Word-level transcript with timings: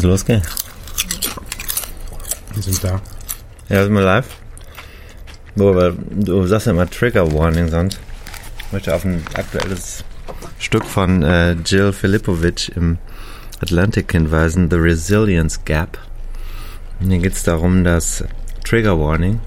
Du 0.00 0.06
losgehen? 0.06 0.42
Wir 2.54 2.62
sind 2.62 2.84
da. 2.84 3.00
Ja, 3.68 3.82
sind 3.82 3.94
wir 3.94 4.02
live? 4.02 4.28
Wo, 5.56 5.70
aber 5.70 5.90
du 5.90 6.46
sagst 6.46 6.66
ja 6.66 6.72
immer 6.72 6.88
Trigger 6.88 7.32
Warning 7.32 7.68
sonst. 7.68 7.98
Ich 8.66 8.72
möchte 8.72 8.94
auf 8.94 9.04
ein 9.04 9.24
aktuelles 9.34 10.04
Stück 10.60 10.84
von 10.84 11.24
äh, 11.24 11.52
Jill 11.64 11.92
Filipovic 11.92 12.68
im 12.76 12.98
Atlantic 13.60 14.12
hinweisen, 14.12 14.70
The 14.70 14.76
Resilience 14.76 15.64
Gap. 15.64 15.98
Und 17.00 17.10
hier 17.10 17.18
geht 17.18 17.32
es 17.32 17.42
darum, 17.42 17.82
dass 17.82 18.22
Trigger 18.64 19.00
Warning, 19.00 19.40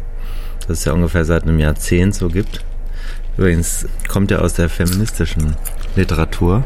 das 0.68 0.80
es 0.80 0.86
ja 0.86 0.92
ungefähr 0.92 1.24
seit 1.24 1.44
einem 1.44 1.60
Jahrzehnt 1.60 2.14
so 2.14 2.28
gibt, 2.28 2.66
übrigens 3.38 3.88
kommt 4.10 4.32
ja 4.32 4.40
aus 4.40 4.56
der 4.56 4.68
feministischen 4.68 5.56
Literatur, 5.96 6.66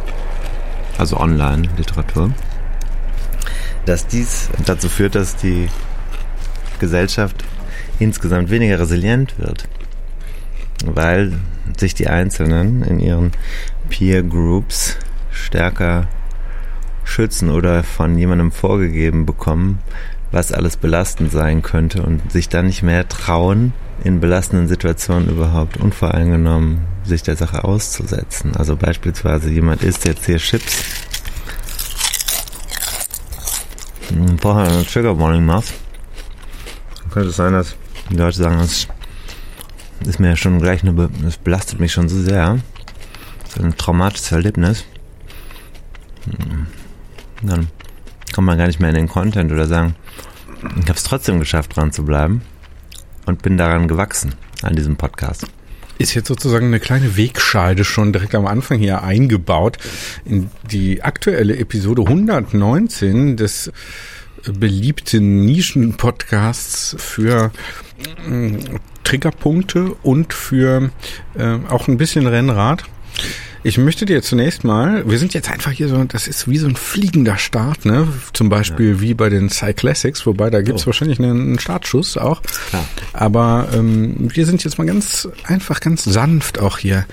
also 0.97 1.17
Online-Literatur, 1.17 2.31
dass 3.85 4.07
dies 4.07 4.49
dazu 4.65 4.89
führt, 4.89 5.15
dass 5.15 5.35
die 5.35 5.69
Gesellschaft 6.79 7.43
insgesamt 7.99 8.49
weniger 8.49 8.79
resilient 8.79 9.37
wird, 9.39 9.67
weil 10.85 11.33
sich 11.77 11.93
die 11.93 12.07
Einzelnen 12.07 12.83
in 12.83 12.99
ihren 12.99 13.31
Peer 13.89 14.23
Groups 14.23 14.97
stärker 15.31 16.07
schützen 17.03 17.49
oder 17.49 17.83
von 17.83 18.17
jemandem 18.17 18.51
vorgegeben 18.51 19.25
bekommen, 19.25 19.79
was 20.31 20.51
alles 20.51 20.77
belastend 20.77 21.31
sein 21.31 21.61
könnte 21.61 22.01
und 22.01 22.31
sich 22.31 22.49
dann 22.49 22.65
nicht 22.65 22.83
mehr 22.83 23.07
trauen, 23.07 23.73
in 24.03 24.19
belastenden 24.19 24.67
Situationen 24.67 25.29
überhaupt 25.29 25.77
unvoreingenommen 25.77 26.79
sich 27.05 27.23
der 27.23 27.35
Sache 27.35 27.63
auszusetzen. 27.63 28.55
Also 28.55 28.75
beispielsweise 28.75 29.49
jemand 29.49 29.83
isst 29.83 30.05
jetzt 30.05 30.25
hier 30.25 30.37
Chips, 30.37 30.83
vorher 34.39 34.71
eine 34.71 34.85
Trigger 34.85 35.19
Warning 35.19 35.45
machst, 35.45 35.73
dann 37.01 37.11
könnte 37.11 37.29
es 37.29 37.35
sein, 37.35 37.53
dass 37.53 37.75
die 38.09 38.15
Leute 38.15 38.37
sagen, 38.37 38.57
das 38.57 38.87
ist 40.05 40.19
mir 40.19 40.35
schon 40.35 40.59
gleich 40.59 40.83
eine, 40.83 41.09
das 41.23 41.37
belastet 41.37 41.79
mich 41.79 41.91
schon 41.91 42.09
so 42.09 42.21
sehr. 42.21 42.59
Das 43.43 43.55
ist 43.55 43.63
ein 43.63 43.77
traumatisches 43.77 44.31
Erlebnis. 44.31 44.85
Dann 47.41 47.67
kommt 48.33 48.47
man 48.47 48.57
gar 48.57 48.67
nicht 48.67 48.79
mehr 48.79 48.89
in 48.89 48.95
den 48.95 49.07
Content 49.07 49.51
oder 49.51 49.67
sagen, 49.67 49.95
ich 50.77 50.83
habe 50.83 50.93
es 50.93 51.03
trotzdem 51.03 51.39
geschafft, 51.39 51.75
dran 51.75 51.91
zu 51.91 52.03
bleiben 52.03 52.41
und 53.25 53.41
bin 53.41 53.57
daran 53.57 53.87
gewachsen 53.87 54.35
an 54.61 54.75
diesem 54.75 54.95
Podcast. 54.97 55.45
Ist 55.97 56.13
jetzt 56.13 56.27
sozusagen 56.27 56.67
eine 56.67 56.79
kleine 56.79 57.15
Wegscheide 57.15 57.85
schon 57.85 58.11
direkt 58.11 58.35
am 58.35 58.45
Anfang 58.47 58.79
hier 58.79 59.03
eingebaut 59.03 59.77
in 60.25 60.49
die 60.69 61.03
aktuelle 61.03 61.57
Episode 61.57 62.01
119 62.01 63.37
des 63.37 63.71
beliebten 64.53 65.45
Nischen-Podcasts 65.45 66.95
für 66.99 67.51
äh, 68.29 68.51
Triggerpunkte 69.03 69.95
und 70.03 70.33
für 70.33 70.91
äh, 71.35 71.57
auch 71.69 71.87
ein 71.87 71.97
bisschen 71.97 72.27
Rennrad. 72.27 72.83
Ich 73.65 73.79
möchte 73.79 74.05
dir 74.05 74.21
zunächst 74.21 74.63
mal, 74.63 75.09
wir 75.09 75.17
sind 75.17 75.33
jetzt 75.33 75.49
einfach 75.49 75.71
hier 75.71 75.87
so, 75.87 76.03
das 76.03 76.27
ist 76.27 76.47
wie 76.47 76.59
so 76.59 76.67
ein 76.67 76.75
fliegender 76.75 77.39
Start, 77.39 77.83
ne? 77.83 78.07
Zum 78.31 78.47
Beispiel 78.47 78.91
ja. 78.91 79.01
wie 79.01 79.15
bei 79.15 79.29
den 79.29 79.49
Cyclassics, 79.49 80.27
wobei 80.27 80.51
da 80.51 80.61
gibt's 80.61 80.83
oh. 80.83 80.85
wahrscheinlich 80.85 81.17
einen 81.17 81.57
Startschuss 81.57 82.15
auch. 82.15 82.43
Klar. 82.43 82.85
Aber 83.13 83.69
ähm, 83.73 84.29
wir 84.35 84.45
sind 84.45 84.63
jetzt 84.63 84.77
mal 84.77 84.85
ganz 84.85 85.27
einfach, 85.45 85.79
ganz 85.79 86.03
sanft 86.03 86.59
auch 86.59 86.77
hier 86.77 87.07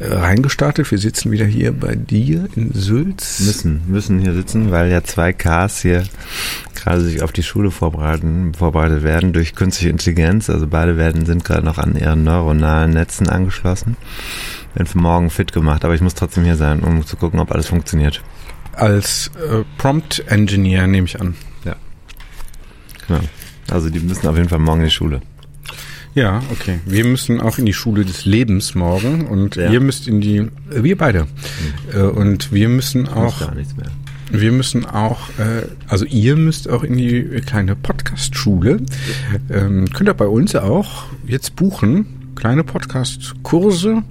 reingestartet. 0.00 0.90
Wir 0.90 0.98
sitzen 0.98 1.30
wieder 1.30 1.46
hier 1.46 1.72
bei 1.72 1.94
dir 1.94 2.48
in 2.54 2.72
Sülz. 2.72 3.40
Müssen, 3.40 3.82
müssen 3.86 4.20
hier 4.20 4.34
sitzen, 4.34 4.70
weil 4.70 4.90
ja 4.90 5.02
zwei 5.04 5.32
Ks 5.32 5.80
hier 5.82 6.04
gerade 6.74 7.00
sich 7.00 7.22
auf 7.22 7.32
die 7.32 7.42
Schule 7.42 7.70
vorbereiten, 7.70 8.52
vorbereitet 8.54 9.02
werden 9.02 9.32
durch 9.32 9.54
künstliche 9.54 9.90
Intelligenz. 9.90 10.50
Also 10.50 10.66
beide 10.66 10.96
werden, 10.96 11.26
sind 11.26 11.44
gerade 11.44 11.64
noch 11.64 11.78
an 11.78 11.96
ihren 11.96 12.24
neuronalen 12.24 12.92
Netzen 12.92 13.28
angeschlossen 13.28 13.96
bin 14.76 14.86
für 14.86 14.98
morgen 14.98 15.30
fit 15.30 15.52
gemacht, 15.52 15.84
aber 15.84 15.94
ich 15.94 16.02
muss 16.02 16.14
trotzdem 16.14 16.44
hier 16.44 16.56
sein, 16.56 16.80
um 16.80 17.04
zu 17.04 17.16
gucken, 17.16 17.40
ob 17.40 17.50
alles 17.50 17.68
funktioniert. 17.68 18.22
Als 18.74 19.30
äh, 19.36 19.64
Prompt 19.78 20.22
Engineer 20.28 20.86
nehme 20.86 21.06
ich 21.06 21.18
an. 21.18 21.34
Ja. 21.64 21.76
Genau. 23.08 23.20
Also 23.70 23.88
die 23.88 24.00
müssen 24.00 24.28
auf 24.28 24.36
jeden 24.36 24.50
Fall 24.50 24.58
morgen 24.58 24.80
in 24.80 24.86
die 24.86 24.92
Schule. 24.92 25.22
Ja, 26.16 26.42
okay. 26.50 26.80
Wir 26.86 27.04
müssen 27.04 27.42
auch 27.42 27.58
in 27.58 27.66
die 27.66 27.74
Schule 27.74 28.06
des 28.06 28.24
Lebens 28.24 28.74
morgen 28.74 29.26
und 29.26 29.56
ja. 29.56 29.70
ihr 29.70 29.80
müsst 29.80 30.08
in 30.08 30.22
die, 30.22 30.38
äh, 30.38 30.82
wir 30.82 30.96
beide. 30.96 31.26
Mhm. 31.92 32.08
und 32.08 32.52
wir 32.52 32.70
müssen 32.70 33.06
auch. 33.06 33.38
Gar 33.38 33.54
nichts 33.54 33.76
mehr. 33.76 33.90
Wir 34.32 34.50
müssen 34.50 34.86
auch, 34.86 35.28
äh, 35.38 35.66
also 35.86 36.06
ihr 36.06 36.36
müsst 36.36 36.70
auch 36.70 36.82
in 36.82 36.96
die 36.96 37.22
kleine 37.46 37.76
Podcast-Schule. 37.76 38.80
Ähm, 39.50 39.84
könnt 39.92 40.08
ihr 40.08 40.14
bei 40.14 40.26
uns 40.26 40.56
auch 40.56 41.04
jetzt 41.26 41.54
buchen. 41.54 42.32
Kleine 42.34 42.64
Podcast-Kurse 42.64 44.02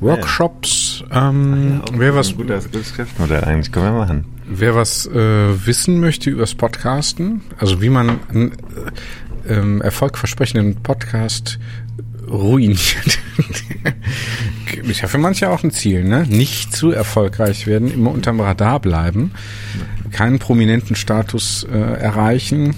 Workshops. 0.00 1.04
Ähm, 1.10 1.80
ja, 1.86 1.98
wer 1.98 2.14
was, 2.14 2.30
ein 2.30 2.36
gutes 2.36 2.70
Geschäftsmodell 2.70 3.44
eigentlich, 3.44 3.72
können 3.72 3.86
wir 3.86 3.98
machen. 3.98 4.24
Wer 4.46 4.74
was 4.74 5.06
äh, 5.06 5.66
wissen 5.66 6.00
möchte 6.00 6.30
übers 6.30 6.54
Podcasten, 6.54 7.42
also 7.58 7.80
wie 7.80 7.90
man 7.90 8.08
äh, 8.32 8.50
ähm, 9.50 9.82
erfolgversprechenden 9.82 10.76
Podcast 10.76 11.58
ruiniert. 12.28 13.18
ist 14.82 15.00
ja 15.00 15.08
für 15.08 15.18
manche 15.18 15.50
auch 15.50 15.62
ein 15.62 15.70
Ziel, 15.70 16.04
ne? 16.04 16.26
Nicht 16.28 16.74
zu 16.74 16.90
erfolgreich 16.90 17.66
werden, 17.66 17.92
immer 17.92 18.10
unterm 18.10 18.40
Radar 18.40 18.80
bleiben, 18.80 19.32
keinen 20.12 20.38
prominenten 20.38 20.96
Status 20.96 21.66
äh, 21.70 21.76
erreichen, 21.76 22.74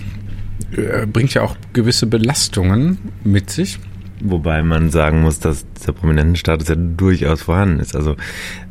äh, 0.77 1.07
bringt 1.07 1.35
ja 1.35 1.43
auch 1.43 1.57
gewisse 1.73 2.07
Belastungen 2.07 2.99
mit 3.25 3.51
sich. 3.51 3.79
Wobei 4.21 4.63
man 4.63 4.91
sagen 4.91 5.23
muss, 5.23 5.41
dass 5.41 5.65
dieser 5.79 5.93
prominenten 5.93 6.37
Status 6.37 6.69
ja 6.69 6.77
durchaus 6.77 7.43
vorhanden 7.43 7.81
ist. 7.81 7.97
Also 7.97 8.17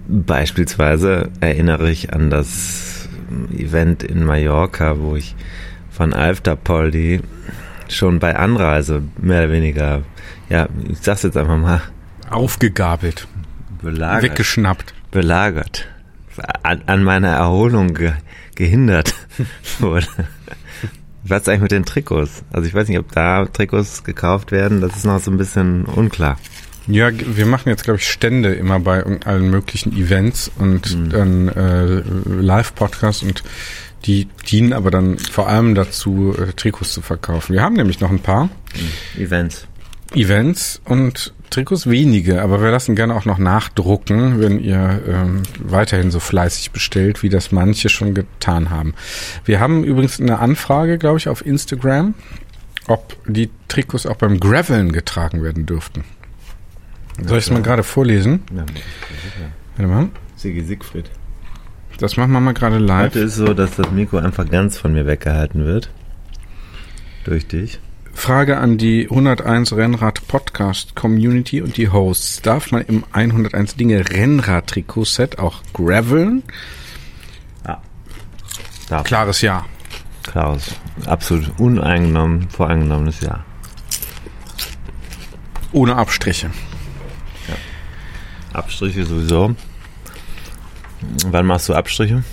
beispielsweise 0.07 1.29
erinnere 1.41 1.91
ich 1.91 2.13
an 2.13 2.29
das 2.29 3.09
Event 3.53 4.03
in 4.03 4.23
Mallorca, 4.23 4.99
wo 4.99 5.15
ich 5.15 5.35
von 5.89 6.13
Alfter 6.13 6.55
Poldi 6.55 7.19
schon 7.95 8.19
bei 8.19 8.35
Anreise 8.35 9.01
mehr 9.19 9.43
oder 9.43 9.51
weniger, 9.51 10.01
ja, 10.49 10.67
ich 10.87 10.99
sag's 10.99 11.23
jetzt 11.23 11.37
einfach 11.37 11.57
mal. 11.57 11.81
Aufgegabelt. 12.29 13.27
Belagert. 13.81 14.23
Weggeschnappt. 14.23 14.93
Belagert. 15.11 15.87
An, 16.63 16.81
an 16.85 17.03
meiner 17.03 17.29
Erholung 17.29 17.93
ge, 17.93 18.13
gehindert 18.55 19.13
wurde. 19.79 20.07
Was 21.23 21.41
ist 21.41 21.49
eigentlich 21.49 21.61
mit 21.61 21.71
den 21.71 21.85
Trikots? 21.85 22.43
Also 22.51 22.67
ich 22.67 22.73
weiß 22.73 22.87
nicht, 22.87 22.99
ob 22.99 23.11
da 23.11 23.45
Trikots 23.45 24.03
gekauft 24.03 24.51
werden. 24.51 24.81
Das 24.81 24.95
ist 24.95 25.05
noch 25.05 25.19
so 25.19 25.29
ein 25.29 25.37
bisschen 25.37 25.85
unklar. 25.85 26.37
Ja, 26.87 27.09
wir 27.13 27.45
machen 27.45 27.69
jetzt, 27.69 27.83
glaube 27.83 27.99
ich, 27.99 28.09
Stände 28.09 28.53
immer 28.53 28.79
bei 28.79 29.03
allen 29.25 29.49
möglichen 29.49 29.93
Events 29.93 30.51
und 30.57 30.95
mhm. 30.95 31.09
dann 31.09 31.47
äh, 31.49 32.01
Live-Podcasts 32.25 33.21
und 33.23 33.43
die 34.05 34.27
dienen 34.49 34.73
aber 34.73 34.91
dann 34.91 35.17
vor 35.17 35.47
allem 35.47 35.75
dazu, 35.75 36.35
äh, 36.37 36.53
Trikots 36.53 36.93
zu 36.93 37.01
verkaufen. 37.01 37.53
Wir 37.53 37.61
haben 37.61 37.75
nämlich 37.75 37.99
noch 37.99 38.09
ein 38.09 38.19
paar. 38.19 38.45
Mhm. 38.45 39.21
Events. 39.21 39.67
Events 40.13 40.81
und 40.85 41.33
Trikots 41.49 41.87
wenige, 41.89 42.41
aber 42.41 42.61
wir 42.61 42.71
lassen 42.71 42.95
gerne 42.95 43.13
auch 43.13 43.25
noch 43.25 43.37
nachdrucken, 43.37 44.39
wenn 44.39 44.59
ihr 44.59 45.01
ähm, 45.07 45.43
weiterhin 45.59 46.11
so 46.11 46.19
fleißig 46.19 46.71
bestellt, 46.71 47.23
wie 47.23 47.29
das 47.29 47.51
manche 47.51 47.89
schon 47.89 48.13
getan 48.13 48.69
haben. 48.69 48.93
Wir 49.45 49.59
haben 49.59 49.83
übrigens 49.83 50.19
eine 50.19 50.39
Anfrage, 50.39 50.97
glaube 50.97 51.17
ich, 51.17 51.27
auf 51.27 51.45
Instagram, 51.45 52.13
ob 52.87 53.17
die 53.25 53.49
Trikots 53.67 54.05
auch 54.05 54.15
beim 54.15 54.39
Graveln 54.39 54.91
getragen 54.91 55.43
werden 55.43 55.65
dürften. 55.65 56.05
Soll 57.25 57.37
ich 57.37 57.45
es 57.45 57.51
mal 57.51 57.61
gerade 57.61 57.83
vorlesen? 57.83 58.43
Ja, 58.55 58.65
Warte 59.77 59.91
mal. 59.91 60.09
Sigi 60.35 60.61
Siegfried. 60.61 61.09
Das 62.01 62.17
machen 62.17 62.31
wir 62.31 62.39
mal 62.39 62.55
gerade 62.55 62.79
live. 62.79 63.11
Heute 63.11 63.19
ist 63.19 63.35
so, 63.35 63.53
dass 63.53 63.75
das 63.75 63.91
Mikro 63.91 64.17
einfach 64.17 64.49
ganz 64.49 64.75
von 64.75 64.91
mir 64.91 65.05
weggehalten 65.05 65.65
wird. 65.65 65.91
Durch 67.25 67.47
dich. 67.47 67.79
Frage 68.11 68.57
an 68.57 68.79
die 68.79 69.03
101 69.03 69.73
Rennrad 69.73 70.27
Podcast 70.27 70.95
Community 70.95 71.61
und 71.61 71.77
die 71.77 71.89
Hosts. 71.89 72.41
Darf 72.41 72.71
man 72.71 72.81
im 72.81 73.03
101 73.11 73.75
Dinge 73.75 74.09
Rennrad 74.09 74.65
Trikot-Set 74.65 75.37
auch 75.37 75.61
graveln? 75.73 76.41
Ja. 77.67 77.79
Darf. 78.89 79.03
Klares 79.03 79.41
Ja. 79.41 79.67
Klares, 80.23 80.73
absolut 81.05 81.51
uneingenommen, 81.59 82.49
voreingenommenes 82.49 83.21
Ja. 83.21 83.45
Ohne 85.71 85.97
Abstriche. 85.97 86.49
Ja. 87.47 88.59
Abstriche 88.59 89.05
sowieso. 89.05 89.55
Wann 91.27 91.45
machst 91.45 91.69
du 91.69 91.73
Abstriche? 91.73 92.23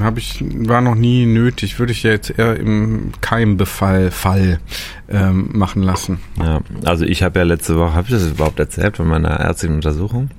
Habe 0.00 0.20
ich, 0.20 0.42
war 0.68 0.80
noch 0.80 0.94
nie 0.94 1.26
nötig. 1.26 1.78
Würde 1.78 1.92
ich 1.92 2.04
ja 2.04 2.12
jetzt 2.12 2.30
eher 2.38 2.56
im 2.56 3.10
Keimbefall 3.20 4.12
Fall 4.12 4.60
ähm, 5.08 5.50
machen 5.52 5.82
lassen. 5.82 6.20
Ja, 6.38 6.60
also 6.84 7.04
ich 7.04 7.24
habe 7.24 7.40
ja 7.40 7.44
letzte 7.44 7.76
Woche, 7.76 7.94
habe 7.94 8.06
ich 8.06 8.12
das 8.12 8.30
überhaupt 8.30 8.60
erzählt 8.60 8.96
von 8.98 9.08
meiner 9.08 9.40
ärztlichen 9.40 9.76
Untersuchung? 9.76 10.30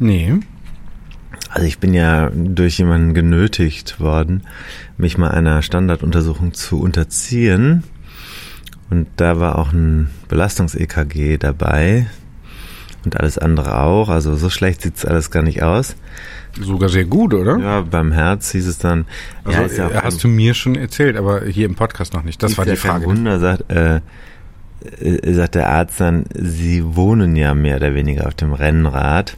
Nee. 0.00 0.40
Also 1.48 1.66
ich 1.66 1.78
bin 1.78 1.94
ja 1.94 2.30
durch 2.34 2.78
jemanden 2.78 3.14
genötigt 3.14 4.00
worden, 4.00 4.42
mich 4.96 5.16
mal 5.16 5.30
einer 5.30 5.62
Standarduntersuchung 5.62 6.54
zu 6.54 6.80
unterziehen. 6.80 7.84
Und 8.90 9.06
da 9.16 9.38
war 9.38 9.58
auch 9.58 9.72
ein 9.72 10.10
Belastungs-EKG 10.28 11.38
dabei 11.38 12.06
und 13.04 13.18
alles 13.18 13.38
andere 13.38 13.78
auch. 13.78 14.08
Also 14.08 14.34
so 14.34 14.50
schlecht 14.50 14.82
sieht's 14.82 15.04
alles 15.04 15.30
gar 15.30 15.42
nicht 15.42 15.62
aus. 15.62 15.94
Sogar 16.60 16.88
sehr 16.88 17.04
gut, 17.04 17.32
oder? 17.32 17.58
Ja, 17.58 17.80
beim 17.80 18.12
Herz 18.12 18.50
hieß 18.52 18.66
es 18.66 18.78
dann. 18.78 19.06
Also, 19.44 19.58
ja, 19.58 19.66
ist 19.66 19.78
ja 19.78 20.02
hast 20.02 20.22
du 20.22 20.28
mir 20.28 20.54
schon 20.54 20.74
erzählt, 20.74 21.16
aber 21.16 21.46
hier 21.46 21.66
im 21.66 21.74
Podcast 21.74 22.12
noch 22.12 22.22
nicht. 22.22 22.42
Das 22.42 22.58
war 22.58 22.64
die 22.64 22.72
kein 22.72 22.78
Frage. 22.78 23.06
Wunder, 23.06 23.38
sagt, 23.40 23.70
äh, 23.72 24.00
äh, 25.00 25.32
sagt 25.32 25.54
der 25.54 25.70
Arzt 25.70 26.00
dann, 26.00 26.24
Sie 26.34 26.96
wohnen 26.96 27.36
ja 27.36 27.54
mehr 27.54 27.76
oder 27.76 27.94
weniger 27.94 28.26
auf 28.26 28.34
dem 28.34 28.52
Rennrad. 28.52 29.36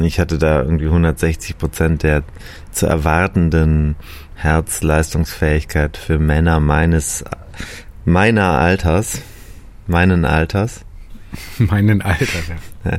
Ich 0.00 0.18
hatte 0.18 0.38
da 0.38 0.62
irgendwie 0.62 0.86
160 0.86 1.58
Prozent 1.58 2.02
der 2.02 2.22
zu 2.70 2.86
erwartenden 2.86 3.96
Herzleistungsfähigkeit 4.34 5.96
für 5.96 6.18
Männer 6.18 6.60
meines, 6.60 7.24
meiner 8.04 8.58
Alters, 8.58 9.22
meinen 9.86 10.24
Alters. 10.24 10.84
Meinen 11.58 12.02
Alter. 12.02 12.40
Ja. 12.84 12.98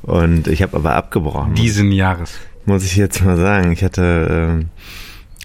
Und 0.00 0.48
ich 0.48 0.62
habe 0.62 0.74
aber 0.74 0.94
abgebrochen. 0.94 1.54
Diesen 1.54 1.92
Jahres. 1.92 2.38
Muss 2.66 2.84
ich 2.84 2.96
jetzt 2.96 3.24
mal 3.24 3.36
sagen. 3.36 3.72
Ich 3.72 3.84
hatte, 3.84 4.28
ähm, 4.30 4.68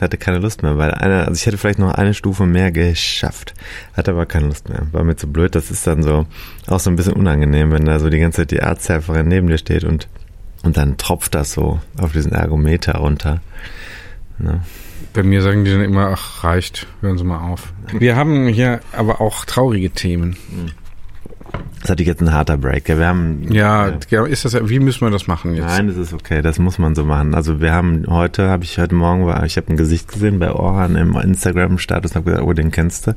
hatte 0.01 0.17
keine 0.17 0.39
Lust 0.39 0.63
mehr, 0.63 0.77
weil 0.77 0.91
eine, 0.91 1.27
also 1.27 1.33
ich 1.33 1.45
hätte 1.45 1.57
vielleicht 1.57 1.79
noch 1.79 1.93
eine 1.93 2.13
Stufe 2.13 2.45
mehr 2.45 2.71
geschafft, 2.71 3.53
hatte 3.93 4.11
aber 4.11 4.25
keine 4.25 4.47
Lust 4.47 4.69
mehr. 4.69 4.87
War 4.91 5.03
mir 5.03 5.15
zu 5.15 5.27
blöd. 5.27 5.55
Das 5.55 5.71
ist 5.71 5.85
dann 5.85 6.03
so 6.03 6.25
auch 6.67 6.79
so 6.79 6.89
ein 6.89 6.95
bisschen 6.95 7.13
unangenehm, 7.13 7.71
wenn 7.71 7.85
da 7.85 7.99
so 7.99 8.09
die 8.09 8.19
ganze 8.19 8.41
Zeit 8.41 8.51
die 8.51 8.61
Arzthelferin 8.61 9.27
neben 9.27 9.47
dir 9.47 9.57
steht 9.57 9.83
und 9.83 10.07
und 10.63 10.77
dann 10.77 10.97
tropft 10.97 11.35
das 11.35 11.53
so 11.53 11.79
auf 11.97 12.11
diesen 12.11 12.33
Ergometer 12.33 12.97
runter. 12.97 13.41
Ne? 14.37 14.61
Bei 15.13 15.23
mir 15.23 15.41
sagen 15.41 15.65
die 15.65 15.71
dann 15.71 15.83
immer, 15.83 16.07
ach, 16.07 16.43
reicht, 16.43 16.87
hören 17.01 17.17
Sie 17.17 17.23
mal 17.23 17.39
auf. 17.39 17.73
Wir 17.91 18.15
haben 18.15 18.47
hier 18.47 18.81
aber 18.91 19.21
auch 19.21 19.45
traurige 19.45 19.89
Themen. 19.89 20.37
Das 21.81 21.91
hatte 21.91 22.03
ich 22.03 22.07
jetzt 22.07 22.21
ein 22.21 22.33
harter 22.33 22.57
Break. 22.57 22.87
Wir 22.87 23.07
haben 23.07 23.51
Ja, 23.51 23.93
ja, 24.09 24.25
ist 24.25 24.45
das, 24.45 24.55
wie 24.69 24.79
müssen 24.79 25.01
wir 25.01 25.11
das 25.11 25.27
machen 25.27 25.55
jetzt? 25.55 25.65
Nein, 25.65 25.87
das 25.87 25.97
ist 25.97 26.13
okay, 26.13 26.41
das 26.41 26.59
muss 26.59 26.77
man 26.77 26.95
so 26.95 27.05
machen. 27.05 27.33
Also 27.33 27.61
wir 27.61 27.71
haben 27.71 28.05
heute, 28.07 28.49
habe 28.49 28.63
ich 28.63 28.77
heute 28.77 28.95
Morgen 28.95 29.25
war, 29.25 29.45
ich 29.45 29.57
habe 29.57 29.67
ein 29.69 29.77
Gesicht 29.77 30.07
gesehen 30.11 30.39
bei 30.39 30.51
Orhan 30.51 30.95
im 30.95 31.15
Instagram-Status 31.15 32.11
und 32.11 32.15
habe 32.15 32.31
gesagt, 32.31 32.47
oh, 32.47 32.53
den 32.53 32.71
kennst 32.71 33.07
du. 33.07 33.15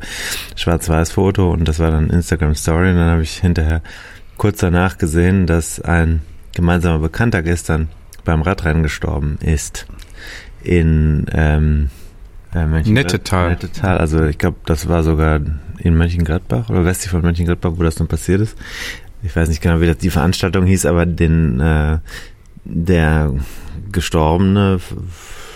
Schwarz-Weiß-Foto 0.56 1.50
und 1.50 1.66
das 1.66 1.78
war 1.78 1.90
dann 1.90 2.10
Instagram-Story 2.10 2.90
und 2.90 2.96
dann 2.96 3.10
habe 3.10 3.22
ich 3.22 3.38
hinterher 3.38 3.82
kurz 4.36 4.58
danach 4.58 4.98
gesehen, 4.98 5.46
dass 5.46 5.80
ein 5.80 6.22
gemeinsamer 6.54 6.98
Bekannter 6.98 7.42
gestern 7.42 7.88
beim 8.24 8.42
Radrennen 8.42 8.82
gestorben 8.82 9.38
ist. 9.40 9.86
In 10.62 11.26
ähm, 11.32 11.90
äh, 12.54 12.66
Nettetal. 12.66 13.50
Nettetal. 13.50 13.98
Also 13.98 14.24
ich 14.24 14.38
glaube, 14.38 14.58
das 14.66 14.88
war 14.88 15.02
sogar 15.02 15.40
in 15.82 15.96
Mönchengladbach 15.96 16.70
oder 16.70 16.84
westlich 16.84 17.10
von 17.10 17.22
Mönchengladbach, 17.22 17.72
wo 17.76 17.82
das 17.82 17.96
dann 17.96 18.08
passiert 18.08 18.40
ist. 18.40 18.56
Ich 19.22 19.34
weiß 19.34 19.48
nicht 19.48 19.62
genau, 19.62 19.80
wie 19.80 19.86
das 19.86 19.98
die 19.98 20.10
Veranstaltung 20.10 20.66
hieß, 20.66 20.86
aber 20.86 21.06
den 21.06 21.60
äh, 21.60 21.98
der 22.64 23.34
gestorbene 23.90 24.80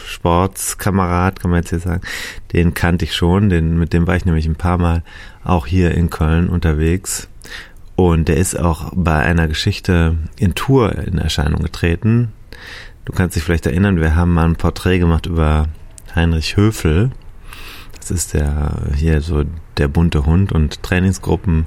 Sportskamerad, 0.06 1.40
kann 1.40 1.50
man 1.50 1.60
jetzt 1.60 1.70
hier 1.70 1.78
sagen, 1.78 2.02
den 2.52 2.74
kannte 2.74 3.04
ich 3.04 3.14
schon, 3.14 3.48
den, 3.48 3.78
mit 3.78 3.92
dem 3.92 4.06
war 4.06 4.16
ich 4.16 4.24
nämlich 4.24 4.46
ein 4.46 4.56
paar 4.56 4.78
Mal 4.78 5.02
auch 5.44 5.66
hier 5.66 5.92
in 5.92 6.10
Köln 6.10 6.48
unterwegs. 6.48 7.28
Und 7.96 8.28
der 8.28 8.36
ist 8.36 8.58
auch 8.58 8.92
bei 8.94 9.18
einer 9.18 9.48
Geschichte 9.48 10.16
in 10.38 10.54
Tour 10.54 10.96
in 10.98 11.18
Erscheinung 11.18 11.62
getreten. 11.62 12.32
Du 13.04 13.12
kannst 13.12 13.36
dich 13.36 13.42
vielleicht 13.42 13.66
erinnern, 13.66 14.00
wir 14.00 14.16
haben 14.16 14.34
mal 14.34 14.44
ein 14.44 14.56
Porträt 14.56 14.98
gemacht 14.98 15.26
über 15.26 15.68
Heinrich 16.14 16.56
Höfel. 16.56 17.10
Das 18.06 18.16
ist 18.16 18.34
der 18.34 18.82
hier 18.94 19.20
so 19.20 19.42
der 19.78 19.88
bunte 19.88 20.26
Hund 20.26 20.52
und 20.52 20.80
Trainingsgruppen 20.84 21.66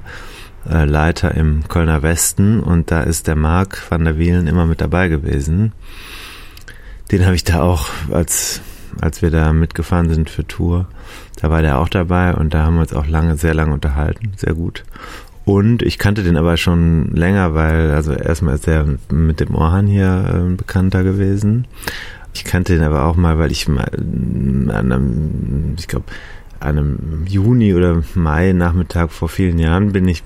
äh, 0.69 0.85
Leiter 0.85 1.35
im 1.35 1.67
Kölner 1.67 2.01
Westen 2.01 2.61
und 2.61 2.91
da 2.91 3.01
ist 3.01 3.27
der 3.27 3.35
Marc 3.35 3.91
van 3.91 4.05
der 4.05 4.17
Wielen 4.17 4.47
immer 4.47 4.65
mit 4.65 4.79
dabei 4.79 5.09
gewesen. 5.09 5.73
Den 7.11 7.25
habe 7.25 7.35
ich 7.35 7.43
da 7.43 7.61
auch, 7.61 7.89
als, 8.09 8.61
als 9.01 9.21
wir 9.21 9.31
da 9.31 9.51
mitgefahren 9.51 10.09
sind 10.09 10.29
für 10.29 10.47
Tour, 10.47 10.87
da 11.41 11.49
war 11.49 11.61
der 11.61 11.77
auch 11.77 11.89
dabei 11.89 12.33
und 12.33 12.53
da 12.53 12.63
haben 12.63 12.75
wir 12.75 12.81
uns 12.83 12.93
auch 12.93 13.07
lange, 13.07 13.35
sehr 13.35 13.53
lange 13.53 13.73
unterhalten, 13.73 14.31
sehr 14.37 14.53
gut. 14.53 14.85
Und 15.43 15.81
ich 15.81 15.97
kannte 15.97 16.23
den 16.23 16.37
aber 16.37 16.55
schon 16.55 17.13
länger, 17.15 17.53
weil, 17.53 17.91
also 17.91 18.13
erstmal 18.13 18.55
ist 18.55 18.67
er 18.67 18.85
mit 19.11 19.41
dem 19.41 19.55
Orhan 19.55 19.87
hier 19.87 20.45
äh, 20.47 20.55
bekannter 20.55 21.03
gewesen. 21.03 21.67
Ich 22.33 22.43
kannte 22.43 22.73
den 22.73 22.83
aber 22.83 23.05
auch 23.05 23.15
mal, 23.15 23.39
weil 23.39 23.51
ich 23.51 23.67
mal 23.67 23.89
an 23.91 24.69
einem, 24.71 25.75
ich 25.77 25.87
glaube, 25.87 26.05
einem 26.59 27.25
Juni 27.27 27.73
oder 27.73 28.03
Mai 28.15 28.51
Nachmittag 28.53 29.11
vor 29.11 29.29
vielen 29.29 29.59
Jahren 29.59 29.91
bin 29.91 30.07
ich 30.07 30.23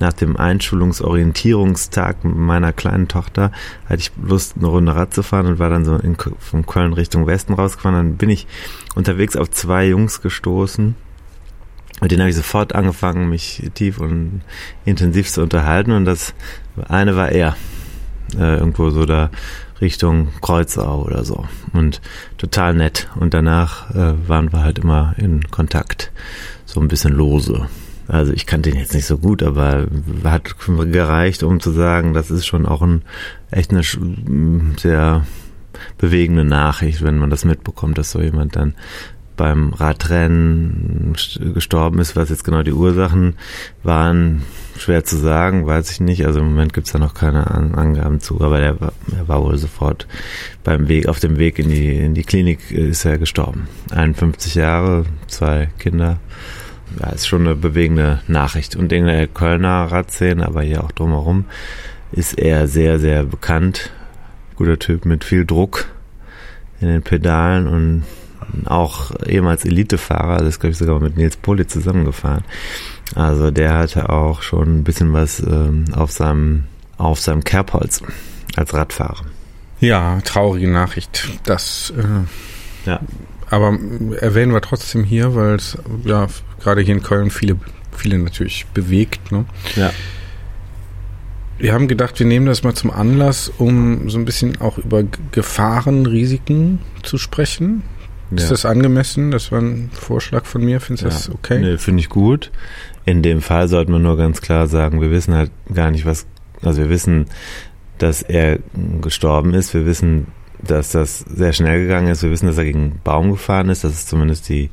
nach 0.00 0.12
dem 0.14 0.36
Einschulungsorientierungstag 0.36 2.24
meiner 2.24 2.72
kleinen 2.72 3.06
Tochter 3.06 3.52
hatte 3.86 4.00
ich 4.00 4.12
Lust, 4.22 4.54
eine 4.56 4.68
Runde 4.68 4.94
Rad 4.94 5.12
zu 5.12 5.22
fahren 5.22 5.46
und 5.46 5.58
war 5.58 5.68
dann 5.68 5.84
so 5.84 5.96
in, 5.96 6.16
von 6.38 6.64
Köln 6.64 6.94
Richtung 6.94 7.26
Westen 7.26 7.52
rausgefahren. 7.52 7.96
Dann 7.96 8.16
bin 8.16 8.30
ich 8.30 8.46
unterwegs 8.94 9.36
auf 9.36 9.50
zwei 9.50 9.86
Jungs 9.86 10.22
gestoßen. 10.22 10.94
Mit 12.00 12.10
denen 12.10 12.22
habe 12.22 12.30
ich 12.30 12.36
sofort 12.36 12.74
angefangen, 12.74 13.28
mich 13.28 13.70
tief 13.74 13.98
und 13.98 14.40
intensiv 14.86 15.30
zu 15.30 15.42
unterhalten. 15.42 15.92
Und 15.92 16.06
das 16.06 16.34
eine 16.88 17.14
war 17.14 17.30
er. 17.30 17.56
Äh, 18.38 18.58
irgendwo 18.58 18.90
so 18.90 19.04
da 19.06 19.28
Richtung 19.80 20.28
Kreuzau 20.40 21.04
oder 21.04 21.24
so. 21.24 21.44
Und 21.72 22.00
total 22.38 22.74
nett. 22.74 23.08
Und 23.18 23.34
danach 23.34 23.90
äh, 23.90 24.14
waren 24.28 24.52
wir 24.52 24.62
halt 24.62 24.78
immer 24.78 25.14
in 25.16 25.50
Kontakt. 25.50 26.12
So 26.66 26.80
ein 26.80 26.88
bisschen 26.88 27.12
lose. 27.12 27.66
Also 28.06 28.32
ich 28.32 28.46
kannte 28.46 28.70
ihn 28.70 28.76
jetzt 28.76 28.94
nicht 28.94 29.06
so 29.06 29.18
gut, 29.18 29.42
aber 29.42 29.86
hat 30.24 30.56
gereicht, 30.90 31.44
um 31.44 31.60
zu 31.60 31.70
sagen, 31.70 32.12
das 32.12 32.30
ist 32.30 32.44
schon 32.44 32.66
auch 32.66 32.82
ein 32.82 33.02
echt 33.52 33.70
eine 33.70 33.82
sehr 34.76 35.24
bewegende 35.96 36.44
Nachricht, 36.44 37.02
wenn 37.02 37.18
man 37.18 37.30
das 37.30 37.44
mitbekommt, 37.44 37.98
dass 37.98 38.10
so 38.10 38.20
jemand 38.20 38.56
dann 38.56 38.74
beim 39.40 39.72
Radrennen 39.72 41.14
st- 41.16 41.54
gestorben 41.54 41.98
ist. 41.98 42.14
Was 42.14 42.28
jetzt 42.28 42.44
genau 42.44 42.62
die 42.62 42.74
Ursachen 42.74 43.36
waren, 43.82 44.42
schwer 44.76 45.02
zu 45.02 45.16
sagen, 45.16 45.66
weiß 45.66 45.90
ich 45.92 46.00
nicht. 46.00 46.26
Also 46.26 46.40
im 46.40 46.50
Moment 46.50 46.74
gibt's 46.74 46.92
da 46.92 46.98
noch 46.98 47.14
keine 47.14 47.50
An 47.50 47.74
Angaben 47.74 48.20
zu, 48.20 48.38
aber 48.42 48.60
der 48.60 48.78
war, 48.82 48.92
er 49.16 49.28
war 49.28 49.42
wohl 49.42 49.56
sofort 49.56 50.06
beim 50.62 50.88
Weg, 50.88 51.08
auf 51.08 51.20
dem 51.20 51.38
Weg 51.38 51.58
in 51.58 51.70
die, 51.70 51.96
in 51.96 52.12
die 52.12 52.22
Klinik 52.24 52.70
äh, 52.70 52.90
ist 52.90 53.06
er 53.06 53.16
gestorben. 53.16 53.66
51 53.92 54.56
Jahre, 54.56 55.06
zwei 55.26 55.70
Kinder. 55.78 56.18
Ja, 57.00 57.08
ist 57.08 57.26
schon 57.26 57.46
eine 57.46 57.54
bewegende 57.54 58.20
Nachricht. 58.28 58.76
Und 58.76 58.92
in 58.92 59.06
der 59.06 59.26
Kölner 59.26 59.84
Radszene, 59.90 60.44
aber 60.46 60.60
hier 60.62 60.84
auch 60.84 60.92
drumherum, 60.92 61.46
ist 62.12 62.38
er 62.38 62.68
sehr, 62.68 62.98
sehr 62.98 63.24
bekannt. 63.24 63.90
Guter 64.56 64.78
Typ 64.78 65.06
mit 65.06 65.24
viel 65.24 65.46
Druck 65.46 65.86
in 66.82 66.88
den 66.88 67.02
Pedalen 67.02 67.66
und 67.68 68.02
auch 68.66 69.10
ehemals 69.26 69.64
Elitefahrer, 69.64 70.38
das 70.38 70.48
ist 70.48 70.60
glaube 70.60 70.72
ich 70.72 70.78
sogar 70.78 71.00
mit 71.00 71.16
Nils 71.16 71.36
Poli 71.36 71.66
zusammengefahren. 71.66 72.44
Also 73.14 73.50
der 73.50 73.76
hatte 73.78 74.08
auch 74.10 74.42
schon 74.42 74.78
ein 74.80 74.84
bisschen 74.84 75.12
was 75.12 75.40
ähm, 75.40 75.86
auf 75.94 76.12
seinem 76.12 76.64
auf 76.98 77.20
seinem 77.20 77.42
Kerbholz 77.44 78.02
als 78.56 78.74
Radfahrer. 78.74 79.24
Ja, 79.80 80.20
traurige 80.20 80.70
Nachricht. 80.70 81.26
Das, 81.44 81.92
äh, 81.96 82.88
Ja. 82.90 83.00
aber 83.48 83.78
erwähnen 84.20 84.52
wir 84.52 84.60
trotzdem 84.60 85.04
hier, 85.04 85.34
weil 85.34 85.54
es 85.54 85.78
ja 86.04 86.26
gerade 86.60 86.82
hier 86.82 86.94
in 86.94 87.02
Köln 87.02 87.30
viele, 87.30 87.56
viele 87.96 88.18
natürlich 88.18 88.66
bewegt. 88.74 89.32
Ne? 89.32 89.46
Ja. 89.76 89.90
Wir 91.58 91.72
haben 91.74 91.88
gedacht, 91.88 92.18
wir 92.18 92.26
nehmen 92.26 92.46
das 92.46 92.62
mal 92.62 92.74
zum 92.74 92.90
Anlass, 92.90 93.50
um 93.58 94.08
so 94.10 94.18
ein 94.18 94.24
bisschen 94.24 94.60
auch 94.60 94.78
über 94.78 95.02
Gefahren, 95.32 96.06
Risiken 96.06 96.80
zu 97.02 97.16
sprechen. 97.18 97.82
Ist 98.30 98.44
ja. 98.44 98.50
das 98.50 98.64
angemessen? 98.64 99.30
Das 99.30 99.50
war 99.50 99.60
ein 99.60 99.90
Vorschlag 99.92 100.44
von 100.44 100.64
mir. 100.64 100.80
Findest 100.80 101.04
du 101.04 101.08
das 101.08 101.26
Ja. 101.26 101.34
okay? 101.34 101.58
Nee, 101.58 101.78
finde 101.78 102.00
ich 102.00 102.08
gut. 102.08 102.50
In 103.04 103.22
dem 103.22 103.40
Fall 103.42 103.68
sollte 103.68 103.90
man 103.90 104.02
nur 104.02 104.16
ganz 104.16 104.40
klar 104.40 104.66
sagen, 104.66 105.00
wir 105.00 105.10
wissen 105.10 105.34
halt 105.34 105.50
gar 105.72 105.90
nicht, 105.90 106.06
was, 106.06 106.26
also 106.62 106.82
wir 106.82 106.90
wissen, 106.90 107.26
dass 107.98 108.22
er 108.22 108.58
gestorben 109.00 109.54
ist. 109.54 109.74
Wir 109.74 109.84
wissen, 109.86 110.28
dass 110.62 110.90
das 110.92 111.20
sehr 111.20 111.52
schnell 111.52 111.82
gegangen 111.82 112.08
ist. 112.08 112.22
Wir 112.22 112.30
wissen, 112.30 112.46
dass 112.46 112.58
er 112.58 112.64
gegen 112.64 112.80
einen 112.80 113.00
Baum 113.02 113.30
gefahren 113.32 113.68
ist. 113.68 113.84
Das 113.84 113.92
ist 113.92 114.08
zumindest 114.08 114.48
die 114.48 114.70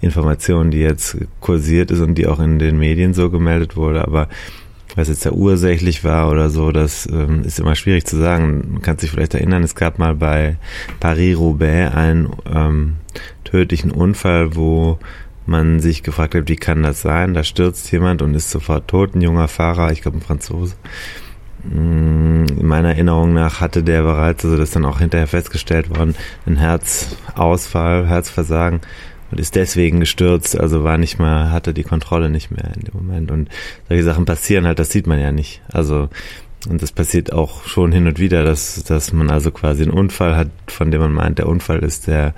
Information, 0.00 0.70
die 0.70 0.78
jetzt 0.80 1.16
kursiert 1.40 1.90
ist 1.90 2.00
und 2.00 2.14
die 2.16 2.26
auch 2.26 2.40
in 2.40 2.58
den 2.58 2.78
Medien 2.78 3.14
so 3.14 3.30
gemeldet 3.30 3.76
wurde. 3.76 4.02
Aber 4.06 4.28
was 4.94 5.08
jetzt 5.08 5.26
da 5.26 5.32
ursächlich 5.32 6.04
war 6.04 6.30
oder 6.30 6.50
so, 6.50 6.70
das 6.70 7.06
ähm, 7.10 7.42
ist 7.44 7.58
immer 7.58 7.74
schwierig 7.74 8.06
zu 8.06 8.16
sagen. 8.16 8.72
Man 8.72 8.82
kann 8.82 8.98
sich 8.98 9.10
vielleicht 9.10 9.34
erinnern, 9.34 9.62
es 9.62 9.74
gab 9.74 9.98
mal 9.98 10.14
bei 10.14 10.56
Paris-Roubaix 11.00 11.94
einen 11.94 12.30
ähm, 12.52 12.96
tödlichen 13.44 13.90
Unfall, 13.90 14.54
wo 14.54 14.98
man 15.46 15.80
sich 15.80 16.02
gefragt 16.02 16.34
hat, 16.34 16.48
wie 16.48 16.56
kann 16.56 16.82
das 16.82 17.02
sein? 17.02 17.34
Da 17.34 17.44
stürzt 17.44 17.90
jemand 17.92 18.22
und 18.22 18.34
ist 18.34 18.50
sofort 18.50 18.88
tot, 18.88 19.14
ein 19.14 19.20
junger 19.20 19.48
Fahrer, 19.48 19.92
ich 19.92 20.02
glaube 20.02 20.18
ein 20.18 20.22
Franzose. 20.22 20.74
mm, 21.64 22.44
in 22.60 22.66
meiner 22.66 22.90
Erinnerung 22.90 23.34
nach 23.34 23.60
hatte 23.60 23.82
der 23.82 24.02
bereits, 24.02 24.44
also 24.44 24.56
das 24.56 24.68
ist 24.68 24.76
dann 24.76 24.84
auch 24.84 25.00
hinterher 25.00 25.26
festgestellt 25.26 25.90
worden, 25.90 26.14
einen 26.46 26.56
Herzausfall, 26.56 28.06
Herzversagen 28.06 28.80
und 29.34 29.40
ist 29.40 29.56
deswegen 29.56 29.98
gestürzt, 29.98 30.56
also 30.56 30.84
war 30.84 30.96
nicht 30.96 31.18
mal, 31.18 31.50
hatte 31.50 31.74
die 31.74 31.82
Kontrolle 31.82 32.30
nicht 32.30 32.52
mehr 32.52 32.70
in 32.76 32.82
dem 32.82 32.94
Moment. 32.94 33.32
Und 33.32 33.48
solche 33.88 34.04
Sachen 34.04 34.26
passieren 34.26 34.64
halt, 34.64 34.78
das 34.78 34.90
sieht 34.90 35.08
man 35.08 35.18
ja 35.18 35.32
nicht. 35.32 35.60
Also 35.72 36.08
und 36.68 36.80
das 36.80 36.92
passiert 36.92 37.32
auch 37.32 37.66
schon 37.66 37.90
hin 37.90 38.06
und 38.06 38.20
wieder, 38.20 38.44
dass, 38.44 38.84
dass 38.84 39.12
man 39.12 39.30
also 39.30 39.50
quasi 39.50 39.82
einen 39.82 39.90
Unfall 39.90 40.36
hat, 40.36 40.50
von 40.68 40.92
dem 40.92 41.00
man 41.00 41.12
meint, 41.12 41.38
der 41.38 41.48
Unfall 41.48 41.80
ist 41.80 42.06
der 42.06 42.32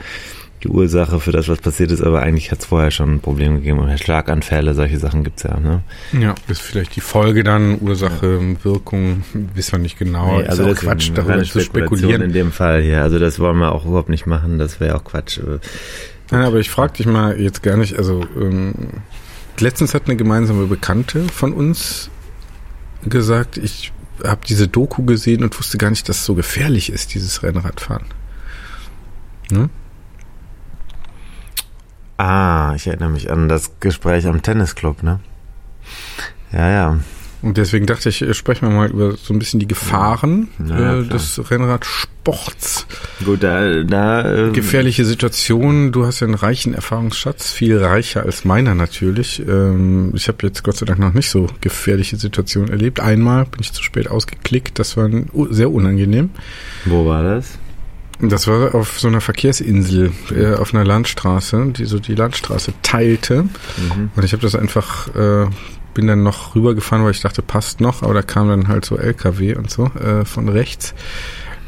die 0.63 0.69
Ursache 0.69 1.21
für 1.21 1.33
das, 1.33 1.49
was 1.49 1.59
passiert 1.59 1.91
ist, 1.91 2.03
aber 2.03 2.23
eigentlich 2.23 2.51
hat 2.51 2.61
es 2.61 2.65
vorher 2.65 2.91
schon 2.91 3.17
ein 3.17 3.21
Problem 3.21 3.57
gegeben. 3.57 3.79
Und 3.79 4.01
Schlaganfälle, 4.01 4.73
solche 4.73 4.99
Sachen 4.99 5.23
gibt's 5.23 5.43
ja. 5.43 5.61
Ne? 5.61 5.83
Ja, 6.19 6.35
ist 6.49 6.63
vielleicht 6.63 6.97
die 6.97 7.03
Folge 7.03 7.45
dann, 7.45 7.79
Ursache, 7.83 8.41
ja. 8.41 8.65
Wirkung, 8.65 9.23
wissen 9.55 9.73
wir 9.73 9.79
nicht 9.81 9.99
genau. 9.99 10.39
Nee, 10.39 10.47
also 10.47 10.63
ist 10.63 10.77
das 10.77 10.81
Quatsch, 10.81 11.11
darüber 11.15 11.43
zu 11.45 11.61
spekulieren. 11.61 12.23
In 12.23 12.33
dem 12.33 12.53
Fall 12.53 12.81
hier. 12.81 13.03
Also 13.03 13.19
das 13.19 13.39
wollen 13.39 13.59
wir 13.59 13.73
auch 13.73 13.85
überhaupt 13.85 14.09
nicht 14.09 14.27
machen, 14.27 14.59
das 14.59 14.81
wäre 14.81 14.97
auch 14.97 15.05
Quatsch. 15.05 15.39
Nein, 16.31 16.43
aber 16.43 16.59
ich 16.59 16.71
frage 16.71 16.95
dich 16.95 17.07
mal 17.07 17.41
jetzt 17.41 17.63
gar 17.63 17.77
nicht, 17.77 17.97
also 17.99 18.27
ähm, 18.37 18.75
letztens 19.59 19.95
hat 19.95 20.07
eine 20.07 20.17
gemeinsame 20.17 20.67
Bekannte 20.67 21.29
von 21.29 21.53
uns 21.53 22.11
gesagt, 23.05 23.57
ich 23.57 23.93
habe 24.25 24.41
diese 24.47 24.67
Doku 24.67 25.05
gesehen 25.05 25.43
und 25.45 25.59
wusste 25.59 25.79
gar 25.79 25.91
nicht, 25.91 26.09
dass 26.09 26.19
es 26.19 26.25
so 26.25 26.35
gefährlich 26.35 26.91
ist, 26.91 27.15
dieses 27.15 27.43
Rennradfahren. 27.43 28.07
Hm? 29.51 29.71
Ah, 32.17 32.73
ich 32.75 32.87
erinnere 32.87 33.11
mich 33.11 33.31
an 33.31 33.49
das 33.49 33.73
Gespräch 33.79 34.27
am 34.27 34.43
Tennisclub, 34.43 35.03
ne? 35.03 35.21
Ja, 36.51 36.71
ja. 36.71 36.99
Und 37.43 37.57
deswegen 37.59 37.87
dachte 37.87 38.09
ich, 38.09 38.25
sprechen 38.37 38.69
wir 38.69 38.75
mal 38.75 38.91
über 38.91 39.13
so 39.17 39.35
ein 39.35 39.39
bisschen 39.39 39.61
die 39.61 39.69
Gefahren 39.69 40.49
ja, 40.69 41.01
äh, 41.01 41.05
des 41.05 41.51
Rennradsports. 41.51 42.87
Gut, 43.25 43.43
da, 43.43 43.83
da 43.83 44.49
äh, 44.49 44.51
gefährliche 44.53 45.05
Situationen. 45.05 45.93
Du 45.93 46.07
hast 46.07 46.21
ja 46.21 46.27
einen 46.27 46.35
reichen 46.35 46.75
Erfahrungsschatz, 46.75 47.53
viel 47.53 47.79
reicher 47.79 48.23
als 48.25 48.45
meiner 48.45 48.75
natürlich. 48.75 49.41
Ähm, 49.47 50.13
ich 50.15 50.29
habe 50.29 50.47
jetzt 50.47 50.65
Gott 50.65 50.77
sei 50.77 50.87
Dank 50.87 50.99
noch 50.99 51.13
nicht 51.13 51.31
so 51.31 51.47
gefährliche 51.61 52.17
Situationen 52.17 52.71
erlebt. 52.71 53.01
Einmal 53.01 53.45
bin 53.45 53.61
ich 53.61 53.73
zu 53.73 53.83
spät 53.83 54.09
ausgeklickt, 54.09 54.79
das 54.79 54.97
war 54.97 55.09
sehr 55.51 55.71
unangenehm. 55.71 56.31
Wo 56.85 57.07
war 57.07 57.23
das? 57.23 57.59
Das 58.21 58.47
war 58.47 58.75
auf 58.75 58.99
so 58.99 59.09
einer 59.09 59.21
Verkehrsinsel, 59.21 60.11
äh, 60.35 60.55
auf 60.55 60.73
einer 60.73 60.85
Landstraße, 60.85 61.73
die 61.77 61.85
so 61.85 61.99
die 61.99 62.15
Landstraße 62.15 62.73
teilte. 62.83 63.43
Mhm. 63.43 64.11
Und 64.17 64.25
ich 64.25 64.33
habe 64.33 64.43
das 64.43 64.55
einfach, 64.55 65.15
äh, 65.15 65.47
bin 65.97 66.07
dann 66.07 66.23
noch 66.23 66.55
rübergefahren, 66.55 67.05
weil 67.05 67.13
ich 67.13 67.23
dachte, 67.23 67.41
passt 67.41 67.81
noch, 67.81 68.03
aber 68.03 68.13
da 68.13 68.21
kam 68.21 68.49
dann 68.49 68.69
halt 68.69 68.85
so 68.85 68.99
LKW 68.99 69.57
und 69.57 69.71
so 69.71 69.87
äh, 69.95 70.27
von 70.27 70.51
rechts. 70.51 70.95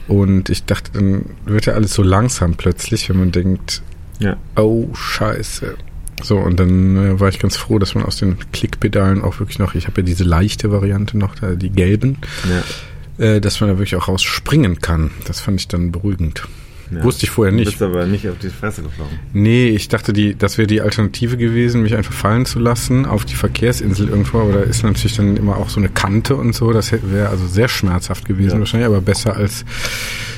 Und 0.06 0.50
ich 0.50 0.64
dachte, 0.64 0.92
dann 0.92 1.24
wird 1.46 1.64
ja 1.64 1.72
alles 1.72 1.94
so 1.94 2.02
langsam 2.02 2.54
plötzlich, 2.54 3.08
wenn 3.08 3.18
man 3.18 3.32
denkt, 3.32 3.82
ja. 4.18 4.36
oh 4.54 4.94
scheiße. 4.94 5.76
So, 6.22 6.36
und 6.36 6.60
dann 6.60 6.96
äh, 6.96 7.20
war 7.20 7.30
ich 7.30 7.38
ganz 7.38 7.56
froh, 7.56 7.78
dass 7.78 7.94
man 7.94 8.04
aus 8.04 8.16
den 8.16 8.36
Klickpedalen 8.52 9.22
auch 9.22 9.40
wirklich 9.40 9.58
noch, 9.58 9.74
ich 9.74 9.86
habe 9.86 10.02
ja 10.02 10.04
diese 10.04 10.24
leichte 10.24 10.70
Variante 10.70 11.16
noch, 11.16 11.34
da, 11.34 11.54
die 11.54 11.70
gelben. 11.70 12.18
Ja 12.48 12.62
äh, 13.18 13.40
dass 13.40 13.60
man 13.60 13.70
da 13.70 13.78
wirklich 13.78 13.96
auch 13.96 14.08
rausspringen 14.08 14.80
kann. 14.80 15.10
Das 15.26 15.40
fand 15.40 15.60
ich 15.60 15.68
dann 15.68 15.90
beruhigend. 15.90 16.46
Ja. 16.90 17.04
Wusste 17.04 17.24
ich 17.24 17.30
vorher 17.30 17.52
nicht. 17.52 17.66
Du 17.66 17.70
bist 17.72 17.82
aber 17.82 18.06
nicht 18.06 18.28
auf 18.28 18.38
die 18.38 18.48
Fresse 18.48 18.82
geflogen. 18.82 19.18
Nee, 19.32 19.68
ich 19.68 19.88
dachte, 19.88 20.12
die, 20.12 20.34
das 20.34 20.58
wäre 20.58 20.66
die 20.66 20.80
Alternative 20.80 21.36
gewesen, 21.36 21.82
mich 21.82 21.94
einfach 21.94 22.12
fallen 22.12 22.46
zu 22.46 22.58
lassen 22.58 23.04
auf 23.06 23.24
die 23.24 23.34
Verkehrsinsel 23.34 24.08
irgendwo. 24.08 24.40
Aber 24.40 24.52
da 24.52 24.60
ist 24.60 24.82
natürlich 24.82 25.16
dann 25.16 25.36
immer 25.36 25.56
auch 25.56 25.68
so 25.68 25.80
eine 25.80 25.88
Kante 25.88 26.36
und 26.36 26.54
so. 26.54 26.72
Das 26.72 26.92
wäre 26.92 27.28
also 27.28 27.46
sehr 27.46 27.68
schmerzhaft 27.68 28.24
gewesen 28.24 28.54
ja. 28.54 28.58
wahrscheinlich, 28.60 28.86
aber 28.86 29.00
besser 29.00 29.36
als 29.36 29.64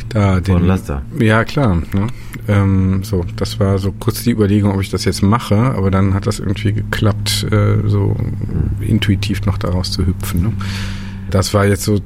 da 0.08 0.40
den. 0.40 0.54
Von 0.54 0.66
Laster. 0.66 1.02
Ja, 1.18 1.44
klar. 1.44 1.82
Ne? 1.92 2.08
Ähm, 2.48 3.04
so, 3.04 3.24
das 3.36 3.60
war 3.60 3.78
so 3.78 3.92
kurz 3.92 4.24
die 4.24 4.32
Überlegung, 4.32 4.72
ob 4.72 4.80
ich 4.80 4.90
das 4.90 5.04
jetzt 5.04 5.22
mache, 5.22 5.56
aber 5.56 5.90
dann 5.90 6.14
hat 6.14 6.26
das 6.26 6.40
irgendwie 6.40 6.72
geklappt, 6.72 7.46
äh, 7.50 7.86
so 7.86 8.16
mhm. 8.18 8.84
intuitiv 8.84 9.46
noch 9.46 9.58
daraus 9.58 9.92
zu 9.92 10.06
hüpfen. 10.06 10.42
Ne? 10.42 10.52
Das 11.30 11.54
war 11.54 11.64
jetzt 11.66 11.84
so 11.84 12.00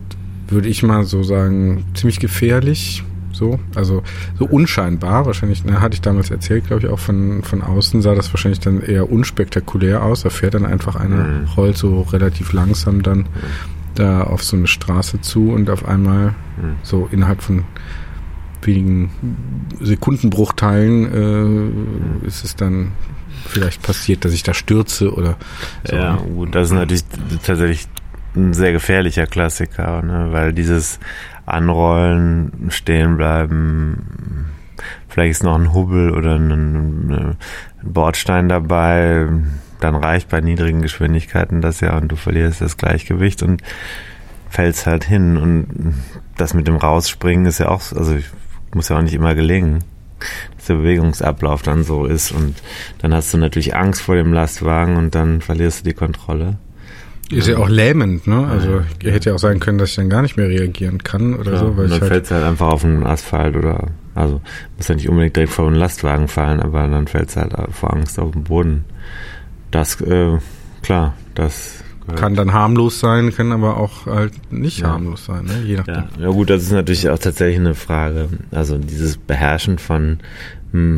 würde 0.49 0.69
ich 0.69 0.83
mal 0.83 1.05
so 1.05 1.23
sagen, 1.23 1.85
ziemlich 1.95 2.21
gefährlich. 2.21 3.03
So, 3.35 3.59
also 3.75 4.03
so 4.39 4.47
unscheinbar, 4.47 5.27
wahrscheinlich, 5.27 5.65
ne, 5.65 5.81
hatte 5.81 5.95
ich 5.95 6.01
damals 6.01 6.31
erzählt, 6.31 6.67
glaube 6.67 6.87
ich, 6.87 6.93
auch 6.93 6.99
von, 6.99 7.43
von 7.43 7.63
außen 7.63 8.01
sah 8.01 8.15
das 8.15 8.33
wahrscheinlich 8.33 8.61
dann 8.61 8.81
eher 8.81 9.11
unspektakulär 9.11 10.03
aus. 10.03 10.23
Da 10.23 10.31
fährt 10.31 10.55
dann 10.55 10.65
einfach 10.65 10.97
einer, 10.97 11.25
mhm. 11.25 11.45
rollt 11.57 11.77
so 11.77 12.03
relativ 12.03 12.53
langsam 12.53 13.03
dann 13.03 13.19
mhm. 13.19 13.27
da 13.95 14.23
auf 14.23 14.43
so 14.43 14.57
eine 14.57 14.67
Straße 14.67 15.21
zu 15.21 15.51
und 15.51 15.69
auf 15.69 15.87
einmal 15.87 16.29
mhm. 16.29 16.77
so 16.83 17.09
innerhalb 17.11 17.43
von 17.43 17.65
wenigen 18.63 19.11
Sekundenbruchteilen 19.81 21.13
äh, 21.13 21.19
mhm. 21.19 22.27
ist 22.27 22.45
es 22.45 22.57
dann 22.57 22.93
vielleicht 23.47 23.83
passiert, 23.83 24.25
dass 24.25 24.33
ich 24.33 24.43
da 24.43 24.55
stürze 24.55 25.13
oder 25.13 25.37
so. 25.85 25.97
Ja, 25.97 26.17
gut, 26.17 26.55
das 26.55 26.69
ist 26.69 26.75
natürlich 26.75 27.05
tatsächlich 27.45 27.87
ein 28.37 28.53
sehr 28.53 28.73
gefährlicher 28.73 29.27
Klassiker, 29.27 30.03
ne? 30.03 30.29
weil 30.31 30.53
dieses 30.53 30.99
Anrollen, 31.47 32.69
stehen 32.71 33.17
bleiben, 33.17 34.47
vielleicht 35.09 35.33
ist 35.33 35.43
noch 35.45 35.59
ein 35.59 35.73
Hubbel 35.73 36.11
oder 36.11 36.37
ein, 36.37 36.51
ein 36.51 37.37
Bordstein 37.83 38.49
dabei, 38.49 39.29
dann 39.81 39.95
reicht 39.95 40.29
bei 40.29 40.41
niedrigen 40.41 40.83
Geschwindigkeiten 40.83 41.61
das 41.61 41.81
ja 41.81 41.97
und 41.97 42.09
du 42.09 42.17
verlierst 42.17 42.61
das 42.61 42.77
Gleichgewicht 42.77 43.43
und 43.43 43.63
fällst 44.49 44.87
halt 44.87 45.05
hin 45.05 45.37
und 45.37 45.95
das 46.37 46.55
mit 46.55 46.67
dem 46.67 46.77
Rausspringen 46.77 47.47
ist 47.47 47.59
ja 47.59 47.69
auch, 47.69 47.93
also 47.93 48.17
muss 48.73 48.89
ja 48.89 48.97
auch 48.97 49.03
nicht 49.03 49.15
immer 49.15 49.35
gelingen, 49.35 49.85
dass 50.57 50.67
der 50.67 50.77
Bewegungsablauf 50.77 51.63
dann 51.63 51.85
so 51.85 52.07
ist 52.07 52.33
und 52.33 52.63
dann 52.99 53.13
hast 53.13 53.33
du 53.35 53.39
natürlich 53.39 53.77
Angst 53.77 54.03
vor 54.03 54.15
dem 54.15 54.33
Lastwagen 54.33 54.97
und 54.97 55.15
dann 55.15 55.41
verlierst 55.41 55.81
du 55.81 55.91
die 55.91 55.95
Kontrolle. 55.95 56.57
Ist 57.31 57.49
ja 57.49 57.57
auch 57.57 57.69
lähmend, 57.69 58.27
ne? 58.27 58.47
Also 58.47 58.83
ja. 59.03 59.11
hätte 59.11 59.31
ja 59.31 59.35
auch 59.35 59.41
sein 59.41 59.59
können, 59.59 59.79
dass 59.79 59.91
ich 59.91 59.97
dann 59.97 60.11
gar 60.11 60.23
nicht 60.23 60.37
mehr 60.37 60.49
reagieren 60.49 61.03
kann 61.03 61.35
oder 61.35 61.53
ja, 61.53 61.59
so. 61.59 61.77
Weil 61.77 61.89
dann 61.89 62.01
halt 62.01 62.11
fällt 62.11 62.31
halt 62.31 62.45
einfach 62.45 62.69
auf 62.69 62.83
den 62.83 63.03
Asphalt 63.03 63.57
oder 63.57 63.89
also 64.15 64.41
muss 64.77 64.89
ja 64.89 64.95
nicht 64.95 65.09
unbedingt 65.09 65.35
direkt 65.35 65.53
vor 65.53 65.67
einen 65.67 65.77
Lastwagen 65.77 66.29
fallen, 66.29 66.61
aber 66.61 66.87
dann 66.87 67.07
fällt 67.07 67.31
es 67.31 67.37
halt 67.37 67.55
vor 67.71 67.95
Angst 67.95 68.19
auf 68.19 68.33
den 68.33 68.45
Boden. 68.45 68.85
Das, 69.71 70.01
äh, 70.03 70.39
klar, 70.83 71.15
das 71.35 71.83
kann 72.17 72.35
dann 72.35 72.53
harmlos 72.53 73.01
sein, 73.01 73.35
kann 73.35 73.51
aber 73.51 73.79
auch 73.79 74.07
halt 74.07 74.53
nicht 74.53 74.81
ja. 74.81 74.89
harmlos 74.89 75.25
sein, 75.25 75.47
ne? 75.47 75.63
je 75.65 75.77
nachdem. 75.77 75.95
Ja. 75.95 76.09
ja 76.19 76.29
gut, 76.29 76.51
das 76.51 76.63
ist 76.63 76.73
natürlich 76.73 77.09
auch 77.09 77.19
tatsächlich 77.19 77.59
eine 77.59 77.75
Frage. 77.75 78.29
Also 78.51 78.77
dieses 78.77 79.17
Beherrschen 79.17 79.79
von 79.79 80.19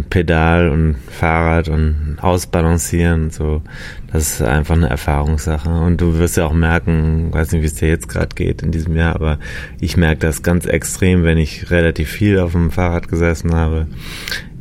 Pedal 0.09 0.71
und 0.71 0.97
Fahrrad 1.11 1.69
und 1.69 2.17
Ausbalancieren 2.21 3.25
und 3.25 3.33
so. 3.33 3.63
Das 4.11 4.33
ist 4.33 4.43
einfach 4.43 4.75
eine 4.75 4.89
Erfahrungssache. 4.89 5.69
Und 5.69 6.01
du 6.01 6.19
wirst 6.19 6.39
ja 6.39 6.47
auch 6.47 6.55
merken, 6.55 7.33
weiß 7.33 7.53
nicht, 7.53 7.63
wie 7.63 7.67
es 7.67 7.75
dir 7.75 7.89
jetzt 7.89 8.09
gerade 8.09 8.35
geht 8.35 8.63
in 8.63 8.73
diesem 8.73 8.97
Jahr, 8.97 9.15
aber 9.15 9.39
ich 9.79 9.99
merke 9.99 10.21
das 10.21 10.43
ganz 10.43 10.65
extrem, 10.65 11.25
wenn 11.25 11.37
ich 11.37 11.71
relativ 11.71 12.09
viel 12.09 12.39
auf 12.39 12.53
dem 12.53 12.71
Fahrrad 12.71 13.09
gesessen 13.09 13.55
habe, 13.55 13.87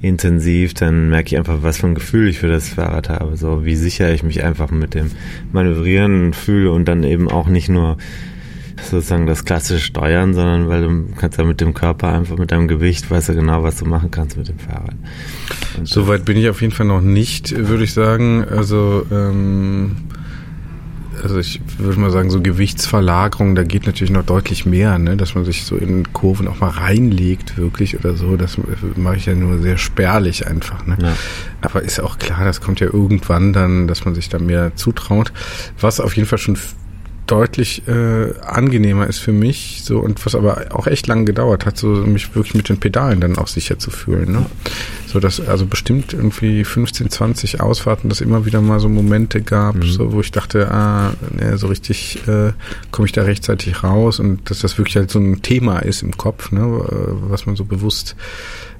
intensiv, 0.02 0.74
dann 0.74 1.10
merke 1.10 1.28
ich 1.28 1.38
einfach, 1.38 1.60
was 1.62 1.78
für 1.78 1.88
ein 1.88 1.96
Gefühl 1.96 2.28
ich 2.28 2.40
für 2.40 2.50
das 2.50 2.70
Fahrrad 2.70 3.08
habe. 3.08 3.38
So 3.38 3.64
wie 3.64 3.76
sicher 3.76 4.14
ich 4.14 4.24
mich 4.24 4.44
einfach 4.44 4.70
mit 4.70 4.94
dem 4.94 5.12
Manövrieren 5.54 6.34
fühle 6.34 6.72
und 6.72 6.90
dann 6.90 7.04
eben 7.04 7.30
auch 7.30 7.48
nicht 7.48 7.70
nur 7.70 7.98
sozusagen 8.82 9.26
das 9.26 9.46
klassische 9.46 9.82
Steuern, 9.82 10.34
sondern 10.34 10.68
weil 10.68 10.82
du 10.82 11.16
kannst 11.16 11.38
ja 11.38 11.44
mit 11.44 11.62
dem 11.62 11.74
Körper 11.74 12.10
einfach 12.10 12.38
mit 12.38 12.52
deinem 12.52 12.68
Gewicht, 12.68 13.10
weißt 13.10 13.30
du 13.30 13.36
genau, 13.36 13.64
was 13.64 13.78
du 13.78 13.86
machen 13.86 14.12
kannst 14.12 14.38
mit 14.38 14.48
dem 14.48 14.60
Fahrrad. 14.60 14.96
Soweit 15.84 16.26
bin 16.26 16.38
ich 16.38 16.50
auf 16.50 16.62
jeden 16.62 16.74
Fall 16.74 16.86
noch 16.86 17.02
nicht, 17.02 17.56
würde 17.56 17.84
ich 17.84 17.94
sagen. 17.94 18.44
Also 18.44 19.06
ähm, 19.12 19.96
also 21.26 21.40
ich 21.40 21.60
würde 21.78 22.00
mal 22.00 22.12
sagen, 22.12 22.30
so 22.30 22.42
Gewichtsverlagerung, 22.42 23.56
da 23.56 23.64
geht 23.64 23.86
natürlich 23.86 24.12
noch 24.12 24.26
deutlich 24.26 24.66
mehr, 24.66 25.00
ne? 25.00 25.18
dass 25.18 25.34
man 25.34 25.44
sich 25.46 25.64
so 25.64 25.76
in 25.76 26.14
Kurven 26.14 26.48
auch 26.48 26.60
mal 26.60 26.70
reinlegt, 26.70 27.58
wirklich 27.58 27.98
oder 27.98 28.16
so. 28.16 28.38
Das 28.38 28.58
mache 28.96 29.16
ich 29.18 29.26
ja 29.26 29.34
nur 29.34 29.58
sehr 29.60 29.78
spärlich 29.78 30.48
einfach. 30.48 30.86
Ne? 30.86 30.98
Ja. 31.02 31.16
Aber 31.62 31.82
ist 31.82 32.00
auch 32.00 32.20
klar, 32.20 32.46
das 32.46 32.62
kommt 32.62 32.80
ja 32.80 32.88
irgendwann 32.88 33.54
dann, 33.54 33.88
dass 33.88 34.06
man 34.06 34.14
sich 34.14 34.30
da 34.30 34.40
mehr 34.40 34.76
zutraut. 34.76 35.32
Was 35.80 36.00
auf 36.00 36.16
jeden 36.16 36.28
Fall 36.28 36.38
schon 36.38 36.58
deutlich 37.28 37.88
äh, 37.88 38.34
angenehmer 38.42 39.08
ist 39.08 39.20
für 39.20 39.32
mich, 39.32 39.82
so 39.84 40.00
und 40.00 40.26
was 40.26 40.36
aber 40.36 40.66
auch 40.72 40.88
echt 40.88 41.08
lange 41.08 41.26
gedauert 41.26 41.66
hat, 41.66 41.78
so 41.78 41.88
mich 41.88 42.36
wirklich 42.36 42.56
mit 42.56 42.70
den 42.70 42.80
Pedalen 42.80 43.22
dann 43.22 43.38
auch 43.38 43.48
sicher 43.48 43.80
zu 43.80 43.92
fühlen. 43.92 44.32
Ne? 44.32 44.46
So 45.16 45.22
dass 45.22 45.40
also 45.40 45.66
bestimmt 45.66 46.12
irgendwie 46.12 46.66
15, 46.66 47.10
20 47.10 47.62
Ausfahrten, 47.62 48.10
dass 48.10 48.20
immer 48.20 48.46
wieder 48.46 48.60
mal 48.60 48.82
so 48.82 48.90
Momente 48.90 49.42
gab, 49.42 49.76
Mhm. 49.76 49.84
so 49.84 50.12
wo 50.12 50.20
ich 50.20 50.30
dachte, 50.32 50.70
ah, 50.70 51.14
ne, 51.32 51.58
so 51.58 51.68
richtig 51.68 52.20
äh, 52.28 52.52
komme 52.92 53.06
ich 53.06 53.14
da 53.14 53.22
rechtzeitig 53.24 53.82
raus 53.82 54.20
und 54.20 54.50
dass 54.50 54.60
das 54.60 54.78
wirklich 54.78 54.98
halt 54.98 55.10
so 55.10 55.20
ein 55.20 55.42
Thema 55.42 55.80
ist 55.80 56.04
im 56.04 56.18
Kopf, 56.18 56.52
ne, 56.52 56.60
äh, 56.60 57.30
was 57.32 57.46
man 57.46 57.56
so 57.56 57.64
bewusst 57.64 58.18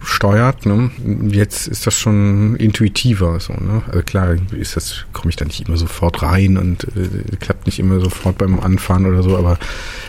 steuert. 0.08 0.66
Ne? 0.68 0.92
Jetzt 1.32 1.68
ist 1.68 1.88
das 1.88 1.96
schon 1.98 2.56
intuitiver 2.58 3.40
so. 3.40 3.54
Ne? 3.54 3.82
Also 3.88 4.04
klar 4.04 4.36
ist 4.52 4.76
das, 4.76 5.06
komme 5.14 5.30
ich 5.30 5.36
da 5.36 5.46
nicht 5.46 5.68
immer 5.68 5.78
sofort 5.78 6.22
rein 6.22 6.58
und 6.58 6.84
äh, 6.96 7.36
klappt 7.40 7.66
nicht 7.66 7.80
immer 7.80 8.00
sofort 8.00 8.38
beim 8.38 8.60
Anfahren 8.60 9.08
oder 9.08 9.24
so, 9.24 9.36
aber 9.36 9.58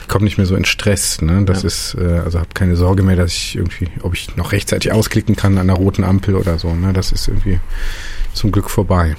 komme 0.09 0.25
nicht 0.25 0.37
mehr 0.37 0.47
so 0.47 0.55
in 0.55 0.67
Stress. 0.67 1.23
Ne? 1.23 1.45
Das 1.47 1.63
Ja. 1.63 1.69
ist 1.69 1.97
äh, 1.99 2.19
also 2.25 2.39
habe 2.41 2.49
keine 2.53 2.77
Sorge 2.77 3.03
mehr, 3.05 3.17
dass 3.17 3.33
ich 3.33 3.57
irgendwie, 3.57 3.89
ob 4.03 4.13
ich 4.13 4.37
noch 4.37 4.53
rechtzeitig 4.53 4.93
ausklicken 4.93 5.35
kann 5.35 5.57
an 5.57 5.69
der 5.69 5.77
roten 5.77 6.05
Ampel 6.05 6.16
oder 6.37 6.59
so. 6.59 6.75
Ne? 6.75 6.93
Das 6.93 7.13
ist 7.13 7.29
irgendwie 7.29 7.61
zum 8.33 8.53
Glück 8.53 8.71
vorbei. 8.71 9.17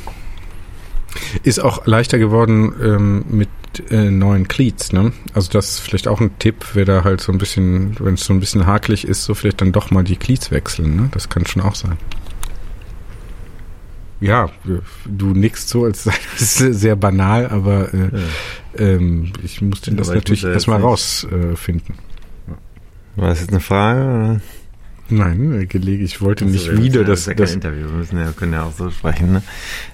Ist 1.44 1.60
auch 1.60 1.86
leichter 1.88 2.20
geworden 2.20 2.74
ähm, 2.82 3.26
mit 3.30 3.50
äh, 3.90 4.10
neuen 4.10 4.48
Cleats, 4.48 4.92
ne? 4.92 5.14
Also 5.34 5.52
das 5.52 5.70
ist 5.72 5.80
vielleicht 5.80 6.08
auch 6.08 6.20
ein 6.22 6.38
Tipp, 6.40 6.66
wer 6.74 6.86
da 6.86 7.04
halt 7.04 7.22
so 7.22 7.32
ein 7.32 7.38
bisschen, 7.38 7.96
wenn 8.00 8.16
es 8.16 8.24
so 8.24 8.34
ein 8.34 8.40
bisschen 8.40 8.66
hakelig 8.66 9.08
ist, 9.08 9.24
so 9.24 9.34
vielleicht 9.34 9.62
dann 9.62 9.72
doch 9.72 9.92
mal 9.92 10.04
die 10.04 10.16
Cleats 10.16 10.52
wechseln, 10.52 10.96
ne? 10.96 11.10
Das 11.12 11.30
kann 11.30 11.46
schon 11.46 11.62
auch 11.62 11.76
sein. 11.76 11.98
Ja, 14.20 14.50
du 15.06 15.28
nickst 15.28 15.70
so, 15.70 15.86
als 15.86 16.04
sei 16.06 16.14
das 16.38 16.56
sehr 16.56 16.96
banal, 16.96 17.48
aber 17.48 17.94
äh, 17.94 18.10
ähm, 18.78 19.32
ich 19.44 19.62
musste 19.62 19.92
Ja, 19.92 19.98
das 19.98 20.10
natürlich 20.10 20.42
ja 20.42 20.52
erstmal 20.52 20.82
rausfinden. 20.82 21.54
Äh, 21.54 21.56
finden. 21.56 21.94
War 23.16 23.30
das 23.30 23.42
jetzt 23.42 23.52
eine 23.52 23.60
Frage? 23.60 24.02
Oder? 24.02 24.42
Nein, 25.10 25.62
äh, 25.62 25.66
gelegen, 25.66 26.04
ich 26.04 26.22
wollte 26.22 26.46
Also, 26.46 26.54
nicht 26.72 26.84
wieder 26.84 27.02
ja- 27.02 27.08
das, 27.08 27.20
ist 27.22 27.28
ja 27.28 27.34
kein 27.34 27.42
das 27.46 27.54
Interview. 27.54 27.86
Wir 27.88 27.98
müssen 27.98 28.18
ja, 28.20 28.32
können 28.32 28.54
ja 28.54 28.64
auch 28.64 28.74
so 28.74 28.90
sprechen. 28.92 29.32
Ne? 29.34 29.42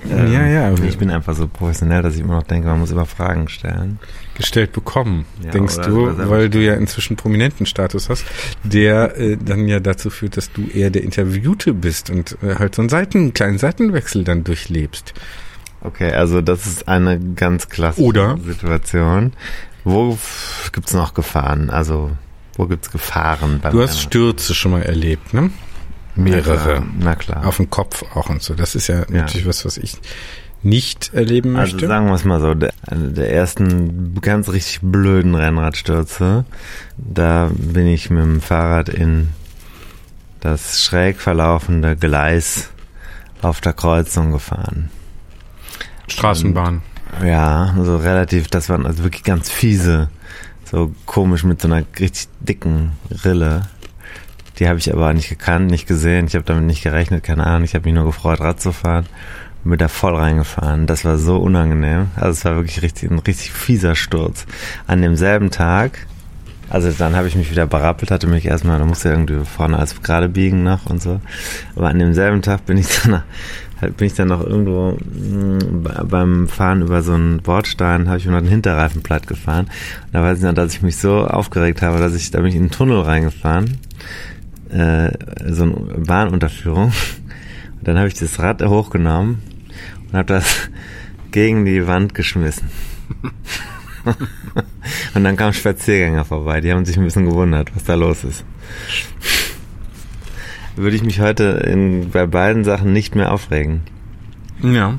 Ja, 0.10 0.46
ja, 0.48 0.68
aber- 0.70 0.84
Ich 0.84 0.98
bin 0.98 1.12
einfach 1.12 1.36
so 1.36 1.48
professionell, 1.48 2.02
dass 2.02 2.16
ich 2.16 2.22
immer 2.22 2.36
noch 2.36 2.44
denke, 2.44 2.68
man 2.68 2.80
muss 2.80 2.92
immer 2.92 3.06
Fragen 3.06 3.48
stellen. 3.50 4.00
gestellt 4.36 4.72
bekommen, 4.74 5.26
Ja, 5.46 5.52
denkst 5.52 5.78
du, 5.86 6.18
weil 6.28 6.50
du 6.50 6.60
ja 6.60 6.74
inzwischen 6.74 7.16
prominenten 7.16 7.68
Status 7.68 8.10
hast, 8.10 8.26
der 8.64 9.16
äh, 9.20 9.38
dann 9.38 9.68
ja 9.68 9.80
dazu 9.80 10.10
führt, 10.10 10.38
dass 10.38 10.52
du 10.52 10.66
eher 10.74 10.90
der 10.90 11.04
Interviewte 11.04 11.74
bist 11.76 12.10
und 12.10 12.36
äh, 12.42 12.56
halt 12.56 12.74
so 12.74 12.82
einen 12.82 12.90
Seiten, 12.90 13.18
einen 13.20 13.34
kleinen 13.36 13.60
Seitenwechsel 13.60 14.24
dann 14.24 14.44
durchlebst. 14.44 15.14
Okay, 15.82 16.12
also 16.14 16.42
das 16.42 16.66
ist 16.66 16.88
eine 16.88 17.20
ganz 17.36 17.70
klassische 17.70 18.08
Oder? 18.08 18.38
Situation. 18.44 19.34
Wo 19.84 20.18
gibt's 20.72 20.94
noch 20.94 21.14
Gefahren? 21.14 21.70
Also 21.70 22.12
wo 22.56 22.66
gibt's 22.68 22.92
Gefahren 22.92 23.60
beim 23.62 23.72
Du 23.74 23.82
hast? 23.82 24.00
Stürze 24.00 24.54
schon 24.56 24.72
mal 24.72 24.82
erlebt, 24.84 25.34
ne? 25.34 25.50
Na 26.16 26.24
Mehrere. 26.24 26.58
klar, 26.58 26.86
Na 27.00 27.16
klar. 27.16 27.46
Auf 27.48 27.58
dem 27.58 27.70
Kopf 27.70 28.04
auch 28.16 28.30
und 28.30 28.42
so. 28.44 28.54
Das 28.54 28.76
ist 28.76 28.88
ja, 28.88 29.06
natürlich 29.10 29.48
was, 29.48 29.66
was 29.66 29.78
ich 29.78 29.98
nicht 30.62 31.12
erleben 31.14 31.58
Also 31.58 31.74
möchte. 31.74 31.88
sagen 31.88 32.06
wir 32.08 32.14
es 32.14 32.24
mal 32.24 32.40
so, 32.40 32.54
der, 32.54 32.72
eine 32.88 33.10
der 33.12 33.34
ersten 33.34 34.14
ganz 34.22 34.48
richtig 34.50 34.80
blöden 34.82 35.36
Rennradstürze, 35.36 36.46
da 36.98 37.50
bin 37.54 37.88
ich 37.88 38.10
mit 38.10 38.24
dem 38.24 38.42
Fahrrad 38.42 38.90
in 38.90 39.30
das 40.40 40.84
schräg 40.84 41.20
verlaufende 41.20 41.96
Gleis 41.96 42.70
auf 43.42 43.60
der 43.60 43.74
Kreuzung 43.74 44.32
gefahren. 44.32 44.90
Straßenbahn. 46.08 46.82
Ja, 47.26 47.76
so 47.82 47.98
relativ, 47.98 48.48
das 48.48 48.70
waren 48.70 48.86
also 48.86 49.04
wirklich 49.04 49.24
ganz 49.24 49.50
fiese, 49.50 50.10
so 50.74 50.92
komisch 51.06 51.44
mit 51.44 51.62
so 51.62 51.68
einer 51.68 51.86
richtig 52.00 52.30
dicken 52.40 52.94
Rille. 53.24 53.62
Die 54.58 54.68
habe 54.68 54.80
ich 54.80 54.92
aber 54.92 55.14
nicht 55.14 55.30
gekannt, 55.30 55.70
nicht 55.70 55.88
gesehen, 55.88 56.26
ich 56.26 56.34
habe 56.34 56.46
damit 56.46 56.64
nicht 56.64 56.82
gerechnet, 56.82 57.24
keine 57.24 57.46
Ahnung, 57.46 57.64
ich 57.64 57.76
habe 57.76 57.86
mich 57.86 57.94
nur 57.94 58.06
gefreut, 58.06 58.40
Rad 58.40 58.60
zu 58.60 58.72
fahren 58.72 59.06
und 59.64 59.70
bin 59.70 59.78
da 59.78 59.88
voll 59.88 60.16
reingefahren. 60.16 60.88
Das 60.88 61.06
war 61.06 61.20
so 61.20 61.38
unangenehm. 61.38 62.08
Also 62.16 62.32
es 62.32 62.46
war 62.46 62.56
wirklich 62.56 62.82
richtig, 62.82 63.12
ein 63.12 63.20
richtig 63.20 63.52
fieser 63.52 63.94
Sturz. 63.94 64.48
An 64.88 65.04
demselben 65.04 65.52
Tag, 65.52 66.08
also 66.72 66.92
dann 66.92 67.16
habe 67.16 67.28
ich 67.28 67.36
mich 67.36 67.52
wieder 67.52 67.68
berappelt, 67.68 68.10
hatte 68.10 68.26
mich 68.26 68.48
erstmal, 68.48 68.80
da 68.80 68.86
musste 68.86 69.10
irgendwie 69.10 69.46
vorne 69.46 69.78
als 69.78 70.02
gerade 70.02 70.28
biegen 70.28 70.64
noch 70.64 70.88
und 70.88 71.04
so. 71.04 71.22
Aber 71.76 71.90
an 71.90 72.00
demselben 72.00 72.42
Tag 72.42 72.66
bin 72.66 72.78
ich 72.78 72.88
dann 73.04 73.14
halt 73.14 73.24
bin 73.90 74.08
ich 74.08 74.14
dann 74.14 74.30
noch 74.30 74.46
irgendwo 74.46 74.98
mh, 74.98 76.04
beim 76.04 76.48
Fahren 76.48 76.82
über 76.82 77.02
so 77.02 77.14
einen 77.14 77.42
Bordstein, 77.42 78.08
habe 78.08 78.18
ich 78.18 78.26
mir 78.26 78.32
noch 78.32 78.40
den 78.40 78.50
Hinterreifen 78.50 79.04
platt 79.04 79.28
gefahren. 79.28 79.66
Und 80.06 80.14
da 80.14 80.22
weiß 80.22 80.40
ich 80.40 80.44
noch, 80.44 80.54
dass 80.54 80.74
ich 80.74 80.82
mich 80.82 80.98
so 80.98 81.26
aufgeregt 81.26 81.82
habe, 81.82 82.00
dass 82.00 82.16
ich, 82.16 82.32
da 82.32 82.40
bin 82.40 82.48
ich 82.48 82.56
in 82.56 82.62
einen 82.62 82.72
Tunnel 82.72 83.02
reingefahren, 83.02 83.78
äh, 84.70 85.12
so 85.52 85.64
eine 85.64 85.74
Bahnunterführung. 86.06 86.86
Und 86.86 87.88
dann 87.88 87.98
habe 87.98 88.08
ich 88.08 88.14
das 88.14 88.40
Rad 88.40 88.64
hochgenommen 88.64 89.42
und 90.08 90.18
habe 90.18 90.28
das 90.28 90.70
gegen 91.32 91.66
die 91.66 91.86
Wand 91.88 92.14
geschmissen. 92.14 92.70
und 95.14 95.24
dann 95.24 95.36
kamen 95.36 95.54
Spaziergänger 95.54 96.26
vorbei, 96.26 96.62
die 96.62 96.72
haben 96.72 96.86
sich 96.86 96.98
ein 96.98 97.04
bisschen 97.04 97.26
gewundert, 97.26 97.76
was 97.76 97.84
da 97.84 97.96
los 97.96 98.24
ist. 98.24 98.46
Würde 100.76 100.96
ich 100.96 101.04
mich 101.04 101.20
heute 101.20 101.44
in, 101.44 102.10
bei 102.12 102.26
beiden 102.26 102.64
Sachen 102.64 102.94
nicht 102.94 103.16
mehr 103.16 103.32
aufregen. 103.32 103.82
Ja. 104.62 104.98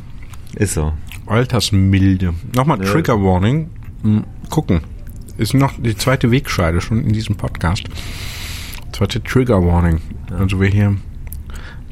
Ist 0.55 0.75
so. 0.75 0.93
Altersmilde. 1.27 2.35
Nochmal 2.55 2.83
Ja. 2.85 2.91
Trigger 2.91 3.21
Warning. 3.23 3.71
Gucken. 4.51 4.83
Ist 5.37 5.55
noch 5.55 5.73
die 5.79 5.97
zweite 5.97 6.31
Wegscheide 6.31 6.81
schon 6.81 7.03
in 7.03 7.13
diesem 7.13 7.37
Podcast. 7.37 7.85
Zweite 8.93 9.23
Trigger 9.23 9.65
Warning. 9.65 10.01
Also 10.39 10.61
wer 10.61 10.69
hier 10.69 10.89
ein 10.91 11.03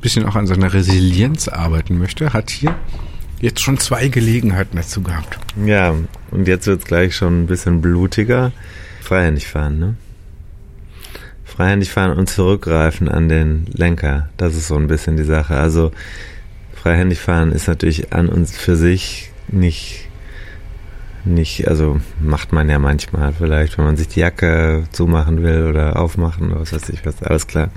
bisschen 0.01 0.25
auch 0.27 0.37
an 0.37 0.47
seiner 0.47 0.73
Resilienz 0.73 1.49
arbeiten 1.49 1.99
möchte, 1.99 2.33
hat 2.33 2.51
hier 2.51 2.75
jetzt 3.41 3.61
schon 3.61 3.79
zwei 3.79 4.07
Gelegenheiten 4.09 4.77
dazu 4.77 5.03
gehabt. 5.03 5.39
Ja, 5.67 5.95
und 6.31 6.47
jetzt 6.47 6.67
wird's 6.69 6.85
gleich 6.85 7.17
schon 7.17 7.43
ein 7.43 7.47
bisschen 7.47 7.81
blutiger. 7.81 8.53
Freihändig 9.01 9.49
fahren, 9.49 9.79
ne? 9.81 9.95
Freihändig 11.57 11.91
fahren 11.91 12.17
und 12.19 12.29
zurückgreifen 12.31 13.09
an 13.09 13.29
den 13.29 13.67
Lenker. 13.73 14.29
Das 14.37 14.55
ist 14.55 14.69
so 14.69 14.77
ein 14.77 14.87
bisschen 14.89 15.17
die 15.17 15.25
Sache. 15.25 15.57
Also 15.57 15.93
freihändig 16.75 17.21
fahren 17.21 17.53
ist 17.53 17.69
natürlich 17.69 18.13
an 18.13 18.29
uns 18.29 18.57
für 18.57 18.77
sich 18.77 19.31
nicht 19.49 20.09
nicht, 21.25 21.69
also 21.69 22.01
macht 22.21 22.53
man 22.53 22.69
ja 22.69 22.81
manchmal 22.81 23.33
vielleicht, 23.33 23.79
wenn 23.79 23.85
man 23.85 23.97
sich 23.97 24.09
die 24.09 24.19
Jacke 24.21 24.85
zumachen 24.91 25.41
will 25.45 25.69
oder 25.69 25.97
aufmachen 26.01 26.51
oder 26.51 26.63
was 26.63 26.73
weiß 26.73 26.89
ich 26.89 27.07
was, 27.07 27.23
alles 27.23 27.47
klar. 27.47 27.69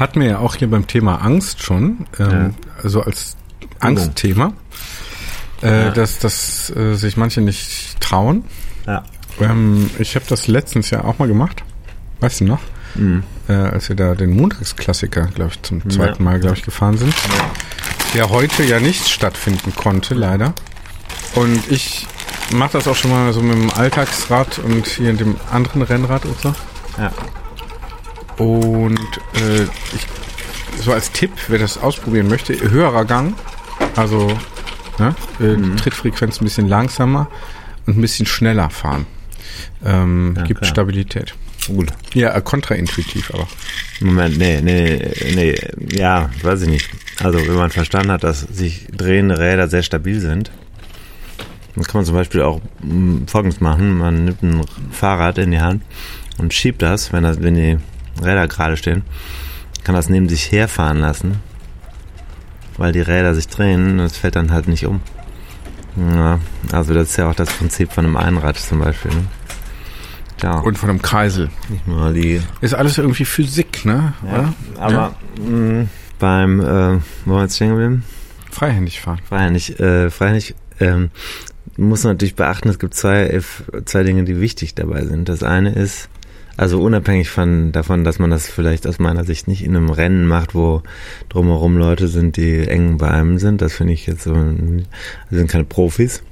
Hatten 0.00 0.20
wir 0.20 0.26
ja 0.30 0.38
auch 0.40 0.56
hier 0.56 0.68
beim 0.68 0.84
Thema 0.88 1.16
Angst 1.24 1.62
schon, 1.62 2.06
ähm, 2.18 2.30
Ja. 2.30 2.50
also 2.82 3.02
als 3.02 3.36
Angstthema, 3.78 4.52
äh, 5.62 5.84
Ja. 5.84 5.90
dass, 5.90 6.18
dass 6.18 6.70
äh, 6.74 6.94
sich 6.94 7.16
manche 7.16 7.40
nicht 7.40 8.00
trauen. 8.00 8.42
Ja. 8.84 9.04
Ähm, 9.40 9.88
ich 10.00 10.16
habe 10.16 10.24
das 10.28 10.48
letztens 10.48 10.90
ja 10.90 11.04
auch 11.04 11.20
mal 11.20 11.28
gemacht. 11.28 11.62
Weißt 12.18 12.40
du 12.40 12.46
noch? 12.46 12.60
Mhm. 12.94 13.22
Äh, 13.48 13.52
als 13.52 13.88
wir 13.88 13.96
da 13.96 14.14
den 14.14 14.30
Montagsklassiker, 14.30 15.26
glaube 15.34 15.52
ich, 15.54 15.62
zum 15.62 15.88
zweiten 15.90 16.22
Mal, 16.24 16.38
glaube 16.40 16.56
ich, 16.56 16.64
gefahren 16.64 16.98
sind. 16.98 17.14
Der 18.14 18.28
heute 18.30 18.62
ja 18.64 18.80
nicht 18.80 19.08
stattfinden 19.08 19.74
konnte, 19.74 20.14
leider. 20.14 20.54
Und 21.34 21.70
ich 21.70 22.06
mache 22.50 22.72
das 22.72 22.88
auch 22.88 22.96
schon 22.96 23.10
mal 23.10 23.32
so 23.32 23.40
mit 23.42 23.54
dem 23.56 23.70
Alltagsrad 23.70 24.58
und 24.60 24.86
hier 24.86 25.12
dem 25.12 25.36
anderen 25.52 25.82
Rennrad 25.82 26.24
und 26.24 26.38
so. 26.40 26.54
Ja. 26.98 27.12
Und 28.44 28.98
äh, 29.34 29.64
ich, 29.94 30.06
so 30.82 30.92
als 30.92 31.10
Tipp, 31.12 31.32
wer 31.48 31.58
das 31.58 31.78
ausprobieren 31.78 32.28
möchte, 32.28 32.58
höherer 32.70 33.04
Gang, 33.04 33.34
also 33.96 34.28
ne, 34.98 35.14
äh, 35.40 35.56
Mhm. 35.56 35.76
Trittfrequenz 35.76 36.40
ein 36.40 36.44
bisschen 36.44 36.68
langsamer 36.68 37.28
und 37.86 37.98
ein 37.98 38.00
bisschen 38.00 38.26
schneller 38.26 38.70
fahren. 38.70 39.06
Ähm, 39.84 40.34
Ja, 40.36 40.44
gibt 40.44 40.60
klar. 40.60 40.70
Stabilität. 40.70 41.34
Gut. 41.68 41.92
Ja, 42.14 42.34
äh, 42.34 42.40
kontraintuitiv 42.40 43.32
aber. 43.32 43.46
Moment, 44.00 44.38
nee, 44.38 44.60
nee, 44.62 45.10
nee, 45.34 45.54
ja, 45.90 46.30
weiß 46.42 46.62
ich 46.62 46.68
nicht. 46.68 46.90
Also, 47.22 47.46
wenn 47.46 47.56
man 47.56 47.70
verstanden 47.70 48.10
hat, 48.10 48.24
dass 48.24 48.40
sich 48.40 48.86
drehende 48.90 49.38
Räder 49.38 49.68
sehr 49.68 49.82
stabil 49.82 50.18
sind, 50.20 50.50
dann 51.74 51.84
kann 51.84 51.98
man 52.00 52.04
zum 52.06 52.14
Beispiel 52.14 52.42
auch 52.42 52.60
mh, 52.82 53.26
Folgendes 53.26 53.60
machen. 53.60 53.98
Man 53.98 54.24
nimmt 54.24 54.42
ein 54.42 54.64
Fahrrad 54.90 55.38
in 55.38 55.50
die 55.50 55.60
Hand 55.60 55.82
und 56.38 56.54
schiebt 56.54 56.82
das, 56.82 57.12
wenn, 57.12 57.22
das, 57.22 57.40
wenn 57.42 57.54
die 57.54 57.78
Räder 58.22 58.48
gerade 58.48 58.76
stehen, 58.76 59.02
kann 59.84 59.94
das 59.94 60.08
neben 60.08 60.28
sich 60.28 60.50
herfahren 60.50 60.98
lassen, 61.00 61.36
weil 62.76 62.92
die 62.92 63.00
Räder 63.00 63.34
sich 63.34 63.48
drehen 63.48 63.92
und 63.92 64.00
es 64.00 64.16
fällt 64.16 64.36
dann 64.36 64.52
halt 64.52 64.68
nicht 64.68 64.86
um. 64.86 65.00
Ja, 65.96 66.38
also 66.72 66.94
das 66.94 67.10
ist 67.10 67.16
ja 67.16 67.28
auch 67.28 67.34
das 67.34 67.50
Prinzip 67.50 67.92
von 67.92 68.04
einem 68.04 68.16
Einrad 68.16 68.56
zum 68.56 68.80
Beispiel. 68.80 69.10
Ne? 69.10 69.24
Ja, 70.42 70.58
Und 70.60 70.78
von 70.78 70.90
einem 70.90 71.02
Kreisel. 71.02 71.50
nicht 71.68 71.86
nur 71.86 72.12
die 72.12 72.40
Ist 72.60 72.74
alles 72.74 72.98
irgendwie 72.98 73.24
Physik, 73.24 73.84
ne? 73.84 74.12
ja, 74.24 74.32
Oder? 74.38 74.54
aber 74.78 75.14
mh, 75.40 75.86
beim, 76.18 76.60
äh, 76.60 76.98
wo 77.24 77.34
wir 77.36 77.42
jetzt 77.42 77.56
stehen 77.56 77.70
geblieben? 77.70 78.04
Freihändig 78.50 79.00
fahren. 79.00 79.20
Freihändig, 79.28 79.78
äh, 79.80 80.10
freihändig, 80.10 80.54
ähm, 80.80 81.10
muss 81.76 82.02
man 82.04 82.14
natürlich 82.14 82.34
beachten, 82.34 82.68
es 82.68 82.78
gibt 82.78 82.94
zwei, 82.94 83.40
zwei 83.84 84.02
Dinge, 84.02 84.24
die 84.24 84.40
wichtig 84.40 84.74
dabei 84.74 85.04
sind. 85.04 85.28
Das 85.28 85.42
eine 85.42 85.72
ist 85.72 86.08
Also 86.56 86.80
unabhängig 86.82 87.30
von 87.30 87.70
davon, 87.70 88.02
dass 88.02 88.18
man 88.18 88.30
das 88.30 88.48
vielleicht 88.48 88.86
aus 88.88 88.98
meiner 88.98 89.22
Sicht 89.22 89.46
nicht 89.46 89.62
in 89.64 89.76
einem 89.76 89.90
Rennen 89.90 90.26
macht, 90.26 90.56
wo 90.56 90.82
drumherum 91.28 91.76
Leute 91.76 92.08
sind, 92.08 92.36
die 92.36 92.66
eng 92.66 92.96
bei 92.98 93.08
einem 93.08 93.38
sind, 93.38 93.60
das 93.62 93.74
finde 93.74 93.92
ich 93.92 94.06
jetzt 94.08 94.24
so, 94.24 94.34
sind 95.30 95.48
keine 95.50 95.64
Profis. 95.64 96.22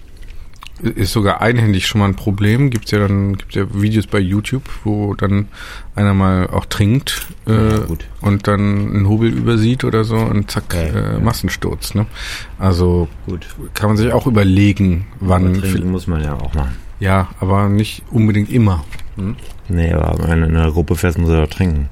Ist 0.83 1.13
sogar 1.13 1.41
einhändig 1.41 1.87
schon 1.87 2.01
mal 2.01 2.07
ein 2.09 2.17
Problem. 2.17 2.69
Gibt's 2.69 2.91
ja 2.91 2.99
dann, 2.99 3.37
gibt's 3.37 3.55
ja 3.55 3.65
Videos 3.73 4.07
bei 4.07 4.19
YouTube, 4.19 4.65
wo 4.85 5.15
dann 5.15 5.49
einer 5.95 6.13
mal 6.13 6.49
auch 6.49 6.67
trinkt 6.67 7.27
äh, 7.47 7.77
Ja, 7.77 7.81
und 8.21 8.47
dann 8.47 8.61
einen 8.95 9.09
Hubel 9.09 9.31
übersieht 9.31 9.85
oder 9.85 10.05
so 10.05 10.17
und 10.17 10.51
zack, 10.51 10.75
Ja, 10.75 11.17
äh. 11.17 11.19
Massensturz. 11.19 11.95
Ne? 11.95 12.07
Also 12.59 13.09
Gut. 13.25 13.47
kann 13.73 13.89
man 13.89 13.97
sich 13.97 14.13
auch 14.13 14.27
überlegen, 14.27 15.07
wann. 15.21 15.47
Aber 15.47 15.61
trinken 15.61 15.91
muss 15.91 16.07
man 16.07 16.23
ja 16.23 16.35
auch 16.35 16.53
machen. 16.53 16.77
Ja, 17.01 17.29
aber 17.41 17.69
nicht 17.69 18.03
unbedingt 18.11 18.51
immer. 18.51 18.85
Nee, 19.69 19.93
aber 19.93 20.29
wenn 20.29 20.41
du 20.43 20.47
in 20.47 20.57
einer 20.57 20.73
Gruppe 20.73 20.97
fährst, 20.97 21.19
muss 21.19 21.31
er 21.31 21.47
doch 21.47 21.51
trinken. 21.51 21.89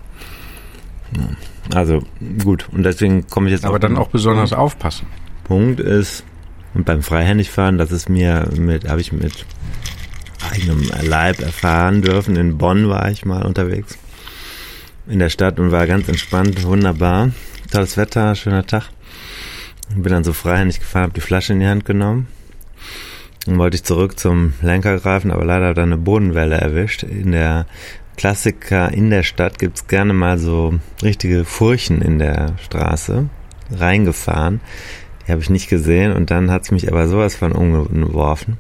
Also 1.75 2.03
gut, 2.43 2.69
und 2.73 2.83
deswegen 2.83 3.27
komme 3.29 3.47
ich 3.47 3.53
jetzt 3.53 3.65
Aber 3.65 3.79
dann 3.79 3.97
auch 3.97 4.09
besonders 4.09 4.53
aufpassen. 4.53 5.07
Punkt 5.45 5.81
ist, 5.81 6.25
und 6.75 6.85
beim 6.85 7.03
Freihändigfahren, 7.03 7.79
das 7.79 7.93
ist 7.93 8.09
mir 8.09 8.49
mit, 8.57 8.89
habe 8.89 9.01
ich 9.01 9.13
mit 9.13 9.47
eigenem 10.51 10.91
Leib 11.03 11.41
erfahren 11.41 12.03
dürfen. 12.03 12.37
In 12.37 12.59
Bonn 12.59 12.89
war 12.89 13.11
ich 13.11 13.25
mal 13.25 13.43
unterwegs 13.43 13.97
in 15.07 15.19
der 15.19 15.31
Stadt 15.31 15.59
und 15.59 15.71
war 15.71 15.87
ganz 15.87 16.09
entspannt, 16.09 16.65
wunderbar. 16.65 17.31
Tolles 17.71 17.97
Wetter, 17.97 18.35
schöner 18.35 18.67
Tag. 18.67 18.91
Bin 19.95 20.13
dann 20.13 20.25
so 20.25 20.33
freihändig 20.33 20.81
gefahren, 20.81 21.05
habe 21.05 21.13
die 21.15 21.21
Flasche 21.21 21.53
in 21.53 21.61
die 21.61 21.67
Hand 21.67 21.85
genommen. 21.85 22.29
Dann 23.45 23.59
wollte 23.59 23.77
ich 23.77 23.85
zurück 23.85 24.19
zum 24.19 24.55
Lenker 24.63 24.99
greifen, 24.99 25.31
aber 25.31 25.45
leider 25.45 25.69
hat 25.69 25.77
er 25.77 25.83
eine 25.83 25.99
Bodenwelle 25.99 26.57
erwischt. 26.57 27.03
In 27.03 27.33
der 27.33 27.67
Klassiker 28.17 28.93
in 28.93 29.11
der 29.11 29.23
Stadt 29.23 29.59
gibt's 29.59 29.87
gerne 29.87 30.15
mal 30.15 30.39
so 30.39 30.79
richtige 31.03 31.45
Furchen 31.45 32.01
in 32.01 32.19
der 32.19 32.55
Straße 32.63 33.29
reingefahren. 33.71 34.61
Die 35.27 35.33
habe 35.33 35.43
ich 35.43 35.51
nicht 35.51 35.69
gesehen 35.69 36.13
und 36.13 36.31
dann 36.31 36.51
hat's 36.51 36.71
mich 36.71 36.91
aber 36.91 37.09
sowas 37.09 37.35
von 37.35 37.53
umgeworfen. 37.53 38.59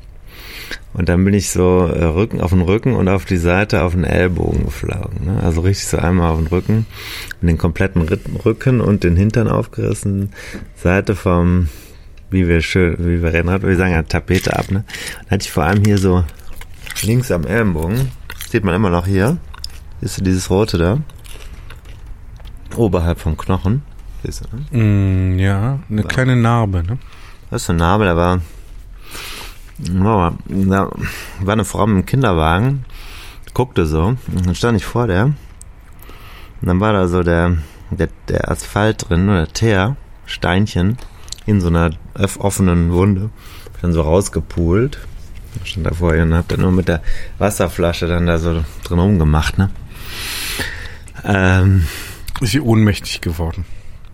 Und 0.92 1.08
dann 1.08 1.24
bin 1.24 1.34
ich 1.34 1.50
so 1.50 1.86
äh, 1.86 2.04
Rücken 2.04 2.40
auf 2.40 2.50
den 2.50 2.62
Rücken 2.62 2.94
und 2.94 3.08
auf 3.08 3.24
die 3.24 3.36
Seite 3.36 3.82
auf 3.82 3.92
den 3.94 4.04
Ellbogen 4.04 4.64
geflogen. 4.64 5.26
Ne? 5.26 5.40
Also 5.42 5.62
richtig 5.62 5.86
so 5.86 5.98
einmal 5.98 6.30
auf 6.30 6.38
den 6.38 6.46
Rücken, 6.46 6.86
mit 7.40 7.50
den 7.50 7.58
kompletten 7.58 8.02
Rücken 8.02 8.80
und 8.80 9.02
den 9.02 9.16
Hintern 9.16 9.48
aufgerissen, 9.48 10.30
Seite 10.76 11.16
vom, 11.16 11.68
wie 12.30 12.46
wir 12.46 12.60
schön, 12.62 12.96
wie 12.98 13.22
wir 13.22 13.32
reden, 13.32 13.48
wir 13.62 13.76
sagen 13.76 13.92
ja 13.92 14.02
Tapete 14.02 14.56
ab. 14.56 14.70
Ne? 14.70 14.84
Dann 15.24 15.30
hatte 15.30 15.44
ich 15.44 15.52
vor 15.52 15.64
allem 15.64 15.82
hier 15.84 15.98
so 15.98 16.24
links 17.02 17.32
am 17.32 17.44
Ellenbogen, 17.44 18.12
sieht 18.48 18.62
man 18.62 18.74
immer 18.74 18.90
noch 18.90 19.06
hier, 19.06 19.38
ist 20.00 20.14
so 20.14 20.24
dieses 20.24 20.48
rote 20.48 20.78
da, 20.78 20.98
oberhalb 22.76 23.18
vom 23.18 23.36
Knochen. 23.36 23.82
Du, 24.24 24.76
ne? 24.76 24.82
Mm, 24.82 25.38
ja, 25.38 25.78
eine 25.90 26.02
kleine 26.04 26.36
Narbe. 26.36 26.82
Ne? 26.82 26.98
Das 27.50 27.62
ist 27.62 27.66
so 27.66 27.72
ein 27.72 27.76
Name, 27.76 28.04
der 28.04 28.16
war, 28.16 28.40
da 29.78 30.90
war 31.40 31.52
eine 31.52 31.64
Frau 31.64 31.86
mit 31.86 31.94
einem 31.94 32.06
Kinderwagen, 32.06 32.84
guckte 33.52 33.86
so, 33.86 34.16
dann 34.26 34.54
stand 34.54 34.78
ich 34.78 34.84
vor 34.84 35.06
der, 35.06 35.26
und 35.26 35.36
dann 36.62 36.80
war 36.80 36.92
da 36.92 37.06
so 37.06 37.22
der, 37.22 37.58
der, 37.90 38.08
der 38.28 38.50
Asphalt 38.50 39.08
drin, 39.08 39.28
oder 39.28 39.46
Teer, 39.46 39.96
Steinchen, 40.26 40.96
in 41.46 41.60
so 41.60 41.68
einer 41.68 41.90
offenen 42.38 42.92
Wunde, 42.92 43.30
Hab 43.74 43.82
dann 43.82 43.92
so 43.92 44.00
rausgepult, 44.00 44.98
stand 45.64 45.86
da 45.86 45.92
vor 45.92 46.14
ihr 46.14 46.22
und 46.22 46.34
hab 46.34 46.48
dann 46.48 46.60
nur 46.60 46.72
mit 46.72 46.88
der 46.88 47.02
Wasserflasche 47.38 48.06
dann 48.06 48.26
da 48.26 48.38
so 48.38 48.64
drin 48.84 48.98
rumgemacht, 48.98 49.58
ne. 49.58 49.70
Ähm, 51.24 51.86
Ist 52.40 52.52
sie 52.52 52.60
ohnmächtig 52.60 53.20
geworden. 53.20 53.64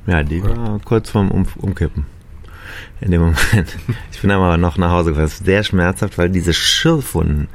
Ja, 0.06 0.22
die 0.22 0.42
war 0.42 0.80
kurz 0.84 1.10
vorm 1.10 1.30
um 1.30 1.46
Umkippen. 1.56 2.06
In 3.00 3.10
dem 3.10 3.20
Moment. 3.22 3.38
Ich 4.12 4.20
bin 4.20 4.30
aber 4.30 4.58
noch 4.58 4.76
nach 4.76 4.90
Hause 4.90 5.10
gefahren. 5.10 5.24
Das 5.24 5.40
ist 5.40 5.46
sehr 5.46 5.64
schmerzhaft, 5.64 6.18
weil 6.18 6.28
diese 6.28 6.52
Schürfwunden, 6.52 7.48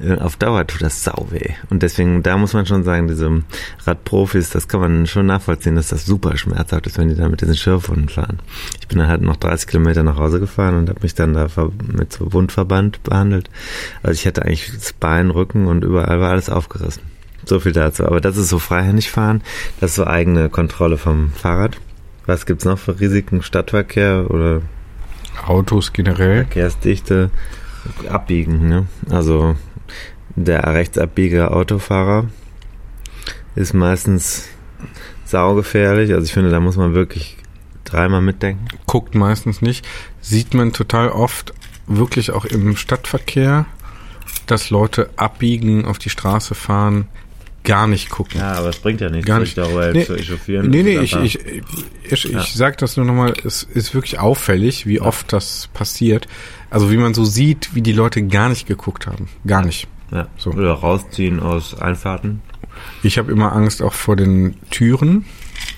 äh, 0.00 0.16
auf 0.16 0.36
Dauer 0.36 0.66
tut 0.66 0.82
das 0.82 1.04
sau 1.04 1.26
weh. 1.30 1.50
Und 1.70 1.82
deswegen, 1.82 2.22
da 2.22 2.36
muss 2.38 2.54
man 2.54 2.66
schon 2.66 2.84
sagen, 2.84 3.08
diese 3.08 3.42
Radprofis, 3.84 4.50
das 4.50 4.68
kann 4.68 4.80
man 4.80 5.06
schon 5.06 5.26
nachvollziehen, 5.26 5.76
dass 5.76 5.88
das 5.88 6.06
super 6.06 6.36
schmerzhaft 6.36 6.86
ist, 6.86 6.98
wenn 6.98 7.08
die 7.08 7.14
da 7.14 7.28
mit 7.28 7.40
diesen 7.40 7.56
Schürfwunden 7.56 8.08
fahren. 8.08 8.38
Ich 8.80 8.88
bin 8.88 8.98
dann 8.98 9.08
halt 9.08 9.22
noch 9.22 9.36
30 9.36 9.68
Kilometer 9.68 10.02
nach 10.02 10.16
Hause 10.16 10.40
gefahren 10.40 10.76
und 10.76 10.88
habe 10.88 11.00
mich 11.02 11.14
dann 11.14 11.34
da 11.34 11.48
mit 11.92 12.12
so 12.12 12.32
Wundverband 12.32 13.02
behandelt. 13.02 13.50
Also 14.02 14.14
ich 14.18 14.26
hatte 14.26 14.42
eigentlich 14.42 14.72
das 14.72 14.92
Bein, 14.92 15.30
Rücken 15.30 15.66
und 15.66 15.84
überall 15.84 16.20
war 16.20 16.30
alles 16.30 16.48
aufgerissen. 16.48 17.02
So 17.48 17.60
viel 17.60 17.72
dazu. 17.72 18.04
Aber 18.04 18.20
das 18.20 18.36
ist 18.36 18.50
so 18.50 18.58
freihändig 18.58 19.10
fahren. 19.10 19.42
Das 19.80 19.90
ist 19.90 19.96
so 19.96 20.06
eigene 20.06 20.50
Kontrolle 20.50 20.98
vom 20.98 21.32
Fahrrad. 21.32 21.78
Was 22.26 22.44
gibt's 22.44 22.66
noch 22.66 22.78
für 22.78 23.00
Risiken? 23.00 23.42
Stadtverkehr 23.42 24.26
oder 24.30 24.60
Autos 25.46 25.94
generell. 25.94 26.44
Verkehrsdichte? 26.44 27.30
Abbiegen, 28.08 28.68
ne? 28.68 28.86
Also 29.08 29.56
der 30.36 30.62
rechtsabbieger 30.74 31.56
Autofahrer 31.56 32.26
ist 33.54 33.72
meistens 33.72 34.48
saugefährlich. 35.24 36.12
Also 36.12 36.26
ich 36.26 36.32
finde, 36.34 36.50
da 36.50 36.60
muss 36.60 36.76
man 36.76 36.92
wirklich 36.92 37.38
dreimal 37.84 38.20
mitdenken. 38.20 38.68
Guckt 38.86 39.14
meistens 39.14 39.62
nicht. 39.62 39.88
Sieht 40.20 40.52
man 40.52 40.74
total 40.74 41.08
oft, 41.08 41.54
wirklich 41.86 42.30
auch 42.30 42.44
im 42.44 42.76
Stadtverkehr, 42.76 43.64
dass 44.44 44.68
Leute 44.68 45.08
abbiegen, 45.16 45.86
auf 45.86 45.98
die 45.98 46.10
Straße 46.10 46.54
fahren, 46.54 47.08
gar 47.68 47.86
nicht 47.86 48.10
gucken. 48.10 48.40
Ja, 48.40 48.54
aber 48.54 48.70
es 48.70 48.78
bringt 48.78 49.00
ja 49.00 49.10
nichts, 49.10 49.26
Gar 49.26 49.40
sich 49.40 49.50
nicht. 49.56 49.58
darüber 49.58 49.92
Nee, 49.92 50.04
zu 50.06 50.14
echauffieren. 50.16 50.70
Nee, 50.70 50.82
nee, 50.82 50.98
ich, 50.98 51.14
ich, 51.14 51.38
ich, 51.44 52.24
ich 52.24 52.24
Ja. 52.32 52.42
sag 52.42 52.78
das 52.78 52.96
nur 52.96 53.04
nochmal, 53.06 53.34
es 53.44 53.62
ist 53.62 53.94
wirklich 53.94 54.18
auffällig, 54.18 54.86
wie 54.86 55.00
oft 55.00 55.32
das 55.32 55.68
passiert. 55.74 56.26
Also 56.70 56.90
wie 56.90 56.96
man 56.96 57.14
so 57.14 57.24
sieht, 57.24 57.74
wie 57.74 57.82
die 57.82 57.92
Leute 57.92 58.22
gar 58.26 58.48
nicht 58.48 58.66
geguckt 58.66 59.06
haben. 59.06 59.28
Gar 59.46 59.64
nicht. 59.64 59.86
ja. 60.10 60.26
so. 60.36 60.50
Oder 60.50 60.72
rausziehen 60.72 61.40
aus 61.40 61.78
Einfahrten. 61.80 62.40
Ich 63.02 63.18
habe 63.18 63.30
immer 63.32 63.52
Angst 63.52 63.82
auch 63.82 63.92
vor 63.92 64.16
den 64.16 64.54
Türen, 64.70 65.24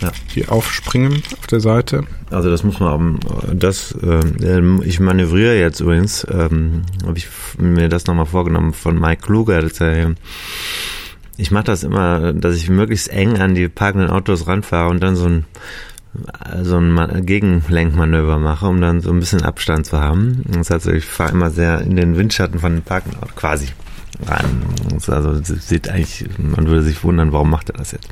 Ja. 0.00 0.12
die 0.34 0.48
aufspringen 0.48 1.22
auf 1.38 1.46
der 1.46 1.60
Seite. 1.60 2.04
Also 2.30 2.50
das 2.50 2.62
muss 2.62 2.78
man 2.78 3.18
das, 3.54 3.94
ähm, 4.02 4.82
ich 4.84 5.00
manövriere 5.00 5.58
jetzt 5.58 5.80
übrigens, 5.80 6.26
ähm, 6.30 6.82
habe 7.06 7.16
ich 7.18 7.26
mir 7.58 7.88
das 7.88 8.06
nochmal 8.06 8.26
vorgenommen 8.26 8.72
von 8.74 9.00
Mike 9.00 9.22
Kluger, 9.22 9.62
er, 9.80 9.94
hier- 9.94 10.14
ich 11.40 11.50
mache 11.50 11.64
das 11.64 11.82
immer, 11.82 12.32
dass 12.32 12.56
ich 12.56 12.68
möglichst 12.68 13.08
eng 13.08 13.38
an 13.40 13.54
die 13.54 13.68
parkenden 13.68 14.10
Autos 14.10 14.46
ranfahre 14.46 14.90
und 14.90 15.02
dann 15.02 15.16
so 15.16 15.26
ein 15.26 15.44
so 16.62 16.76
ein 16.76 16.90
Ma- 16.90 17.06
Gegenlenkmanöver 17.20 18.38
mache, 18.38 18.66
um 18.66 18.80
dann 18.80 19.00
so 19.00 19.10
ein 19.12 19.20
bisschen 19.20 19.42
Abstand 19.42 19.86
zu 19.86 20.00
haben. 20.00 20.42
Das 20.48 20.70
heißt, 20.70 20.88
ich 20.88 21.04
fahre 21.04 21.30
immer 21.30 21.50
sehr 21.50 21.82
in 21.82 21.94
den 21.94 22.16
Windschatten 22.16 22.58
von 22.58 22.72
den 22.72 22.82
parkenden 22.82 23.22
Autos, 23.22 23.36
quasi 23.36 23.68
ist 24.96 25.08
Also 25.08 25.40
sieht 25.42 25.88
eigentlich, 25.88 26.26
man 26.38 26.66
würde 26.66 26.82
sich 26.82 27.02
wundern, 27.04 27.32
warum 27.32 27.50
macht 27.50 27.70
er 27.70 27.78
das 27.78 27.92
jetzt. 27.92 28.08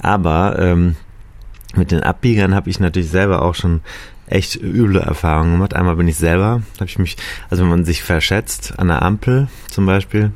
Aber 0.00 0.58
ähm, 0.58 0.96
mit 1.74 1.90
den 1.90 2.02
Abbiegern 2.02 2.54
habe 2.54 2.70
ich 2.70 2.78
natürlich 2.78 3.10
selber 3.10 3.42
auch 3.42 3.54
schon 3.54 3.80
echt 4.26 4.56
üble 4.56 5.00
Erfahrungen 5.00 5.52
gemacht. 5.52 5.74
Einmal 5.74 5.96
bin 5.96 6.08
ich 6.08 6.16
selber, 6.16 6.62
habe 6.78 6.86
ich 6.86 6.98
mich, 6.98 7.16
also 7.50 7.62
wenn 7.62 7.70
man 7.70 7.84
sich 7.84 8.02
verschätzt 8.02 8.74
an 8.78 8.88
der 8.88 9.02
Ampel 9.02 9.48
zum 9.70 9.86
Beispiel, 9.86 10.32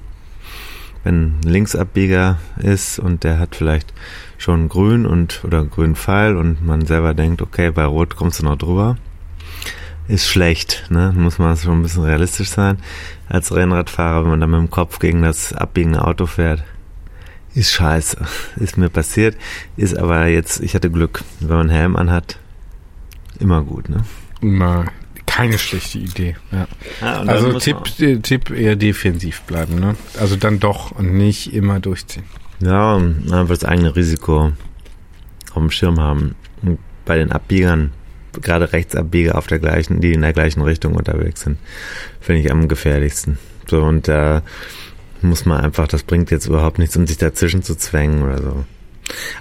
wenn 1.08 1.38
ein 1.38 1.40
Linksabbieger 1.42 2.36
ist 2.58 2.98
und 2.98 3.24
der 3.24 3.38
hat 3.38 3.56
vielleicht 3.56 3.94
schon 4.36 4.68
grün 4.68 5.06
und 5.06 5.42
oder 5.42 5.64
grün 5.64 5.96
Pfeil 5.96 6.36
und 6.36 6.64
man 6.64 6.84
selber 6.84 7.14
denkt, 7.14 7.40
okay, 7.40 7.70
bei 7.70 7.86
Rot 7.86 8.14
kommst 8.14 8.40
du 8.40 8.44
noch 8.44 8.58
drüber, 8.58 8.98
ist 10.06 10.28
schlecht, 10.28 10.84
ne? 10.90 11.14
Muss 11.16 11.38
man 11.38 11.56
schon 11.56 11.80
ein 11.80 11.82
bisschen 11.82 12.04
realistisch 12.04 12.50
sein 12.50 12.76
als 13.26 13.54
Rennradfahrer, 13.54 14.22
wenn 14.22 14.32
man 14.32 14.40
dann 14.40 14.50
mit 14.50 14.60
dem 14.60 14.70
Kopf 14.70 14.98
gegen 14.98 15.22
das 15.22 15.54
abbiegende 15.54 16.04
Auto 16.04 16.26
fährt. 16.26 16.62
Ist 17.54 17.72
scheiße. 17.72 18.18
Ist 18.56 18.76
mir 18.76 18.90
passiert. 18.90 19.34
Ist 19.78 19.96
aber 19.96 20.26
jetzt, 20.26 20.60
ich 20.60 20.74
hatte 20.74 20.90
Glück. 20.90 21.24
Wenn 21.40 21.48
man 21.48 21.60
einen 21.60 21.70
Helm 21.70 21.96
anhat, 21.96 22.38
immer 23.40 23.62
gut, 23.62 23.88
ne? 23.88 24.04
Immer 24.42 24.84
keine 25.38 25.56
schlechte 25.56 25.98
Idee. 25.98 26.34
Ja. 26.50 26.66
Ja, 27.00 27.20
Also 27.22 27.56
Tipp, 27.60 27.76
äh, 28.00 28.16
Tipp 28.18 28.50
eher 28.50 28.74
defensiv 28.74 29.42
bleiben, 29.42 29.78
ne? 29.78 29.94
Also 30.18 30.34
dann 30.34 30.58
doch 30.58 30.90
und 30.90 31.14
nicht 31.16 31.54
immer 31.54 31.78
durchziehen. 31.78 32.24
Ja, 32.58 32.94
und 32.94 33.32
einfach 33.32 33.54
das 33.54 33.64
eigene 33.64 33.94
Risiko 33.94 34.50
auf 35.50 35.54
dem 35.54 35.70
Schirm 35.70 36.00
haben. 36.00 36.34
Und 36.62 36.80
bei 37.04 37.18
den 37.18 37.30
Abbiegern, 37.30 37.92
gerade 38.42 38.72
Rechtsabbieger 38.72 39.38
auf 39.38 39.46
der 39.46 39.60
gleichen, 39.60 40.00
die 40.00 40.12
in 40.12 40.22
der 40.22 40.32
gleichen 40.32 40.60
Richtung 40.60 40.96
unterwegs 40.96 41.42
sind, 41.42 41.58
finde 42.20 42.40
ich 42.40 42.50
am 42.50 42.66
gefährlichsten. 42.66 43.38
So, 43.68 43.84
und 43.84 44.08
da 44.08 44.42
muss 45.22 45.46
man 45.46 45.60
einfach, 45.60 45.86
das 45.86 46.02
bringt 46.02 46.32
jetzt 46.32 46.46
überhaupt 46.46 46.80
nichts, 46.80 46.96
um 46.96 47.06
sich 47.06 47.16
dazwischen 47.16 47.62
zu 47.62 47.76
zwängen 47.76 48.24
oder 48.24 48.42
so. 48.42 48.64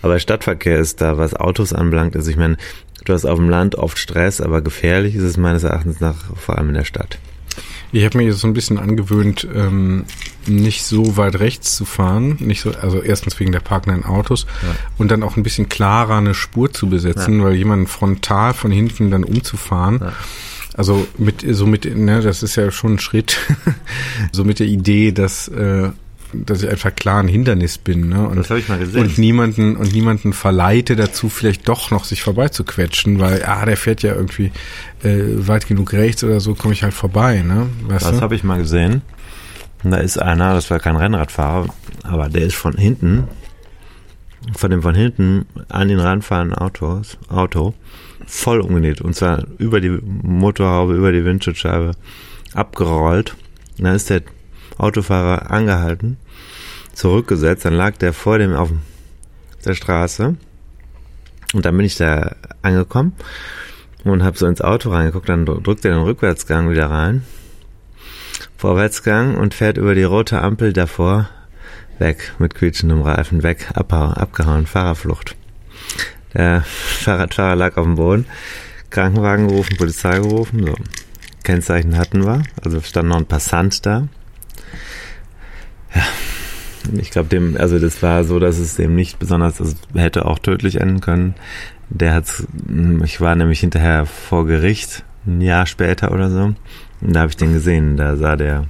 Aber 0.01 0.19
Stadtverkehr 0.19 0.77
ist 0.79 1.01
da, 1.01 1.17
was 1.17 1.33
Autos 1.33 1.73
anbelangt, 1.73 2.15
also 2.15 2.29
ich 2.31 2.37
meine, 2.37 2.57
du 3.05 3.13
hast 3.13 3.25
auf 3.25 3.37
dem 3.37 3.49
Land 3.49 3.75
oft 3.75 3.97
Stress, 3.97 4.41
aber 4.41 4.61
gefährlich 4.61 5.15
ist 5.15 5.23
es 5.23 5.37
meines 5.37 5.63
Erachtens 5.63 5.99
nach 5.99 6.15
vor 6.35 6.57
allem 6.57 6.69
in 6.69 6.75
der 6.75 6.83
Stadt. 6.85 7.17
Ich 7.93 8.03
habe 8.03 8.17
mir 8.17 8.25
jetzt 8.25 8.39
so 8.39 8.47
ein 8.47 8.53
bisschen 8.53 8.77
angewöhnt, 8.77 9.47
ähm, 9.55 10.03
nicht 10.45 10.83
so 10.83 11.15
weit 11.17 11.39
rechts 11.39 11.75
zu 11.77 11.85
fahren. 11.85 12.35
Nicht 12.39 12.59
so, 12.61 12.71
also 12.71 13.01
erstens 13.01 13.39
wegen 13.39 13.51
der 13.53 13.61
parkenden 13.61 14.03
Autos 14.03 14.45
Ja. 14.61 14.75
und 14.97 15.09
dann 15.09 15.23
auch 15.23 15.37
ein 15.37 15.43
bisschen 15.43 15.69
klarer 15.69 16.17
eine 16.17 16.33
Spur 16.33 16.71
zu 16.71 16.87
besetzen, 16.89 17.39
Ja. 17.39 17.45
weil 17.45 17.55
jemanden 17.55 17.87
frontal 17.87 18.53
von 18.53 18.71
hinten 18.71 19.09
dann 19.09 19.23
umzufahren. 19.23 19.99
Ja. 20.01 20.13
Also 20.73 21.07
mit 21.17 21.45
so 21.49 21.65
mit, 21.65 21.85
ne, 21.97 22.21
das 22.21 22.43
ist 22.43 22.55
ja 22.57 22.69
schon 22.71 22.95
ein 22.95 22.99
Schritt. 22.99 23.37
so 24.33 24.43
mit 24.43 24.59
der 24.59 24.67
Idee, 24.67 25.11
dass 25.13 25.47
äh, 25.47 25.89
dass 26.33 26.63
ich 26.63 26.69
einfach 26.69 26.95
klar 26.95 27.21
ein 27.21 27.27
Hindernis 27.27 27.77
bin, 27.77 28.09
ne? 28.09 28.27
Und, 28.27 28.37
Das 28.37 28.49
habe 28.49 28.59
ich 28.59 28.67
mal 28.67 28.79
gesehen. 28.79 29.01
und 29.01 29.17
niemanden 29.17 29.75
und 29.75 29.93
niemanden 29.93 30.33
verleite 30.33 30.95
dazu, 30.95 31.29
vielleicht 31.29 31.67
doch 31.67 31.91
noch 31.91 32.03
sich 32.03 32.21
vorbeizuquetschen, 32.21 33.19
weil 33.19 33.43
ah, 33.45 33.65
der 33.65 33.77
fährt 33.77 34.03
ja 34.03 34.13
irgendwie 34.13 34.51
äh, 35.03 35.23
weit 35.47 35.67
genug 35.67 35.93
rechts 35.93 36.23
oder 36.23 36.39
so, 36.39 36.55
komme 36.55 36.73
ich 36.73 36.83
halt 36.83 36.93
vorbei, 36.93 37.41
ne? 37.41 37.67
Weißt 37.87 38.05
Das 38.05 38.21
habe 38.21 38.35
ich 38.35 38.43
mal 38.43 38.59
gesehen. 38.59 39.01
Und 39.83 39.91
da 39.91 39.97
ist 39.97 40.17
einer, 40.17 40.53
das 40.53 40.69
war 40.69 40.79
kein 40.79 40.95
Rennradfahrer, 40.95 41.67
aber 42.03 42.29
der 42.29 42.43
ist 42.43 42.55
von 42.55 42.75
hinten, 42.75 43.27
von 44.55 44.71
dem 44.71 44.81
von 44.81 44.95
hinten 44.95 45.45
an 45.69 45.87
den 45.87 45.99
ranfahrenden 45.99 46.57
Autos, 46.57 47.17
Auto 47.29 47.73
voll 48.27 48.59
umgenäht. 48.61 49.01
Und 49.01 49.15
zwar 49.15 49.45
über 49.57 49.81
die 49.81 49.97
Motorhaube, 50.21 50.95
über 50.95 51.11
die 51.11 51.25
Windschutzscheibe 51.25 51.91
abgerollt. 52.53 53.35
Und 53.77 53.85
dann 53.85 53.95
ist 53.95 54.09
der 54.09 54.21
Autofahrer 54.77 55.51
angehalten, 55.51 56.17
zurückgesetzt, 56.93 57.65
dann 57.65 57.73
lag 57.73 57.97
der 57.97 58.13
vor 58.13 58.37
dem 58.37 58.53
auf 58.53 58.69
der 59.65 59.73
Straße. 59.73 60.35
Und 61.53 61.65
dann 61.65 61.77
bin 61.77 61.85
ich 61.85 61.95
da 61.95 62.35
angekommen 62.61 63.13
und 64.03 64.23
habe 64.23 64.37
so 64.37 64.47
ins 64.47 64.61
Auto 64.61 64.89
reingeguckt, 64.89 65.29
dann 65.29 65.45
drückt 65.45 65.85
er 65.85 65.93
den 65.93 66.03
Rückwärtsgang 66.03 66.69
wieder 66.69 66.89
rein. 66.89 67.23
Vorwärtsgang 68.57 69.37
und 69.37 69.53
fährt 69.53 69.77
über 69.77 69.95
die 69.95 70.03
rote 70.03 70.41
Ampel 70.41 70.73
davor 70.73 71.29
weg 71.99 72.33
mit 72.39 72.55
quietschendem 72.55 73.01
Reifen 73.01 73.43
weg, 73.43 73.71
abhauen, 73.73 74.13
abgehauen, 74.13 74.65
Fahrerflucht. 74.65 75.35
Der 76.33 76.61
Fahrradfahrer 76.65 77.55
lag 77.55 77.77
auf 77.77 77.85
dem 77.85 77.95
Boden, 77.95 78.25
Krankenwagen 78.89 79.47
gerufen, 79.47 79.77
Polizei 79.77 80.17
gerufen, 80.19 80.65
so. 80.65 80.75
Kennzeichen 81.43 81.97
hatten 81.97 82.25
wir, 82.25 82.43
also 82.61 82.81
stand 82.81 83.09
noch 83.09 83.17
ein 83.17 83.25
Passant 83.25 83.85
da. 83.85 84.07
Ja, 85.97 86.03
ich 86.99 87.11
glaube 87.11 87.29
dem, 87.29 87.57
also 87.57 87.79
das 87.79 88.01
war 88.01 88.23
so, 88.23 88.39
dass 88.39 88.57
es 88.57 88.75
dem 88.75 88.95
nicht 88.95 89.19
besonders, 89.19 89.59
es 89.59 89.75
hätte 89.93 90.25
auch 90.25 90.39
tödlich 90.39 90.79
enden 90.79 91.01
können. 91.01 91.35
Der 91.89 92.13
hat's, 92.13 92.45
ich 93.03 93.21
war 93.21 93.35
nämlich 93.35 93.61
hinterher 93.61 94.05
vor 94.05 94.45
Gericht, 94.45 95.03
ein 95.25 95.41
Jahr 95.41 95.65
später 95.65 96.11
oder 96.11 96.29
so, 96.29 96.53
und 97.01 97.13
da 97.13 97.21
habe 97.21 97.29
ich 97.29 97.37
den 97.37 97.53
gesehen, 97.53 97.97
da 97.97 98.15
sah 98.15 98.35
der 98.35 98.65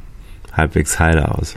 halbwegs 0.53 0.99
heile 0.99 1.35
aus. 1.35 1.55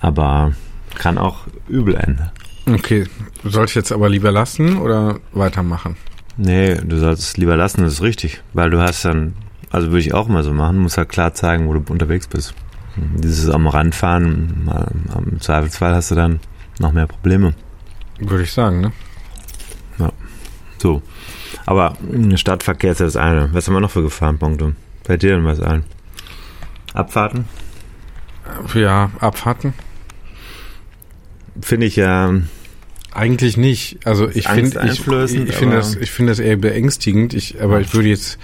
Aber 0.00 0.52
kann 0.94 1.18
auch 1.18 1.46
übel 1.68 1.94
enden. 1.94 2.30
Okay, 2.66 3.06
sollte 3.44 3.70
ich 3.70 3.74
jetzt 3.74 3.92
aber 3.92 4.08
lieber 4.08 4.30
lassen 4.30 4.76
oder 4.78 5.18
weitermachen? 5.32 5.96
Nee, 6.36 6.76
du 6.76 6.98
solltest 6.98 7.28
es 7.28 7.36
lieber 7.36 7.56
lassen, 7.56 7.82
das 7.82 7.94
ist 7.94 8.02
richtig. 8.02 8.42
Weil 8.52 8.70
du 8.70 8.80
hast 8.80 9.04
dann, 9.04 9.34
also 9.70 9.88
würde 9.88 10.00
ich 10.00 10.14
auch 10.14 10.28
mal 10.28 10.42
so 10.42 10.52
machen, 10.52 10.78
musst 10.78 10.98
halt 10.98 11.08
klar 11.08 11.34
zeigen, 11.34 11.66
wo 11.66 11.74
du 11.74 11.92
unterwegs 11.92 12.26
bist. 12.26 12.54
Dieses 12.96 13.48
am 13.48 13.66
Rand 13.66 13.94
fahren, 13.94 14.70
im 15.16 15.40
Zweifelsfall 15.40 15.94
hast 15.94 16.10
du 16.10 16.14
dann 16.14 16.40
noch 16.78 16.92
mehr 16.92 17.06
Probleme. 17.06 17.54
Würde 18.18 18.44
ich 18.44 18.52
sagen, 18.52 18.80
ne? 18.80 18.92
So. 20.78 21.00
Aber 21.64 21.96
Stadtverkehr 22.34 22.92
ist 22.92 22.98
ja 22.98 23.06
das 23.06 23.16
eine. 23.16 23.48
Was 23.52 23.66
haben 23.66 23.74
wir 23.74 23.80
noch 23.80 23.90
für 23.90 24.02
Gefahrenpunkte? 24.02 24.74
Bei 25.06 25.16
dir 25.16 25.36
denn 25.36 25.44
was 25.44 25.60
ein? 25.60 25.84
Abfahrten? 26.92 27.44
Ja, 28.74 29.12
abfahrten? 29.20 29.74
Finde 31.60 31.86
ich 31.86 31.94
ja, 31.96 32.32
Eigentlich 33.14 33.58
nicht. 33.58 34.06
Also 34.06 34.28
ich 34.28 34.48
finde 34.48 34.80
ich, 34.84 34.92
ich 34.92 35.00
finde 35.54 35.76
das 35.76 35.96
ich 35.96 36.10
finde 36.10 36.32
das 36.32 36.38
eher 36.38 36.56
beängstigend. 36.56 37.34
Ich 37.34 37.60
aber 37.60 37.80
ich 37.80 37.92
würde 37.92 38.08
jetzt 38.08 38.38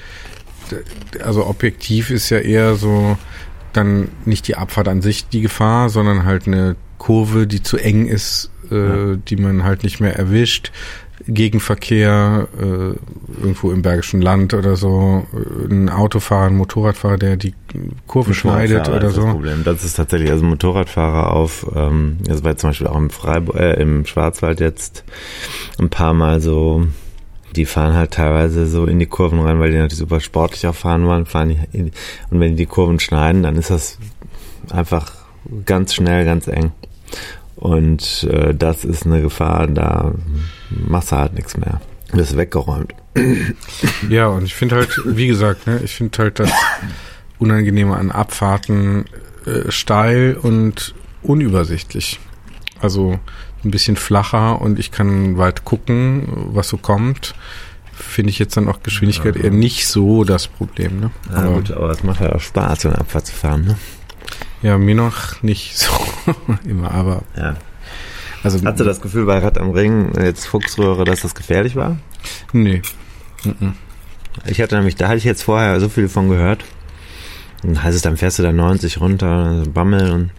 also 1.25 1.47
objektiv 1.47 2.11
ist 2.11 2.29
ja 2.29 2.39
eher 2.39 2.75
so 2.75 3.17
dann 3.79 4.09
nicht 4.25 4.47
die 4.49 4.57
Abfahrt 4.57 4.89
an 4.89 5.01
sich 5.03 5.29
die 5.29 5.41
Gefahr, 5.41 5.89
sondern 5.89 6.25
halt 6.25 6.47
eine 6.47 6.77
Kurve, 6.99 7.47
die 7.47 7.63
zu 7.63 7.77
eng 7.79 8.07
ist, 8.07 8.51
äh, 8.71 8.75
Ja. 9.13 9.17
die 9.17 9.37
man 9.37 9.65
halt 9.65 9.83
nicht 9.85 10.01
mehr 10.01 10.17
erwischt. 10.17 10.73
Gegenverkehr 11.27 12.49
äh, 12.59 12.63
irgendwo 13.41 13.71
im 13.71 13.83
Bergischen 13.83 14.21
Land 14.23 14.55
oder 14.55 14.77
so, 14.77 15.27
äh, 15.33 15.73
ein 15.73 15.89
Autofahrer, 15.91 16.47
ein 16.47 16.57
Motorradfahrer, 16.57 17.19
der 17.19 17.37
die 17.37 17.55
Kurve 18.07 18.35
schneidet 18.35 18.89
oder 18.89 19.09
ist 19.09 19.17
Das 19.17 19.25
so. 19.25 19.31
Problem. 19.31 19.63
Das 19.65 19.85
ist 19.85 19.95
tatsächlich, 19.95 20.31
also 20.31 20.45
Motorradfahrer 20.45 21.33
auf, 21.33 21.67
ähm, 21.75 22.19
das 22.25 22.45
war 22.45 22.57
zum 22.57 22.71
Beispiel 22.71 22.87
auch 22.87 22.97
im 22.97 23.11
Freiburg, 23.11 23.57
äh, 23.57 23.75
im 23.81 24.07
Schwarzwald 24.07 24.61
jetzt 24.61 25.05
ein 25.79 25.91
paar 25.91 26.15
Mal 26.15 26.41
so, 26.41 26.87
die 27.57 27.65
fahren 27.65 27.95
halt 27.95 28.13
teilweise 28.13 28.67
so 28.67 28.87
in 28.87 28.99
die 28.99 29.07
Kurven 29.07 29.41
rein, 29.41 29.61
weil 29.61 29.71
die 29.71 29.79
natürlich 29.79 29.99
super 29.99 30.21
sportlich 30.21 30.67
auch 30.67 30.75
fahren 30.75 31.07
wollen, 31.07 31.27
fahren 31.27 31.49
die 31.49 31.81
und 32.31 32.41
wenn 32.41 32.53
die 32.53 32.65
die 32.65 32.67
Kurven 32.67 33.01
schneiden, 33.01 33.43
dann 33.43 33.57
ist 33.57 33.71
das 33.71 33.99
einfach 34.71 35.13
ganz 35.65 35.95
schnell, 35.95 36.25
ganz 36.25 36.47
eng. 36.47 36.73
Und 37.57 38.29
äh, 38.31 38.55
das 38.55 38.85
ist 38.85 39.05
eine 39.07 39.21
Gefahr, 39.21 39.67
da 39.67 40.15
machst 40.71 41.11
du 41.11 41.17
halt 41.17 41.35
nichts 41.35 41.57
mehr. 41.57 41.81
Du 42.11 42.19
bist 42.19 42.37
weggeräumt. 42.37 42.95
Ja, 44.09 44.29
und 44.29 44.45
ich 44.45 44.55
finde 44.55 44.77
halt, 44.77 45.01
wie 45.05 45.27
gesagt, 45.27 45.67
ne, 45.67 45.81
ich 45.85 45.97
finde 45.97 46.17
halt 46.19 46.39
das 46.39 46.53
Unangenehme 47.39 47.97
an 47.97 48.13
Abfahrten 48.13 49.07
äh, 49.45 49.71
steil 49.71 50.37
und 50.41 50.95
unübersichtlich. 51.23 52.21
Also 52.81 53.19
ein 53.65 53.71
bisschen 53.71 53.97
flacher 53.97 54.61
und 54.61 54.79
ich 54.79 54.91
kann 54.93 55.37
weit 55.39 55.65
gucken, 55.65 56.29
was 56.53 56.69
so 56.69 56.77
kommt. 56.77 57.35
Finde 57.93 58.31
ich 58.31 58.39
jetzt 58.39 58.57
dann 58.57 58.69
auch 58.69 58.83
Geschwindigkeit 58.83 59.37
eher 59.37 59.51
nicht 59.51 59.89
so 59.89 60.23
das 60.23 60.47
Problem. 60.47 61.01
Ne? 61.01 61.11
Ja, 61.31 61.37
aber, 61.39 61.55
gut, 61.55 61.71
aber 61.73 61.91
es 61.91 62.05
macht 62.05 62.21
halt 62.21 62.33
auch 62.33 62.41
Spaß, 62.41 62.83
so 62.83 62.89
eine 62.89 62.99
Abfahrt 62.99 63.27
zu 63.27 63.35
fahren, 63.35 63.65
ne? 63.65 63.77
ja, 64.63 64.79
mir 64.79 64.95
noch 64.95 65.43
nicht 65.43 65.77
so 65.79 65.91
immer, 66.65 66.93
aber 66.93 67.23
Ja. 67.37 67.57
also 68.45 68.65
Hast 68.65 68.79
du 68.81 68.85
das 68.85 69.01
Gefühl 69.01 69.25
bei 69.27 69.39
Rad 69.39 69.59
am 69.59 69.71
Ring, 69.71 70.13
jetzt 70.21 70.47
Fuchsröhre, 70.47 71.05
dass 71.05 71.23
das 71.23 71.35
gefährlich 71.35 71.75
war? 71.77 71.97
nee. 72.53 72.83
Mhm. 73.45 73.75
Ich 74.47 74.61
hatte 74.61 74.77
nämlich, 74.77 74.95
da 74.97 75.09
hatte 75.09 75.17
ich 75.19 75.25
jetzt 75.25 75.43
vorher 75.43 75.81
so 75.81 75.89
viel 75.89 76.09
von 76.09 76.29
gehört. 76.29 76.65
Und 77.65 77.75
dann 77.75 77.83
heißt 77.83 77.97
es, 77.97 78.03
dann 78.03 78.17
fährst 78.17 78.39
du 78.39 78.45
da 78.45 78.53
90 78.53 79.01
runter, 79.01 79.65
Bammel 79.73 80.13
und 80.13 80.31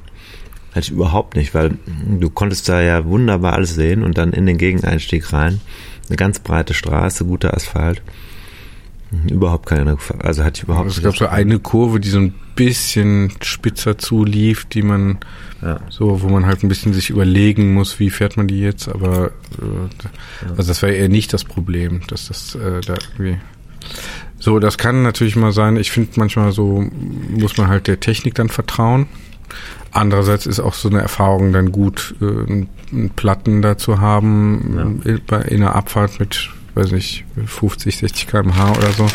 hatte 0.69 0.79
ich 0.81 0.91
überhaupt 0.91 1.35
nicht, 1.35 1.53
weil 1.53 1.77
du 2.19 2.29
konntest 2.29 2.69
da 2.69 2.81
ja 2.81 3.05
wunderbar 3.05 3.53
alles 3.53 3.75
sehen 3.75 4.03
und 4.03 4.17
dann 4.17 4.33
in 4.33 4.45
den 4.45 4.57
Gegeneinstieg 4.57 5.31
rein. 5.33 5.59
Eine 6.07 6.15
ganz 6.17 6.39
breite 6.39 6.73
Straße, 6.73 7.25
guter 7.25 7.53
Asphalt. 7.55 8.01
Überhaupt 9.27 9.65
keine. 9.65 9.97
Also 10.19 10.43
hatte 10.43 10.59
ich 10.59 10.63
überhaupt 10.63 10.89
Es 10.89 11.01
gab 11.01 11.17
so 11.17 11.25
eine 11.25 11.57
Kurve, 11.57 11.99
die 11.99 12.09
so 12.09 12.19
ein 12.19 12.33
bisschen 12.55 13.31
spitzer 13.41 13.97
zulief, 13.97 14.65
die 14.65 14.83
man 14.83 15.17
Ja. 15.63 15.79
so, 15.89 16.21
wo 16.21 16.29
man 16.29 16.45
halt 16.45 16.63
ein 16.63 16.69
bisschen 16.69 16.93
sich 16.93 17.09
überlegen 17.09 17.73
muss, 17.73 17.99
wie 17.99 18.11
fährt 18.11 18.37
man 18.37 18.47
die 18.47 18.59
jetzt, 18.59 18.87
aber 18.87 19.31
äh, 19.59 20.49
also 20.55 20.67
das 20.69 20.81
war 20.83 20.89
eher 20.89 21.09
nicht 21.09 21.33
das 21.33 21.43
Problem, 21.43 22.01
dass 22.07 22.27
das 22.27 22.53
äh, 22.55 22.81
da 22.81 22.95
irgendwie 23.17 23.39
so, 24.37 24.59
das 24.59 24.77
kann 24.77 25.01
natürlich 25.01 25.35
mal 25.35 25.51
sein. 25.51 25.75
Ich 25.77 25.91
finde 25.91 26.11
manchmal 26.15 26.51
so 26.51 26.85
muss 27.35 27.57
man 27.57 27.67
halt 27.67 27.87
der 27.87 27.99
Technik 27.99 28.35
dann 28.35 28.49
vertrauen. 28.49 29.07
Andererseits 29.91 30.45
ist 30.45 30.59
auch 30.59 30.73
so 30.73 30.89
eine 30.89 31.01
Erfahrung 31.01 31.51
dann 31.53 31.71
gut, 31.71 32.15
äh, 32.21 32.25
einen 32.25 33.09
Platten 33.15 33.61
da 33.61 33.77
zu 33.77 33.99
haben 33.99 35.01
äh, 35.05 35.17
bei 35.25 35.41
in 35.41 35.61
einer 35.63 35.75
Abfahrt 35.75 36.19
mit, 36.19 36.49
weiß 36.75 36.91
nicht, 36.91 37.25
50, 37.45 37.97
60 37.97 38.27
km/h 38.27 38.71
oder 38.71 38.91
so 38.91 39.07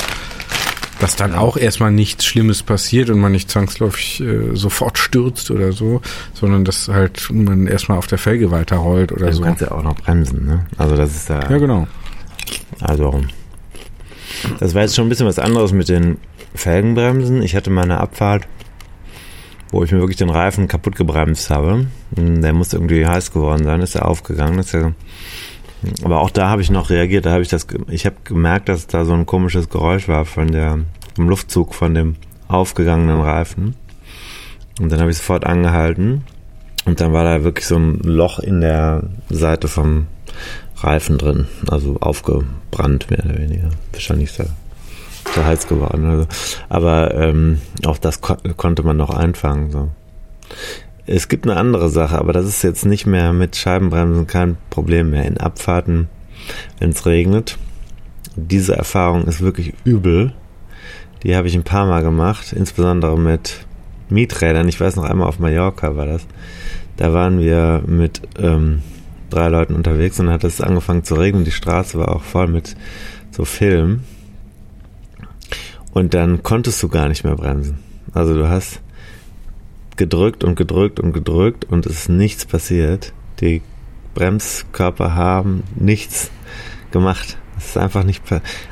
dass 1.01 1.17
dann 1.17 1.35
auch 1.35 1.57
erstmal 1.57 1.91
nichts 1.91 2.25
Schlimmes 2.25 2.63
passiert 2.63 3.11
und 3.11 3.19
man 3.19 3.33
nicht 3.33 3.51
zwangsläufig 3.51 4.21
äh, 4.21 4.55
sofort 4.55 4.97
stürzt 4.97 5.51
oder 5.51 5.73
so, 5.73 6.01
sondern 6.33 6.65
dass 6.65 6.89
halt 6.89 7.29
man 7.33 7.67
erstmal 7.67 7.99
auf 7.99 8.07
der 8.07 8.17
Felge 8.17 8.51
weiterrollt 8.51 9.13
oder 9.13 9.25
Ja, 9.27 9.31
du 9.31 9.37
so. 9.37 9.43
kannst 9.43 9.61
ja 9.61 9.73
auch 9.73 9.83
noch 9.83 9.97
bremsen, 9.97 10.47
ne? 10.47 10.67
Also 10.79 10.97
das 10.97 11.15
ist 11.15 11.29
da. 11.29 11.41
Ja, 11.51 11.59
genau. 11.59 11.89
Also, 12.81 13.23
das 14.61 14.75
war 14.75 14.83
jetzt 14.83 14.95
schon 14.95 15.07
ein 15.07 15.09
bisschen 15.09 15.27
was 15.27 15.39
anderes 15.39 15.73
mit 15.73 15.89
den 15.89 16.19
Felgenbremsen. 16.55 17.43
Ich 17.43 17.55
hatte 17.57 17.71
mal 17.71 17.83
eine 17.83 17.99
Abfahrt, 17.99 18.47
wo 19.75 19.83
ich 19.83 19.91
mir 19.91 19.99
wirklich 19.99 20.17
den 20.19 20.31
Reifen 20.31 20.69
kaputt 20.69 20.95
gebremst 20.95 21.51
habe. 21.51 21.87
Der 22.13 22.53
muss 22.53 22.73
irgendwie 22.73 23.07
heiß 23.07 23.33
geworden 23.33 23.65
sein, 23.65 23.81
ist 23.81 23.97
er 23.97 24.07
aufgegangen. 24.07 24.61
Ist 24.61 24.73
ja, 24.73 24.93
aber 26.05 26.21
auch 26.21 26.31
da 26.31 26.49
habe 26.49 26.63
ich 26.63 26.71
noch 26.71 26.91
reagiert. 26.91 27.27
Da 27.27 27.33
habe 27.33 27.43
ich 27.43 27.49
das, 27.49 27.67
ich 27.89 28.07
habe 28.07 28.17
gemerkt, 28.23 28.69
dass 28.69 28.87
da 28.87 29.05
so 29.05 29.15
ein 29.15 29.27
komisches 29.27 29.69
Geräusch 29.69 30.07
war 30.07 30.27
von 30.27 30.53
der, 30.53 30.79
vom 31.17 31.29
Luftzug 31.29 31.75
von 31.75 31.93
dem 31.93 32.15
aufgegangenen 32.47 33.21
Reifen. 33.21 33.75
Und 34.81 34.93
dann 34.93 35.01
habe 35.01 35.11
ich 35.11 35.19
sofort 35.19 35.45
angehalten. 35.45 36.23
Und 36.85 37.01
dann 37.01 37.13
war 37.13 37.25
da 37.25 37.43
wirklich 37.43 37.67
so 37.67 37.77
ein 37.77 37.99
Loch 37.99 38.39
in 38.39 38.61
der 38.61 39.03
Seite 39.29 39.67
vom 39.67 40.07
Reifen 40.77 41.19
drin, 41.19 41.49
also 41.67 41.97
aufgebrannt 42.01 43.11
mehr 43.11 43.25
oder 43.25 43.39
weniger. 43.39 43.71
Wahrscheinlich 43.91 44.31
ist 44.31 44.49
zu 45.25 45.45
heiß 45.45 45.67
geworden. 45.67 46.05
Also. 46.05 46.27
Aber 46.69 47.15
ähm, 47.15 47.61
auch 47.85 47.99
das 47.99 48.21
ko 48.21 48.37
konnte 48.57 48.83
man 48.83 48.97
noch 48.97 49.11
einfangen. 49.11 49.71
So. 49.71 49.91
Es 51.07 51.29
gibt 51.29 51.47
eine 51.47 51.57
andere 51.57 51.91
Sache, 51.91 52.19
aber 52.19 52.33
das 52.33 52.47
ist 52.47 52.63
jetzt 52.63 52.87
nicht 52.87 53.07
mehr 53.07 53.33
mit 53.33 53.57
Scheibenbremsen 53.57 54.27
kein 54.27 54.57
Problem 54.71 55.11
mehr. 55.11 55.27
In 55.27 55.39
Abfahrten, 55.39 56.09
wenn 56.79 56.91
es 56.91 57.05
regnet. 57.07 57.59
Diese 58.37 58.77
Erfahrung 58.77 59.27
ist 59.27 59.41
wirklich 59.41 59.75
übel. 59.85 60.33
Die 61.23 61.37
habe 61.37 61.47
ich 61.47 61.55
ein 61.55 61.63
paar 61.63 61.87
Mal 61.87 62.03
gemacht, 62.03 62.53
insbesondere 62.53 63.19
mit 63.19 63.65
Mieträdern. 64.09 64.69
Ich 64.69 64.81
weiß 64.81 64.97
noch 64.97 65.05
einmal 65.05 65.29
auf 65.29 65.39
Mallorca 65.39 65.97
war 65.97 66.07
das. 66.07 66.27
Da 66.97 67.13
waren 67.13 67.39
wir 67.39 67.83
mit 67.87 68.23
ähm, 68.39 68.83
drei 69.31 69.49
Leuten 69.49 69.75
unterwegs 69.75 70.19
und 70.21 70.27
dann 70.27 70.35
hat 70.35 70.45
es 70.45 70.61
angefangen 70.61 71.05
zu 71.05 71.15
regnen. 71.15 71.45
Die 71.45 71.51
Straße 71.51 71.99
war 71.99 72.15
auch 72.15 72.23
voll 72.23 72.47
mit 72.47 72.77
so 73.31 73.45
Film. 73.45 74.05
Und 75.95 76.13
dann 76.13 76.43
konntest 76.43 76.83
du 76.83 76.89
gar 76.89 77.09
nicht 77.09 77.25
mehr 77.25 77.37
bremsen. 77.37 77.79
Also 78.13 78.35
du 78.35 78.49
hast 78.49 78.81
gedrückt 79.97 80.43
und 80.43 80.57
gedrückt 80.57 80.99
und 80.99 81.13
gedrückt 81.13 81.65
und 81.65 81.87
es 81.87 81.93
ist 81.93 82.09
nichts 82.09 82.45
passiert. 82.45 83.13
Die 83.41 83.63
Bremskörper 84.15 85.15
haben 85.15 85.63
nichts 85.77 86.33
gemacht. 86.91 87.39
Es 87.57 87.67
ist 87.67 87.79
einfach 87.79 88.03
nicht, 88.03 88.23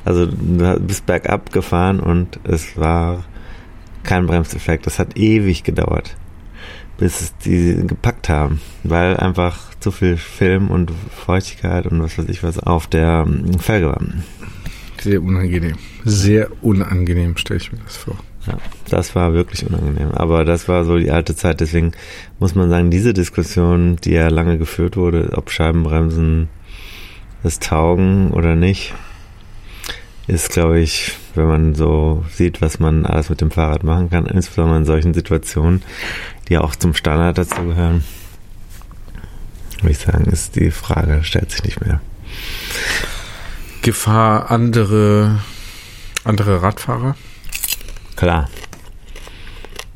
also 0.04 0.26
du 0.26 0.80
bist 0.80 1.06
bergab 1.06 1.52
gefahren 1.52 2.00
und 2.00 2.40
es 2.42 2.76
war 2.76 3.24
kein 4.02 4.26
Bremseffekt. 4.26 4.87
Das 4.87 4.98
hat 4.98 5.16
ewig 5.16 5.62
gedauert, 5.62 6.16
bis 6.98 7.32
die 7.44 7.87
gepackt 7.87 8.28
haben, 8.28 8.61
weil 8.82 9.16
einfach 9.16 9.78
zu 9.78 9.92
viel 9.92 10.16
Film 10.16 10.72
und 10.72 10.90
Feuchtigkeit 11.24 11.87
und 11.87 12.02
was 12.02 12.18
weiß 12.18 12.28
ich 12.28 12.42
was 12.42 12.58
auf 12.58 12.88
der 12.88 13.28
Felge 13.61 13.87
war. 13.87 14.00
Sehr 15.02 15.22
unangenehm. 15.22 15.76
Sehr 16.04 16.48
unangenehm, 16.62 17.36
stelle 17.36 17.60
ich 17.60 17.72
mir 17.72 17.78
das 17.78 17.96
vor. 17.96 18.16
Ja, 18.46 18.58
das 18.88 19.14
war 19.14 19.34
wirklich 19.34 19.66
unangenehm. 19.66 20.12
Aber 20.12 20.44
das 20.44 20.68
war 20.68 20.84
so 20.84 20.98
die 20.98 21.10
alte 21.10 21.34
Zeit. 21.34 21.60
Deswegen 21.60 21.92
muss 22.38 22.54
man 22.54 22.70
sagen, 22.70 22.90
diese 22.90 23.12
Diskussion, 23.12 23.96
die 23.96 24.12
ja 24.12 24.28
lange 24.28 24.58
geführt 24.58 24.96
wurde, 24.96 25.32
ob 25.36 25.50
Scheibenbremsen 25.50 26.48
es 27.42 27.58
taugen 27.58 28.30
oder 28.30 28.54
nicht, 28.54 28.94
ist, 30.28 30.50
glaube 30.50 30.78
ich, 30.78 31.16
wenn 31.34 31.46
man 31.46 31.74
so 31.74 32.24
sieht, 32.30 32.62
was 32.62 32.78
man 32.78 33.04
alles 33.04 33.28
mit 33.28 33.40
dem 33.40 33.50
Fahrrad 33.50 33.82
machen 33.82 34.10
kann, 34.10 34.26
insbesondere 34.26 34.78
in 34.78 34.84
solchen 34.84 35.14
Situationen, 35.14 35.82
die 36.48 36.58
auch 36.58 36.76
zum 36.76 36.94
Standard 36.94 37.38
dazu 37.38 37.62
gehören, 37.64 38.04
würde 39.80 39.90
ich 39.90 39.98
sagen, 39.98 40.26
ist 40.26 40.54
die 40.54 40.70
Frage, 40.70 41.24
stellt 41.24 41.50
sich 41.50 41.64
nicht 41.64 41.80
mehr. 41.80 42.00
Gefahr 43.83 44.51
andere, 44.51 45.40
andere 46.25 46.62
Radfahrer? 46.62 47.16
Klar. 48.16 48.49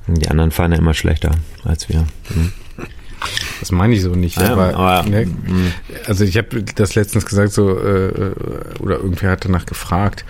Die 0.08 0.28
anderen 0.28 0.50
fahren 0.50 0.72
ja 0.72 0.78
immer 0.78 0.94
schlechter 0.94 1.32
als 1.64 1.88
wir. 1.88 2.06
Mhm. 2.30 2.52
Das 3.60 3.72
meine 3.72 3.94
ich 3.94 4.02
so 4.02 4.10
nicht. 4.14 4.36
Ja, 4.36 4.52
aber, 4.52 4.74
aber, 4.76 5.08
ne, 5.08 5.26
mhm. 5.26 5.72
also 6.06 6.24
ich 6.24 6.36
habe 6.36 6.62
das 6.62 6.94
letztens 6.94 7.26
gesagt, 7.26 7.52
so 7.52 7.70
äh, 7.70 8.32
oder 8.80 8.98
irgendwer 8.98 9.30
hat 9.30 9.44
danach 9.44 9.66
gefragt. 9.66 10.24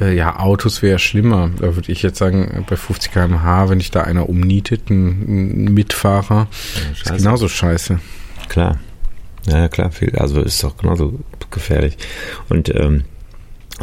Äh, 0.00 0.14
ja, 0.14 0.38
Autos 0.38 0.82
wäre 0.82 0.98
schlimmer. 0.98 1.50
Da 1.58 1.74
würde 1.74 1.90
ich 1.90 2.02
jetzt 2.02 2.18
sagen, 2.18 2.64
bei 2.68 2.76
50 2.76 3.12
km/h, 3.12 3.68
wenn 3.68 3.80
ich 3.80 3.90
da 3.90 4.02
einer 4.02 4.28
umnietet, 4.28 4.90
ein, 4.90 5.66
ein 5.66 5.74
Mitfahrer, 5.74 6.46
Ja, 7.04 7.12
ist 7.12 7.22
genauso 7.22 7.48
scheiße. 7.48 7.98
Klar. 8.48 8.78
Ja, 9.48 9.68
klar, 9.68 9.90
viel. 9.90 10.14
Also 10.16 10.40
ist 10.42 10.62
doch 10.62 10.76
genauso 10.76 11.18
gefährlich. 11.50 11.96
Und 12.48 12.74
ähm, 12.74 13.04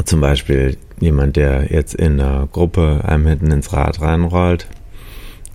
zum 0.04 0.20
Beispiel 0.20 0.76
jemand, 1.00 1.36
der 1.36 1.72
jetzt 1.72 1.94
in 1.94 2.20
einer 2.20 2.46
Gruppe 2.50 3.02
einem 3.04 3.26
hinten 3.26 3.50
ins 3.50 3.72
Rad 3.72 4.00
reinrollt, 4.00 4.66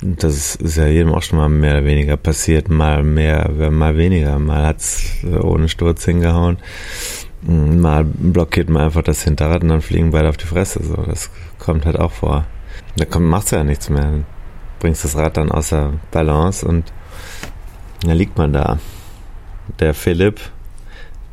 das 0.02 0.56
ist 0.56 0.78
ja 0.78 0.88
jedem 0.88 1.13
auch 1.13 1.21
schon 1.21 1.38
mal 1.38 1.50
mehr 1.50 1.74
oder 1.78 1.86
weniger 1.86 2.17
passiert, 2.17 2.69
mal 2.69 3.04
mehr, 3.04 3.50
mal 3.69 3.97
weniger. 3.97 4.39
Mal 4.39 4.65
hat's 4.65 5.24
ohne 5.24 5.69
Sturz 5.69 6.06
hingehauen, 6.06 6.58
mal 7.43 8.04
blockiert 8.04 8.69
man 8.69 8.84
einfach 8.84 9.04
das 9.04 9.24
Hinterrad 9.24 9.62
und 9.62 9.69
dann 9.69 9.82
fliegen 9.82 10.12
beide 10.12 10.30
auf 10.30 10.38
die 10.38 10.47
Fresse. 10.47 10.84
So, 10.84 10.95
das 10.95 11.30
kommt 11.60 11.86
halt 11.86 12.00
auch 12.00 12.12
vor. 12.12 12.45
Da 12.97 13.06
kommt, 13.06 13.28
machst 13.28 13.52
ja 13.52 13.63
nichts 13.63 13.89
mehr. 13.89 14.24
Bringst 14.80 15.04
das 15.04 15.15
Rad 15.15 15.38
dann 15.38 15.52
außer 15.52 15.93
Balance 16.10 16.67
und 16.67 16.91
da 18.04 18.13
liegt 18.13 18.39
man 18.39 18.52
da 18.52 18.80
der 19.79 19.93
Philipp 19.93 20.39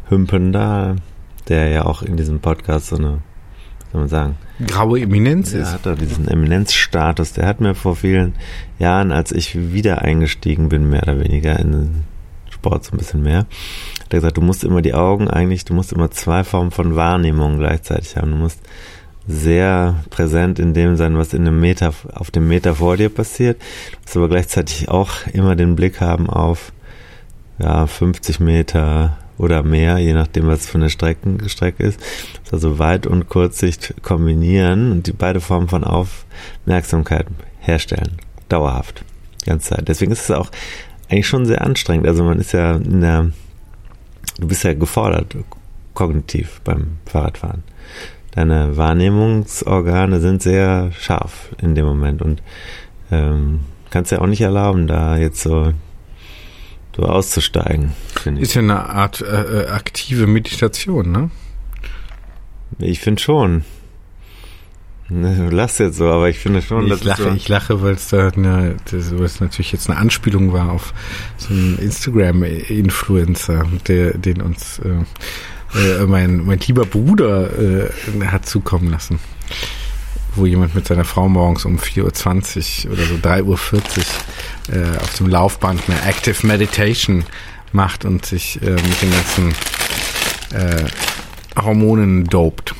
Hümpen 0.09 0.53
da, 0.53 0.97
der 1.49 1.69
ja 1.69 1.85
auch 1.85 2.03
in 2.03 2.17
diesem 2.17 2.41
Podcast 2.41 2.89
so 2.89 2.97
eine, 2.97 3.09
wie 3.09 3.93
soll 3.93 4.01
man 4.01 4.09
sagen, 4.09 4.37
Graue 4.67 5.01
Eminenz 5.01 5.53
der 5.53 5.63
ist. 5.63 5.73
hat 5.73 5.87
doch 5.87 5.97
diesen 5.97 6.27
Eminenzstatus. 6.27 7.33
Der 7.33 7.47
hat 7.47 7.61
mir 7.61 7.75
vor 7.75 7.95
vielen 7.95 8.35
Jahren, 8.79 9.13
als 9.13 9.31
ich 9.31 9.73
wieder 9.73 10.03
eingestiegen 10.03 10.69
bin, 10.69 10.89
mehr 10.91 11.03
oder 11.05 11.21
weniger 11.21 11.59
in 11.59 11.73
den 11.73 12.05
Sport 12.51 12.85
so 12.85 12.93
ein 12.93 12.99
bisschen 12.99 13.23
mehr, 13.23 13.47
hat 14.01 14.11
er 14.11 14.19
gesagt, 14.19 14.37
du 14.37 14.41
musst 14.41 14.65
immer 14.65 14.83
die 14.83 14.95
Augen 14.95 15.29
eigentlich, 15.29 15.65
du 15.65 15.75
musst 15.75 15.93
immer 15.93 16.11
zwei 16.11 16.43
Formen 16.43 16.73
von 16.73 16.97
Wahrnehmung 16.97 17.59
gleichzeitig 17.59 18.17
haben. 18.17 18.33
Du 18.33 18.37
musst 18.37 18.61
sehr 19.29 20.03
präsent 20.11 20.59
in 20.59 20.75
dem 20.75 20.97
sein, 20.97 21.17
was 21.17 21.35
in 21.35 21.47
einem 21.47 21.61
Meter, 21.61 21.93
auf 22.15 22.31
dem 22.31 22.49
Meter 22.49 22.75
vor 22.75 22.97
dir 22.97 23.11
passiert. 23.11 23.61
Du 23.61 23.99
musst 24.01 24.17
aber 24.17 24.29
gleichzeitig 24.29 24.89
auch 24.89 25.11
immer 25.33 25.55
den 25.55 25.77
Blick 25.77 26.01
haben 26.01 26.29
auf 26.29 26.73
ja, 27.59 27.87
50 27.87 28.41
Meter 28.41 29.17
oder 29.39 29.63
mehr, 29.63 29.99
je 29.99 30.13
nachdem, 30.13 30.49
was 30.49 30.67
für 30.67 30.79
eine 30.79 30.91
Strecken, 30.91 31.49
Strecke 31.49 31.85
ist. 31.85 32.01
Also 32.51 32.79
Weit- 32.79 33.07
und 33.07 33.29
Kurzsicht 33.29 33.95
kombinieren 34.03 34.93
und 34.93 35.07
die 35.07 35.13
beide 35.13 35.41
Formen 35.41 35.69
von 35.69 35.85
Aufmerksamkeit 35.85 37.27
herstellen. 37.61 38.19
Dauerhaft. 38.49 39.05
Die 39.43 39.51
ganze 39.51 39.71
Zeit. 39.71 39.89
Deswegen 39.89 40.13
ist 40.13 40.23
es 40.23 40.31
auch 40.31 40.51
eigentlich 41.09 41.29
schon 41.29 41.47
sehr 41.47 41.63
anstrengend. 41.63 42.07
Also 42.07 42.25
man 42.25 42.39
ist 42.39 42.53
ja 42.53 42.77
in 42.77 43.01
der, 43.01 43.31
du 44.39 44.49
bist 44.49 44.65
ja 44.65 44.75
gefordert, 44.75 45.37
kognitiv 45.95 46.61
beim 46.65 46.99
Fahrradfahren. 47.07 47.63
Deine 48.33 48.77
Wahrnehmungsorgane 48.77 50.21
sind 50.21 50.43
sehr 50.43 50.93
scharf 50.93 51.51
in 51.61 51.75
dem 51.75 51.87
Moment 51.87 52.23
und 52.23 52.43
ähm, 53.11 53.61
kannst 53.91 54.13
ja 54.13 54.21
auch 54.21 54.27
nicht 54.27 54.43
erlauben, 54.43 54.87
da 54.87 55.17
jetzt 55.17 55.41
so 55.41 55.73
so 56.99 57.05
auszusteigen, 57.05 57.93
finde 58.21 58.41
ich. 58.41 58.49
Ist 58.49 58.55
ja 58.55 58.63
eine 58.63 58.87
Art 58.87 59.21
äh, 59.21 59.63
äh, 59.63 59.67
aktive 59.69 60.27
Meditation, 60.27 61.13
ne? 61.13 61.31
Ich 62.79 62.99
finde 63.01 63.23
schon. 63.23 63.65
Ne, 65.09 65.49
Du 65.49 65.57
lachst 65.57 65.79
jetzt 65.79 65.97
so, 65.97 66.09
aber 66.09 66.29
ich 66.29 66.39
finde 66.39 66.61
schon, 66.61 66.87
Ich 66.87 67.05
lache, 67.05 67.23
so, 67.23 67.31
ich 67.31 67.49
lache, 67.49 67.83
weil 67.83 67.95
es 67.95 68.09
da 68.09 68.29
eine, 68.29 68.77
das, 68.91 69.17
was 69.19 69.41
natürlich 69.41 69.73
jetzt 69.73 69.89
eine 69.89 69.99
Anspielung 69.99 70.53
war 70.53 70.73
auf 70.73 70.93
so 71.39 71.55
einen 71.55 71.79
Instagram-Influencer, 71.79 73.65
der, 73.87 74.19
den 74.19 74.43
uns 74.43 74.81
äh, 74.81 76.03
äh, 76.03 76.07
mein, 76.07 76.45
mein 76.45 76.59
lieber 76.59 76.85
Bruder 76.85 77.49
äh, 77.59 77.91
hat 78.27 78.45
zukommen 78.45 78.91
lassen. 78.91 79.21
Wo 80.39 80.47
jemand 80.47 80.77
mit 80.77 80.87
seiner 80.87 81.05
Frau 81.05 81.29
morgens 81.29 81.65
um 81.65 81.79
4.20 81.79 82.87
Uhr 82.87 82.93
oder 82.93 83.05
so 83.05 83.15
3.40 83.17 83.43
Uhr 83.43 84.77
äh, 84.77 84.97
auf 84.99 85.15
dem 85.17 85.29
Laufband 85.29 85.83
eine 85.89 86.01
Active 86.03 86.47
Meditation 86.47 87.25
macht 87.73 88.05
und 88.05 88.25
sich 88.25 88.63
äh, 88.63 88.71
mit 88.71 89.03
den 89.03 89.11
ganzen 89.11 89.55
äh, 90.55 90.85
Hormonen 91.61 92.25
dopt. 92.25 92.75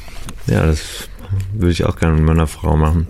ja, 0.47 0.67
das 0.67 1.09
würde 1.53 1.73
ich 1.73 1.85
auch 1.85 1.97
gerne 1.97 2.15
mit 2.15 2.25
meiner 2.25 2.47
Frau 2.47 2.77
machen. 2.77 3.09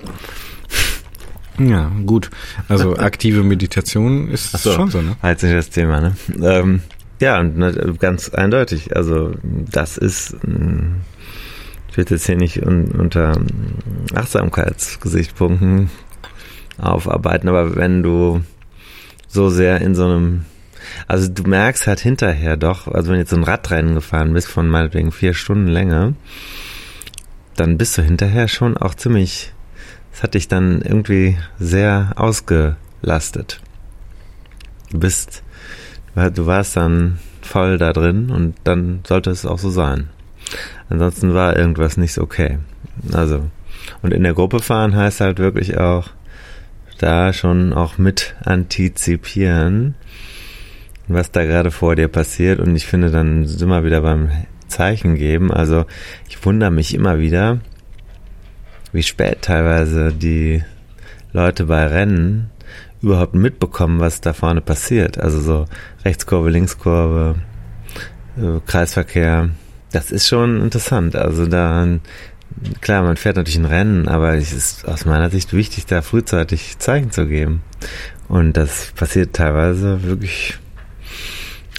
Ja, 1.59 1.91
gut. 2.07 2.31
Also 2.69 2.97
aktive 2.99 3.43
Meditation 3.43 4.29
ist 4.31 4.53
so. 4.53 4.73
schon 4.73 4.91
so, 4.91 5.03
ne? 5.03 5.17
Halt 5.23 5.43
nicht 5.43 5.55
das 5.55 5.71
Thema, 5.71 6.01
ne? 6.01 6.17
Ähm, 6.41 6.81
ja, 7.21 7.39
und 7.39 7.59
ne, 7.59 7.95
ganz 7.99 8.31
eindeutig. 8.31 8.97
Also 8.97 9.35
das 9.43 9.99
ist, 9.99 10.37
mh, 10.43 10.97
ich 11.18 11.18
will 11.99 12.07
jetzt 12.09 12.27
hier 12.27 12.37
nicht 12.37 12.65
un, 12.65 12.93
unter 12.93 13.39
Achtsamkeitsgesichtspunkten 14.15 15.91
aufarbeiten, 16.79 17.49
aber 17.49 17.75
wenn 17.77 18.03
du 18.03 18.43
so 19.27 19.51
sehr 19.51 19.81
in 19.81 19.95
so 19.95 20.05
einem, 20.05 20.45
also 21.09 21.29
du 21.29 21.43
merkst 21.43 21.87
halt 21.87 22.01
hinterher 22.01 22.57
doch, 22.57 22.87
also 22.87 23.09
wenn 23.09 23.15
du 23.15 23.21
jetzt 23.21 23.31
so 23.31 23.37
ein 23.37 23.45
Radrennen 23.45 23.95
gefahren 23.95 24.33
bist 24.33 24.49
von 24.49 24.69
meinetwegen 24.69 25.11
vier 25.13 25.35
Stunden 25.35 25.67
Länge, 25.67 26.15
dann 27.57 27.77
bist 27.77 27.99
du 27.99 28.03
hinterher 28.03 28.47
schon 28.47 28.77
auch 28.77 28.95
ziemlich, 28.95 29.53
das 30.13 30.23
hat 30.23 30.35
dich 30.35 30.47
dann 30.47 30.81
irgendwie 30.81 31.37
sehr 31.59 32.13
ausgelastet. 32.15 33.61
Du 34.91 35.01
bist, 35.01 35.43
du 36.15 36.47
warst 36.47 36.77
dann 36.77 37.19
voll 37.43 37.77
da 37.77 37.93
drin 37.93 38.31
und 38.31 38.55
dann 38.63 39.01
sollte 39.07 39.31
es 39.31 39.45
auch 39.45 39.59
so 39.59 39.71
sein. 39.71 40.11
Ansonsten 40.89 41.35
war 41.35 41.57
irgendwas 41.57 41.97
nicht 41.97 42.13
so 42.13 42.23
okay. 42.23 42.59
Also, 43.13 43.51
und 44.03 44.13
in 44.13 44.23
der 44.23 44.35
Gruppe 44.35 44.61
fahren 44.61 44.97
heißt 44.97 45.21
halt 45.21 45.39
wirklich 45.39 45.79
auch, 45.79 46.11
da 46.99 47.33
schon 47.33 47.73
auch 47.73 47.97
mit 47.97 48.35
antizipieren, 48.45 49.95
was 51.07 51.31
da 51.31 51.45
gerade 51.45 51.71
vor 51.71 51.95
dir 51.95 52.09
passiert. 52.09 52.59
Und 52.59 52.75
ich 52.75 52.87
finde, 52.87 53.11
dann 53.11 53.47
sind 53.47 53.69
wir 53.69 53.85
wieder 53.85 54.01
beim 54.01 54.31
Zeichen 54.67 55.15
geben. 55.15 55.53
Also, 55.53 55.87
ich 56.29 56.45
wundere 56.45 56.71
mich 56.71 56.95
immer 56.95 57.19
wieder, 57.19 57.61
wie 58.93 59.03
spät 59.03 59.43
teilweise 59.43 60.13
die 60.13 60.63
Leute 61.33 61.67
bei 61.67 61.87
Rennen 61.87 62.51
überhaupt 63.01 63.35
mitbekommen, 63.35 64.01
was 64.01 64.21
da 64.21 64.33
vorne 64.33 64.61
passiert. 64.61 65.19
Also 65.19 65.41
so 65.41 65.65
Rechtskurve, 66.05 66.51
Linkskurve, 66.51 67.37
äh, 68.37 68.61
Kreisverkehr. 68.67 69.51
Das 69.93 70.11
ist 70.11 70.29
schon 70.29 70.61
interessant. 70.61 71.17
Also 71.17 71.47
da, 71.47 71.87
klar, 72.81 73.03
man 73.03 73.17
fährt 73.17 73.37
natürlich 73.37 73.59
ein 73.59 73.65
Rennen, 73.65 74.09
aber 74.09 74.35
es 74.35 74.53
ist 74.53 74.87
aus 74.87 75.05
meiner 75.05 75.31
Sicht 75.31 75.53
wichtig, 75.53 75.87
da 75.87 76.03
frühzeitig 76.03 76.79
Zeichen 76.79 77.11
zu 77.11 77.27
geben. 77.27 77.63
Und 78.29 78.57
das 78.57 78.93
passiert 78.95 79.35
teilweise 79.35 80.03
wirklich 80.03 80.59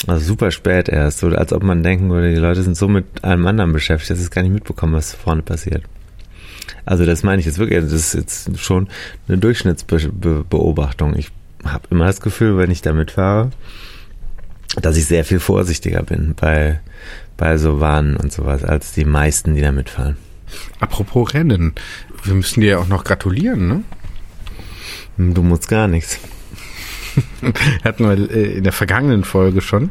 also 0.07 0.25
super 0.25 0.51
spät 0.51 0.89
erst, 0.89 1.19
so 1.19 1.27
als 1.27 1.51
ob 1.51 1.63
man 1.63 1.83
denken 1.83 2.09
würde, 2.09 2.33
die 2.33 2.39
Leute 2.39 2.63
sind 2.63 2.77
so 2.77 2.87
mit 2.87 3.05
allem 3.21 3.45
anderen 3.45 3.73
beschäftigt, 3.73 4.11
dass 4.11 4.17
sie 4.17 4.23
es 4.23 4.31
gar 4.31 4.41
nicht 4.41 4.53
mitbekommen, 4.53 4.93
was 4.93 5.13
vorne 5.13 5.41
passiert. 5.41 5.83
Also 6.85 7.05
das 7.05 7.23
meine 7.23 7.39
ich 7.39 7.45
jetzt 7.45 7.59
wirklich, 7.59 7.83
das 7.83 7.91
ist 7.91 8.13
jetzt 8.13 8.59
schon 8.59 8.87
eine 9.27 9.37
Durchschnittsbeobachtung. 9.37 11.15
Ich 11.17 11.31
habe 11.65 11.87
immer 11.89 12.05
das 12.05 12.21
Gefühl, 12.21 12.57
wenn 12.57 12.71
ich 12.71 12.81
damit 12.81 13.11
fahre, 13.11 13.51
dass 14.81 14.97
ich 14.97 15.05
sehr 15.05 15.25
viel 15.25 15.39
vorsichtiger 15.39 16.03
bin 16.03 16.33
bei, 16.39 16.79
bei 17.39 17.57
so 17.57 17.79
Warnen 17.79 18.17
und 18.17 18.31
sowas, 18.31 18.63
als 18.63 18.91
die 18.91 19.05
meisten, 19.05 19.55
die 19.55 19.61
damit 19.61 19.89
fahren. 19.89 20.17
Apropos 20.79 21.33
Rennen, 21.33 21.73
wir 22.23 22.35
müssen 22.35 22.61
dir 22.61 22.71
ja 22.71 22.77
auch 22.79 22.87
noch 22.87 23.03
gratulieren, 23.03 23.67
ne? 23.67 23.83
Du 25.17 25.41
musst 25.41 25.67
gar 25.69 25.87
nichts. 25.87 26.19
Hatten 27.83 28.03
wir 28.03 28.31
äh, 28.31 28.57
in 28.57 28.63
der 28.63 28.73
vergangenen 28.73 29.23
Folge 29.23 29.61
schon. 29.61 29.89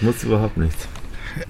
Muss 0.00 0.24
überhaupt 0.24 0.56
nichts. 0.56 0.88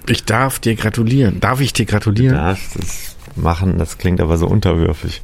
Ich 0.08 0.24
darf 0.24 0.58
dir 0.58 0.76
gratulieren. 0.76 1.40
Darf 1.40 1.60
ich 1.60 1.72
dir 1.72 1.84
gratulieren? 1.84 2.36
Du 2.36 2.40
darfst 2.40 2.76
es 2.76 3.13
machen, 3.36 3.78
das 3.78 3.98
klingt 3.98 4.20
aber 4.20 4.36
so 4.36 4.46
unterwürfig. 4.46 5.22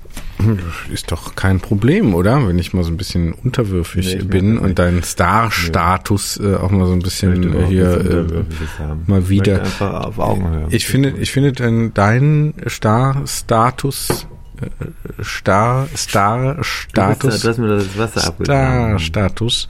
Ist 0.93 1.13
doch 1.13 1.35
kein 1.35 1.61
Problem, 1.61 2.15
oder? 2.15 2.47
Wenn 2.49 2.59
ich 2.59 2.73
mal 2.73 2.83
so 2.83 2.91
ein 2.91 2.97
bisschen 2.97 3.33
unterwürfig 3.33 4.17
nee, 4.17 4.23
bin 4.23 4.59
und 4.59 4.79
deinen 4.79 5.03
Star-Status 5.03 6.41
äh, 6.43 6.57
auch 6.57 6.71
mal 6.71 6.87
so 6.87 6.93
ein 6.93 7.01
bisschen 7.01 7.55
äh, 7.55 7.67
hier 7.67 8.01
äh, 8.01 9.11
mal 9.11 9.29
wieder. 9.29 9.63
Ich 9.65 9.81
auf 9.81 10.19
Augenhöhe. 10.19 10.67
Ich 10.71 10.87
finde, 10.87 11.11
ich 11.19 11.31
finde 11.31 11.53
deinen 11.53 11.95
dein 11.95 12.55
Star-Status 12.67 14.27
äh, 14.61 15.23
Star, 15.23 15.89
Star, 15.97 16.63
Status, 16.63 17.41
du 17.41 17.49
hast 17.49 17.59
mir 17.59 17.69
das 17.69 17.99
Wasser 17.99 18.35
Star, 18.43 18.99
Status 18.99 19.69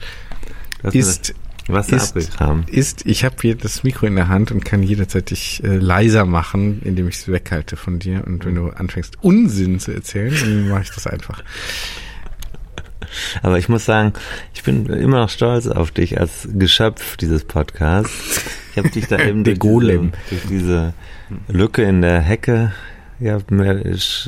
ist 0.91 1.33
Wasser 1.71 1.97
ist, 1.97 2.15
ist, 2.67 3.05
ich 3.05 3.23
habe 3.23 3.35
hier 3.41 3.55
das 3.55 3.83
Mikro 3.83 4.05
in 4.05 4.15
der 4.15 4.27
Hand 4.27 4.51
und 4.51 4.65
kann 4.65 4.83
jederzeit 4.83 5.29
dich 5.29 5.63
äh, 5.63 5.77
leiser 5.77 6.25
machen, 6.25 6.81
indem 6.83 7.07
ich 7.07 7.15
es 7.15 7.27
weghalte 7.27 7.75
von 7.75 7.99
dir. 7.99 8.23
Und 8.25 8.45
wenn 8.45 8.55
du 8.55 8.69
anfängst, 8.69 9.17
Unsinn 9.21 9.79
zu 9.79 9.91
erzählen, 9.91 10.33
dann 10.39 10.69
mache 10.69 10.83
ich 10.83 10.91
das 10.91 11.07
einfach. 11.07 11.43
Aber 13.41 13.57
ich 13.57 13.69
muss 13.69 13.85
sagen, 13.85 14.13
ich 14.53 14.63
bin 14.63 14.85
immer 14.85 15.19
noch 15.19 15.29
stolz 15.29 15.67
auf 15.67 15.91
dich 15.91 16.19
als 16.19 16.47
Geschöpf 16.53 17.17
dieses 17.17 17.43
Podcasts. 17.43 18.41
Ich 18.71 18.77
habe 18.77 18.89
dich 18.89 19.07
da 19.07 19.19
eben 19.25 19.43
durch 19.43 19.59
diese, 19.59 20.11
durch 20.29 20.41
diese 20.47 20.93
Lücke 21.47 21.83
in 21.83 22.01
der 22.01 22.21
Hecke 22.21 22.73
ja, 23.19 23.37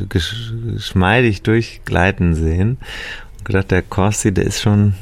geschmeidig 0.09 1.41
durchgleiten 1.41 2.35
sehen 2.35 2.77
und 3.37 3.45
gedacht, 3.45 3.71
der 3.71 3.81
Corsi, 3.81 4.33
der 4.33 4.45
ist 4.45 4.61
schon 4.61 4.93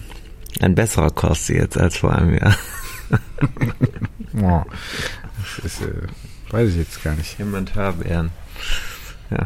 ein 0.59 0.75
besserer 0.75 1.11
Kosti 1.11 1.53
jetzt 1.53 1.77
als 1.77 1.97
vor 1.97 2.13
einem 2.13 2.33
Jahr. 2.33 2.55
oh, 4.41 4.63
das 5.55 5.65
ist, 5.65 5.81
äh, 5.81 6.07
weiß 6.51 6.69
ich 6.69 6.77
jetzt 6.77 7.03
gar 7.03 7.15
nicht. 7.15 7.39
Inventarbeeren. 7.39 8.31
Ja. 9.29 9.45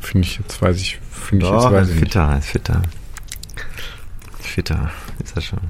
Finde 0.00 0.26
ich 0.26 0.38
jetzt, 0.38 0.60
weiß 0.60 0.76
ich, 0.76 0.98
finde 1.10 1.46
ich 1.46 1.52
jetzt, 1.52 1.64
weiß 1.64 1.88
ich 1.88 1.98
fitter, 1.98 2.34
nicht. 2.36 2.46
Fitter, 2.46 2.82
fitter. 4.40 4.90
Ist 5.22 5.36
das 5.36 5.44
schon. 5.44 5.60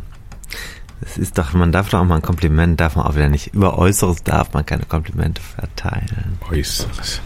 Es 1.00 1.18
ist 1.18 1.38
doch, 1.38 1.52
man 1.52 1.72
darf 1.72 1.90
doch 1.90 2.00
auch 2.00 2.04
mal 2.04 2.16
ein 2.16 2.22
Kompliment, 2.22 2.80
darf 2.80 2.96
man 2.96 3.06
auch 3.06 3.14
wieder 3.14 3.28
nicht. 3.28 3.54
Über 3.54 3.78
Äußeres 3.78 4.22
darf 4.22 4.52
man 4.52 4.64
keine 4.64 4.84
Komplimente 4.84 5.42
verteilen. 5.42 6.38
Äußeres 6.50 7.20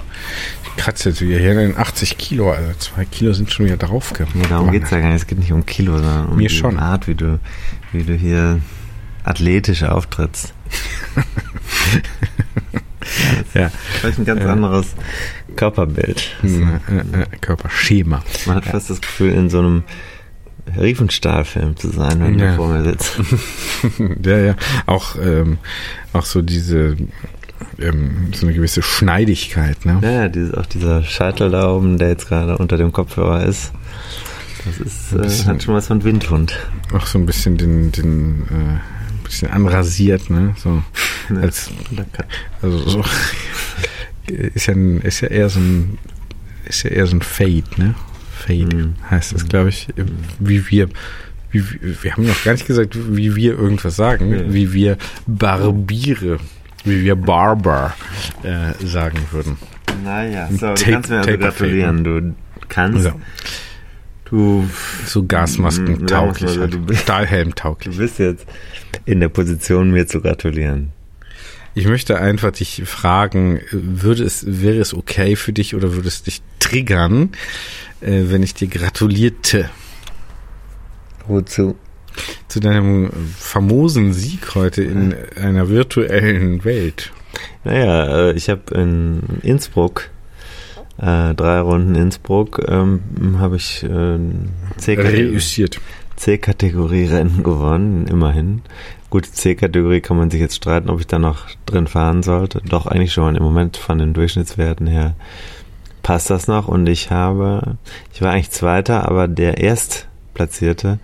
kratze 0.78 1.10
jetzt 1.10 1.20
wieder 1.20 1.38
hier 1.38 1.60
in 1.60 1.76
80 1.76 2.16
Kilo, 2.16 2.50
also 2.50 2.72
zwei 2.78 3.04
Kilo 3.04 3.34
sind 3.34 3.52
schon 3.52 3.66
wieder 3.66 3.76
drauf. 3.76 4.14
Nee, 4.32 4.46
darum 4.48 4.70
geht 4.70 4.84
es 4.84 4.90
ja 4.90 5.00
gar 5.00 5.08
nicht. 5.08 5.22
Es 5.22 5.26
geht 5.26 5.38
nicht 5.38 5.52
um 5.52 5.66
Kilo, 5.66 5.98
sondern 5.98 6.28
um 6.28 6.36
Mir 6.36 6.48
die 6.48 6.54
schon. 6.54 6.78
Art, 6.78 7.06
wie 7.06 7.14
du, 7.14 7.38
wie 7.92 8.04
du 8.04 8.14
hier 8.14 8.60
athletisch 9.24 9.82
auftrittst. 9.82 10.54
ja. 13.54 13.70
Vielleicht 14.00 14.18
ein 14.18 14.24
ganz 14.24 14.40
ja. 14.40 14.52
anderes 14.52 14.94
Körperbild. 15.56 16.36
Äh, 16.42 17.22
äh, 17.22 17.26
Körperschema. 17.40 18.22
Man 18.46 18.56
hat 18.56 18.66
ja. 18.66 18.72
fast 18.72 18.88
das 18.88 19.00
Gefühl, 19.00 19.32
in 19.32 19.50
so 19.50 19.58
einem 19.58 19.82
Riefenstahlfilm 20.76 21.76
zu 21.76 21.90
sein, 21.90 22.20
wenn 22.20 22.38
ja. 22.38 22.50
du 22.50 22.56
vor 22.56 22.68
mir 22.68 22.84
sitzt. 22.84 23.20
ja, 24.24 24.38
ja. 24.38 24.54
Auch, 24.86 25.16
ähm, 25.16 25.58
auch 26.12 26.24
so 26.24 26.42
diese 26.42 26.96
ähm, 27.78 28.32
so 28.34 28.46
eine 28.46 28.54
gewisse 28.54 28.82
Schneidigkeit. 28.82 29.84
Ne? 29.84 29.98
Ja, 30.02 30.10
ja 30.10 30.28
dieses, 30.28 30.54
auch 30.54 30.66
dieser 30.66 31.02
Scheitel 31.02 31.50
da 31.50 31.70
oben, 31.70 31.98
der 31.98 32.08
jetzt 32.08 32.28
gerade 32.28 32.58
unter 32.58 32.76
dem 32.76 32.92
Kopfhörer 32.92 33.44
ist. 33.44 33.72
Das 34.64 34.78
ist, 34.78 35.12
äh, 35.12 35.18
bisschen, 35.18 35.46
hat 35.46 35.62
schon 35.62 35.74
was 35.74 35.86
von 35.86 36.04
Windhund. 36.04 36.58
Auch 36.92 37.06
so 37.06 37.18
ein 37.18 37.26
bisschen 37.26 37.56
den, 37.56 37.92
den 37.92 38.42
äh, 38.50 38.54
ein 38.54 38.80
bisschen 39.24 39.50
anrasiert, 39.50 40.30
ne? 40.30 40.54
So 40.58 40.82
als 41.40 41.70
also 42.62 42.78
so 42.88 43.04
ist 44.26 44.66
ja 44.66 44.74
ein, 44.74 45.00
ist 45.02 45.20
ja 45.20 45.28
eher 45.28 45.48
so 45.48 45.60
ein 45.60 45.98
ist 46.64 46.82
ja 46.82 46.90
eher 46.90 47.06
so 47.06 47.16
ein 47.16 47.22
Fade, 47.22 47.64
ne? 47.76 47.94
Fade 48.48 48.76
mhm. 48.76 48.94
heißt 49.10 49.34
das, 49.34 49.48
glaube 49.48 49.68
ich, 49.68 49.88
wie 50.38 50.70
wir 50.70 50.88
wie, 51.50 51.62
wir 52.02 52.12
haben 52.12 52.26
noch 52.26 52.44
gar 52.44 52.52
nicht 52.52 52.66
gesagt, 52.66 52.94
wie 52.94 53.34
wir 53.34 53.58
irgendwas 53.58 53.96
sagen, 53.96 54.32
ja. 54.32 54.52
wie 54.52 54.72
wir 54.72 54.98
Barbiere 55.26 56.38
wie 56.84 57.04
wir 57.04 57.16
Barber 57.16 57.94
äh, 58.42 58.72
sagen 58.84 59.18
würden. 59.30 59.58
Naja, 60.04 60.48
so, 60.50 60.74
du 60.74 60.90
kannst 60.90 61.10
mir 61.10 61.18
also 61.18 61.38
gratulieren. 61.38 62.04
Du 62.04 62.34
kannst. 62.68 63.04
So. 63.04 63.12
Du. 64.24 64.70
So 65.06 65.26
Gasmasken 65.26 66.06
tauglich. 66.06 66.50
So, 66.50 66.60
halt. 66.60 66.78
Stahlhelm 66.96 67.54
tauglich. 67.54 67.96
Du 67.96 68.02
bist 68.02 68.18
jetzt 68.18 68.46
in 69.04 69.20
der 69.20 69.28
Position, 69.28 69.90
mir 69.90 70.06
zu 70.06 70.20
gratulieren. 70.20 70.92
Ich 71.74 71.86
möchte 71.86 72.18
einfach 72.18 72.50
dich 72.50 72.82
fragen, 72.86 73.60
würde 73.70 74.24
es, 74.24 74.44
wäre 74.46 74.80
es 74.80 74.94
okay 74.94 75.36
für 75.36 75.52
dich 75.52 75.74
oder 75.74 75.94
würde 75.94 76.08
es 76.08 76.22
dich 76.22 76.42
triggern, 76.58 77.30
wenn 78.00 78.42
ich 78.42 78.54
dir 78.54 78.68
gratulierte? 78.68 79.70
Wozu? 81.26 81.76
zu 82.48 82.60
deinem 82.60 83.10
famosen 83.36 84.12
Sieg 84.12 84.54
heute 84.54 84.82
in 84.82 85.14
einer 85.40 85.68
virtuellen 85.68 86.64
Welt. 86.64 87.12
Naja, 87.64 88.30
äh, 88.30 88.32
ich 88.32 88.50
habe 88.50 88.74
in 88.74 89.20
Innsbruck 89.42 90.10
äh, 90.98 91.34
drei 91.34 91.60
Runden 91.60 91.94
Innsbruck 91.94 92.60
ähm, 92.66 93.00
habe 93.38 93.56
ich 93.56 93.84
äh, 93.84 94.18
C-Kategorie 96.16 97.04
Rennen 97.04 97.44
gewonnen, 97.44 98.08
immerhin. 98.08 98.62
Gut, 99.08 99.24
C-Kategorie 99.26 100.00
kann 100.00 100.16
man 100.16 100.30
sich 100.30 100.40
jetzt 100.40 100.56
streiten, 100.56 100.90
ob 100.90 100.98
ich 100.98 101.06
da 101.06 101.20
noch 101.20 101.46
drin 101.66 101.86
fahren 101.86 102.24
sollte. 102.24 102.60
Doch 102.68 102.86
eigentlich 102.86 103.12
schon. 103.12 103.36
Im 103.36 103.42
Moment 103.44 103.76
von 103.76 103.98
den 103.98 104.12
Durchschnittswerten 104.12 104.88
her 104.88 105.14
passt 106.08 106.30
das 106.30 106.48
noch. 106.48 106.68
Und 106.68 106.88
ich 106.88 107.10
habe, 107.10 107.76
ich 108.14 108.22
war 108.22 108.32
eigentlich 108.32 108.50
Zweiter, 108.50 109.06
aber 109.06 109.28
der 109.28 109.58
Erstplatzierte 109.58 111.00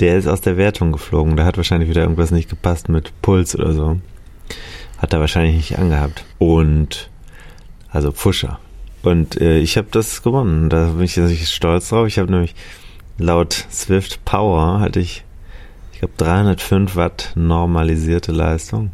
der 0.00 0.16
ist 0.16 0.26
aus 0.26 0.40
der 0.40 0.56
Wertung 0.56 0.90
geflogen. 0.90 1.36
Da 1.36 1.44
hat 1.44 1.56
wahrscheinlich 1.56 1.88
wieder 1.88 2.02
irgendwas 2.02 2.32
nicht 2.32 2.50
gepasst 2.50 2.88
mit 2.88 3.12
Puls 3.22 3.54
oder 3.54 3.72
so. 3.72 4.00
Hat 4.98 5.12
er 5.12 5.20
wahrscheinlich 5.20 5.54
nicht 5.54 5.78
angehabt. 5.78 6.24
Und, 6.38 7.10
also 7.90 8.10
Pfuscher. 8.10 8.58
Und 9.04 9.40
äh, 9.40 9.58
ich 9.58 9.76
habe 9.76 9.86
das 9.92 10.24
gewonnen. 10.24 10.68
Da 10.68 10.88
bin 10.88 11.02
ich 11.02 11.16
natürlich 11.16 11.48
stolz 11.48 11.88
drauf. 11.88 12.08
Ich 12.08 12.18
habe 12.18 12.30
nämlich 12.30 12.56
laut 13.18 13.52
Swift 13.70 14.24
Power 14.24 14.80
hatte 14.80 14.98
ich, 14.98 15.24
ich 15.92 16.00
glaube 16.00 16.14
305 16.16 16.96
Watt 16.96 17.32
normalisierte 17.36 18.32
Leistung. 18.32 18.90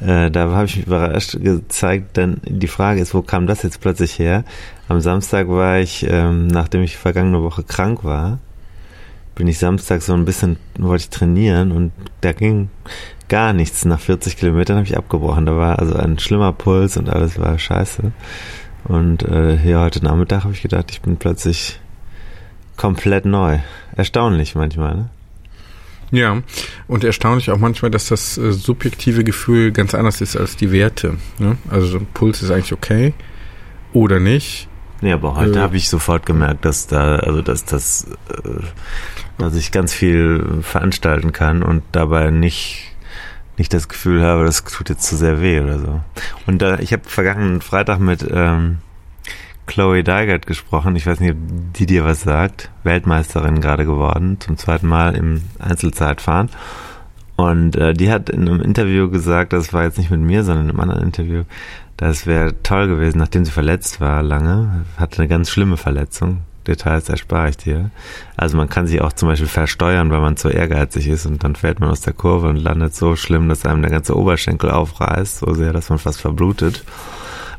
Äh, 0.00 0.30
da 0.30 0.50
habe 0.50 0.66
ich 0.66 0.76
mich 0.76 0.86
überrascht 0.86 1.38
gezeigt, 1.40 2.16
denn 2.16 2.40
die 2.44 2.68
Frage 2.68 3.00
ist, 3.00 3.14
wo 3.14 3.22
kam 3.22 3.46
das 3.46 3.62
jetzt 3.62 3.80
plötzlich 3.80 4.18
her? 4.18 4.44
Am 4.88 5.00
Samstag 5.00 5.48
war 5.48 5.78
ich, 5.78 6.06
ähm, 6.08 6.46
nachdem 6.46 6.82
ich 6.82 6.96
vergangene 6.96 7.42
Woche 7.42 7.62
krank 7.62 8.02
war, 8.02 8.38
bin 9.34 9.46
ich 9.46 9.58
Samstag 9.58 10.02
so 10.02 10.14
ein 10.14 10.24
bisschen, 10.24 10.58
wollte 10.78 11.04
ich 11.04 11.10
trainieren 11.10 11.72
und 11.72 11.92
da 12.20 12.32
ging 12.32 12.70
gar 13.28 13.52
nichts. 13.52 13.84
Nach 13.84 14.00
40 14.00 14.36
Kilometern 14.36 14.76
habe 14.76 14.86
ich 14.86 14.96
abgebrochen. 14.96 15.46
Da 15.46 15.56
war 15.56 15.78
also 15.78 15.94
ein 15.94 16.18
schlimmer 16.18 16.52
Puls 16.52 16.96
und 16.96 17.08
alles 17.08 17.38
war 17.38 17.58
scheiße. 17.58 18.12
Und 18.84 19.22
äh, 19.22 19.56
hier 19.56 19.80
heute 19.80 20.04
Nachmittag 20.04 20.44
habe 20.44 20.52
ich 20.52 20.62
gedacht, 20.62 20.90
ich 20.90 21.00
bin 21.00 21.16
plötzlich 21.16 21.80
komplett 22.76 23.24
neu. 23.24 23.58
Erstaunlich 23.96 24.54
manchmal, 24.54 24.94
ne? 24.94 25.08
Ja, 26.12 26.42
und 26.88 27.04
erstaunlich 27.04 27.50
auch 27.50 27.58
manchmal, 27.58 27.90
dass 27.90 28.06
das 28.08 28.36
äh, 28.36 28.52
subjektive 28.52 29.22
Gefühl 29.24 29.70
ganz 29.70 29.94
anders 29.94 30.20
ist 30.20 30.36
als 30.36 30.56
die 30.56 30.72
Werte. 30.72 31.16
Ne? 31.38 31.56
Also 31.70 32.00
Puls 32.14 32.42
ist 32.42 32.50
eigentlich 32.50 32.72
okay 32.72 33.14
oder 33.92 34.18
nicht 34.20 34.68
Nee, 35.02 35.12
aber 35.12 35.34
heute 35.34 35.58
Äh. 35.58 35.62
habe 35.62 35.76
ich 35.76 35.88
sofort 35.88 36.26
gemerkt, 36.26 36.64
dass 36.64 36.86
da, 36.86 37.16
also 37.16 37.40
dass 37.40 37.64
das, 37.64 38.06
äh, 38.28 38.60
dass 39.38 39.54
ich 39.56 39.72
ganz 39.72 39.94
viel 39.94 40.58
veranstalten 40.62 41.32
kann 41.32 41.62
und 41.62 41.82
dabei 41.92 42.30
nicht 42.30 42.86
nicht 43.56 43.74
das 43.74 43.88
Gefühl 43.88 44.22
habe, 44.22 44.46
das 44.46 44.64
tut 44.64 44.88
jetzt 44.88 45.02
zu 45.02 45.16
sehr 45.16 45.42
weh 45.42 45.60
oder 45.60 45.78
so. 45.78 46.00
Und 46.46 46.62
da, 46.62 46.78
ich 46.78 46.94
habe 46.94 47.02
vergangenen 47.06 47.60
Freitag 47.60 47.98
mit 48.00 48.26
ähm, 48.30 48.78
Chloe 49.70 50.02
Dygert 50.02 50.48
gesprochen. 50.48 50.96
Ich 50.96 51.06
weiß 51.06 51.20
nicht, 51.20 51.30
ob 51.30 51.74
die 51.74 51.86
dir 51.86 52.04
was 52.04 52.22
sagt. 52.22 52.70
Weltmeisterin 52.82 53.60
gerade 53.60 53.84
geworden, 53.84 54.36
zum 54.40 54.56
zweiten 54.56 54.88
Mal 54.88 55.14
im 55.14 55.42
Einzelzeitfahren. 55.60 56.48
Und 57.36 57.76
äh, 57.76 57.94
die 57.94 58.10
hat 58.10 58.30
in 58.30 58.48
einem 58.48 58.60
Interview 58.60 59.08
gesagt, 59.08 59.52
das 59.52 59.72
war 59.72 59.84
jetzt 59.84 59.96
nicht 59.96 60.10
mit 60.10 60.18
mir, 60.18 60.42
sondern 60.42 60.64
in 60.64 60.70
einem 60.70 60.80
anderen 60.80 61.04
Interview, 61.04 61.44
das 61.96 62.26
wäre 62.26 62.60
toll 62.64 62.88
gewesen, 62.88 63.18
nachdem 63.18 63.44
sie 63.44 63.52
verletzt 63.52 64.00
war 64.00 64.24
lange, 64.24 64.86
hatte 64.96 65.18
eine 65.18 65.28
ganz 65.28 65.50
schlimme 65.50 65.76
Verletzung. 65.76 66.38
Details 66.66 67.08
erspare 67.08 67.50
ich 67.50 67.56
dir. 67.56 67.90
Also 68.36 68.56
man 68.56 68.68
kann 68.68 68.88
sich 68.88 69.00
auch 69.00 69.12
zum 69.12 69.28
Beispiel 69.28 69.48
versteuern, 69.48 70.10
weil 70.10 70.20
man 70.20 70.36
zu 70.36 70.48
ehrgeizig 70.48 71.06
ist 71.06 71.26
und 71.26 71.44
dann 71.44 71.54
fällt 71.54 71.78
man 71.78 71.90
aus 71.90 72.00
der 72.00 72.12
Kurve 72.12 72.48
und 72.48 72.56
landet 72.56 72.96
so 72.96 73.14
schlimm, 73.14 73.48
dass 73.48 73.64
einem 73.64 73.82
der 73.82 73.92
ganze 73.92 74.16
Oberschenkel 74.16 74.70
aufreißt, 74.70 75.38
so 75.38 75.54
sehr, 75.54 75.72
dass 75.72 75.90
man 75.90 76.00
fast 76.00 76.20
verblutet, 76.20 76.84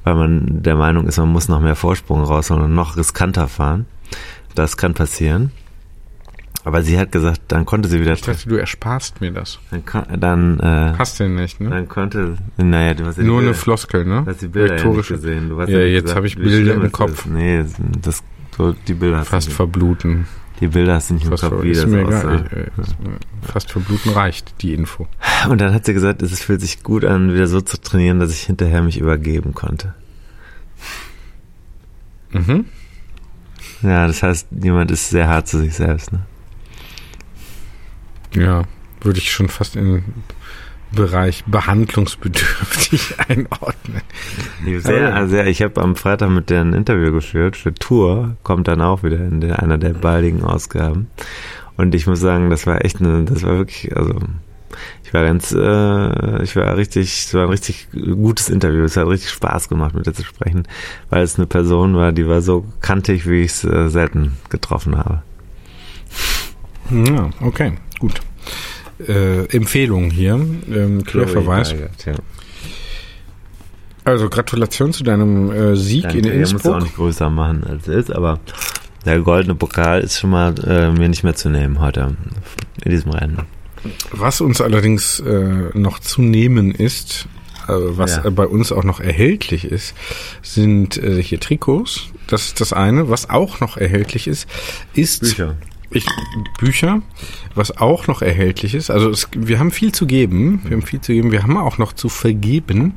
weil 0.04 0.16
man 0.16 0.64
der 0.64 0.76
Meinung 0.76 1.08
ist, 1.08 1.18
man 1.18 1.30
muss 1.30 1.48
noch 1.48 1.60
mehr 1.62 1.76
Vorsprung 1.76 2.24
rausholen 2.24 2.64
und 2.64 2.76
noch 2.76 2.98
riskanter 2.98 3.48
fahren. 3.48 3.86
Das 4.56 4.78
kann 4.78 4.94
passieren. 4.94 5.52
Aber 6.64 6.84
sie 6.84 7.00
hat 7.00 7.12
gesagt, 7.12 7.42
dann 7.48 7.66
konnte 7.66 7.90
sie 7.90 8.00
wieder 8.02 8.14
Ich 8.14 8.22
dachte, 8.22 8.48
du 8.48 8.56
ersparst 8.56 9.20
mir 9.20 9.32
das. 9.32 9.58
dann, 9.72 10.20
dann, 10.20 10.60
äh, 10.60 10.94
Hast 10.98 11.20
du 11.20 11.28
nicht, 11.28 11.60
ne? 11.60 11.70
dann 11.72 11.88
konnte, 11.88 12.36
naja, 12.58 12.94
du 12.94 13.06
hast 13.06 13.18
ja 13.18 13.24
Nur 13.24 13.38
eine 13.40 13.48
Bilder- 13.48 13.60
Floskel, 13.60 14.06
ne? 14.06 14.22
Du 14.24 14.30
hast 14.32 14.42
die 14.44 14.48
Bilder 14.48 14.78
ja 14.78 14.86
nicht 14.86 15.08
gesehen. 15.08 15.50
Du 15.50 15.60
hast 15.60 15.70
Ja, 15.70 15.80
nicht 15.80 15.94
jetzt 15.94 16.16
habe 16.16 16.28
ich 16.28 16.36
Bilder 16.36 16.76
im 16.76 16.92
Kopf. 16.92 17.26
Ist. 17.26 17.32
Nee, 17.32 17.66
das, 18.04 18.22
so, 18.56 18.74
die 18.88 18.94
Bilder 18.94 19.26
Fast 19.26 19.52
verbluten. 19.52 20.28
Die 20.62 20.68
Bilder 20.68 21.02
du 21.10 21.16
nicht 21.16 21.24
im 21.24 21.32
Fast 21.32 21.44
Kopf, 21.44 21.64
wie 21.64 21.74
das 21.74 21.88
mir 21.88 22.02
egal. 22.02 22.46
Äh, 22.52 23.48
fast 23.52 23.72
verbluten 23.72 24.12
reicht, 24.12 24.62
die 24.62 24.76
Info. 24.76 25.08
Und 25.50 25.60
dann 25.60 25.74
hat 25.74 25.86
sie 25.86 25.94
gesagt, 25.94 26.22
es 26.22 26.40
fühlt 26.40 26.62
sich 26.62 26.84
gut 26.84 27.04
an, 27.04 27.34
wieder 27.34 27.48
so 27.48 27.62
zu 27.62 27.82
trainieren, 27.82 28.20
dass 28.20 28.32
ich 28.32 28.44
hinterher 28.44 28.84
mich 28.84 29.00
übergeben 29.00 29.56
konnte. 29.56 29.96
Mhm. 32.30 32.66
Ja, 33.82 34.06
das 34.06 34.22
heißt, 34.22 34.48
jemand 34.52 34.92
ist 34.92 35.10
sehr 35.10 35.28
hart 35.28 35.48
zu 35.48 35.58
sich 35.58 35.74
selbst. 35.74 36.12
Ne? 36.14 36.20
Ja, 38.36 38.64
würde 39.02 39.18
ich 39.18 39.32
schon 39.32 39.50
fast 39.50 39.76
in 39.76 40.04
Bereich 40.94 41.44
behandlungsbedürftig 41.46 43.16
einordnen. 43.28 44.02
Sehr, 44.80 45.16
Aber- 45.16 45.28
sehr, 45.28 45.48
ich 45.48 45.62
habe 45.62 45.82
am 45.82 45.96
Freitag 45.96 46.30
mit 46.30 46.50
der 46.50 46.62
ein 46.62 46.74
Interview 46.74 47.12
geführt 47.12 47.56
für 47.58 47.74
Tour, 47.74 48.36
kommt 48.44 48.68
dann 48.68 48.82
auch 48.82 49.04
wieder 49.04 49.18
in 49.18 49.42
der, 49.42 49.62
einer 49.64 49.78
der 49.78 49.94
baldigen 49.94 50.44
Ausgaben. 50.44 51.08
Und 51.78 51.96
ich 51.96 52.08
muss 52.08 52.20
sagen, 52.20 52.50
das 52.50 52.68
war 52.68 52.84
echt 52.84 53.00
eine, 53.00 53.24
das 53.24 53.44
war 53.44 53.58
wirklich, 53.58 53.96
also 53.96 54.16
ich 55.04 55.14
war 55.14 55.24
ganz, 55.24 55.52
äh, 55.52 56.44
ich 56.44 56.56
war 56.56 56.76
richtig, 56.78 57.26
es 57.26 57.34
war 57.34 57.44
ein 57.44 57.50
richtig 57.50 57.88
gutes 57.94 58.50
Interview. 58.50 58.84
Es 58.84 58.98
hat 58.98 59.08
richtig 59.08 59.30
Spaß 59.32 59.68
gemacht, 59.70 59.96
mit 59.96 60.06
ihr 60.08 60.14
zu 60.14 60.24
sprechen, 60.24 60.68
weil 61.10 61.24
es 61.24 61.38
eine 61.38 61.48
Person 61.48 61.96
war, 61.96 62.12
die 62.12 62.28
war 62.28 62.42
so 62.42 62.66
kantig, 62.82 63.28
wie 63.30 63.42
ich 63.42 63.52
es 63.52 63.64
äh, 63.64 63.90
selten 63.90 64.38
getroffen 64.50 64.98
habe. 64.98 65.22
Ja, 66.90 67.30
okay, 67.42 67.74
gut. 68.00 68.22
Äh, 69.08 69.46
Empfehlung 69.56 70.10
hier, 70.12 70.34
ähm, 70.34 71.04
Querverweis. 71.04 71.72
Ja. 72.06 72.14
Also 74.04 74.30
Gratulation 74.30 74.94
zu 74.94 75.04
deinem 75.04 75.52
äh, 75.52 75.76
Sieg 75.76 76.04
Danke, 76.04 76.18
in 76.18 76.24
der 76.24 76.38
musst 76.40 76.52
du 76.54 76.58
auch 76.58 76.64
Innsbruck. 76.64 76.82
nicht 76.84 76.96
größer 76.96 77.30
machen, 77.30 77.64
als 77.64 77.88
es 77.88 78.08
ist, 78.08 78.16
aber 78.16 78.40
der 79.06 79.20
goldene 79.20 79.56
Pokal 79.56 80.02
ist 80.02 80.20
schon 80.20 80.32
mal 80.32 80.54
äh, 80.66 80.92
mir 80.92 81.08
nicht 81.10 81.24
mehr 81.24 81.36
zu 81.36 81.50
nehmen 81.50 81.80
heute 81.80 82.16
in 82.84 82.92
diesem 82.92 83.12
Rennen. 83.12 83.40
Was 84.12 84.42
uns 84.42 84.60
allerdings 84.62 85.20
äh, 85.20 85.70
noch 85.78 86.00
zu 86.00 86.22
nehmen 86.22 86.72
ist, 86.72 87.28
äh, 87.68 87.74
was 87.74 88.18
Ja. 88.24 88.30
bei 88.30 88.46
uns 88.46 88.72
auch 88.72 88.84
noch 88.84 89.00
erhältlich 89.00 89.66
ist, 89.66 89.94
sind 90.42 90.98
äh, 90.98 91.22
hier 91.22 91.40
Trikots. 91.40 92.08
Das 92.28 92.46
ist 92.48 92.62
das 92.62 92.74
eine. 92.74 93.10
Was 93.10 93.30
auch 93.30 93.60
noch 93.60 93.78
erhältlich 93.78 94.28
ist, 94.28 94.48
ist 94.94 95.22
Bücher. 95.22 95.56
Ich, 95.94 96.06
Bücher, 96.58 97.02
was 97.54 97.78
auch 97.78 98.08
noch 98.08 98.22
erhältlich 98.22 98.74
ist. 98.76 98.90
Also 98.90 99.10
es, 99.10 99.28
wir 99.36 99.60
haben 99.60 99.72
viel 99.72 99.92
zu 99.92 100.08
geben. 100.08 100.62
Wir 100.64 100.72
haben 100.72 100.84
viel 100.84 101.02
zu 101.02 101.12
geben. 101.12 101.32
Wir 101.32 101.44
haben 101.44 101.58
auch 101.58 101.78
noch 101.78 101.94
zu 101.94 102.08
vergeben 102.08 102.94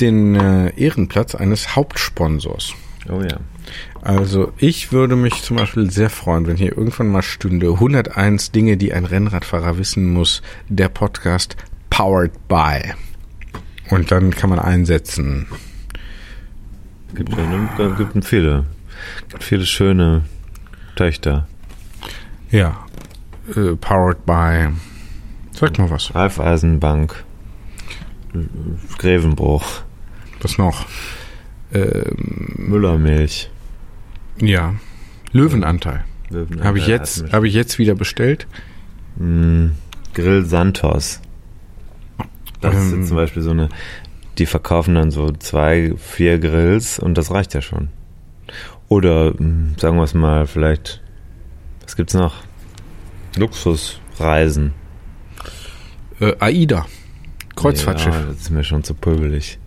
den 0.00 0.34
äh, 0.34 0.72
Ehrenplatz 0.76 1.34
eines 1.34 1.76
Hauptsponsors. 1.76 2.74
Oh 3.08 3.20
ja. 3.20 3.38
Also 4.02 4.52
ich 4.58 4.92
würde 4.92 5.16
mich 5.16 5.42
zum 5.42 5.56
Beispiel 5.56 5.90
sehr 5.90 6.10
freuen, 6.10 6.46
wenn 6.46 6.56
hier 6.56 6.76
irgendwann 6.76 7.08
mal 7.08 7.22
stünde 7.22 7.72
101 7.72 8.52
Dinge, 8.52 8.76
die 8.76 8.92
ein 8.92 9.04
Rennradfahrer 9.04 9.78
wissen 9.78 10.12
muss, 10.12 10.42
der 10.68 10.88
Podcast 10.88 11.56
Powered 11.90 12.32
by. 12.48 12.94
Und 13.90 14.10
dann 14.10 14.30
kann 14.30 14.50
man 14.50 14.58
einsetzen. 14.58 15.46
Gibt, 17.14 17.32
ja, 17.36 17.88
gibt 17.96 18.24
viele, 18.24 18.66
gibt 19.30 19.42
viele 19.42 19.66
schöne 19.66 20.24
Töchter. 20.94 21.48
Ja, 22.50 22.86
äh, 23.54 23.76
Powered 23.76 24.24
by. 24.26 24.68
Sag 25.52 25.78
mal 25.78 25.90
was. 25.90 26.14
Raiffeisenbank, 26.14 27.24
Grevenbruch, 28.98 29.64
Was 30.40 30.58
noch? 30.58 30.86
Ähm, 31.72 32.54
Müllermilch. 32.56 33.50
ja, 34.40 34.74
Löwenanteil. 35.32 36.04
Habe 36.62 36.78
ich 36.78 36.86
jetzt, 36.86 37.32
habe 37.32 37.48
ich 37.48 37.54
jetzt 37.54 37.78
wieder 37.78 37.94
bestellt. 37.94 38.46
Mm, 39.16 39.68
Grill 40.14 40.44
Santos. 40.44 41.20
Das 42.60 42.74
ist 42.74 42.92
Ähm. 42.92 42.98
jetzt 43.00 43.08
zum 43.08 43.16
Beispiel 43.16 43.42
so 43.42 43.50
eine, 43.50 43.68
die 44.38 44.46
verkaufen 44.46 44.94
dann 44.94 45.10
so 45.10 45.30
zwei, 45.32 45.92
vier 45.96 46.38
Grills 46.38 46.98
und 46.98 47.18
das 47.18 47.30
reicht 47.30 47.54
ja 47.54 47.60
schon. 47.62 47.88
Oder 48.88 49.32
mm, 49.32 49.74
sagen 49.78 49.96
wir 49.96 50.04
es 50.04 50.14
mal, 50.14 50.46
vielleicht, 50.46 51.02
was 51.88 51.96
gibt's 51.96 52.12
noch? 52.12 52.34
Luxusreisen. 53.36 54.74
Äh, 56.20 56.34
AIDA. 56.38 56.84
Kreuzfahrtschiff. 57.56 58.14
Ja, 58.14 58.24
das 58.24 58.36
ist 58.36 58.50
mir 58.50 58.62
schon 58.62 58.84
zu 58.84 58.92
pöbelig. 58.92 59.58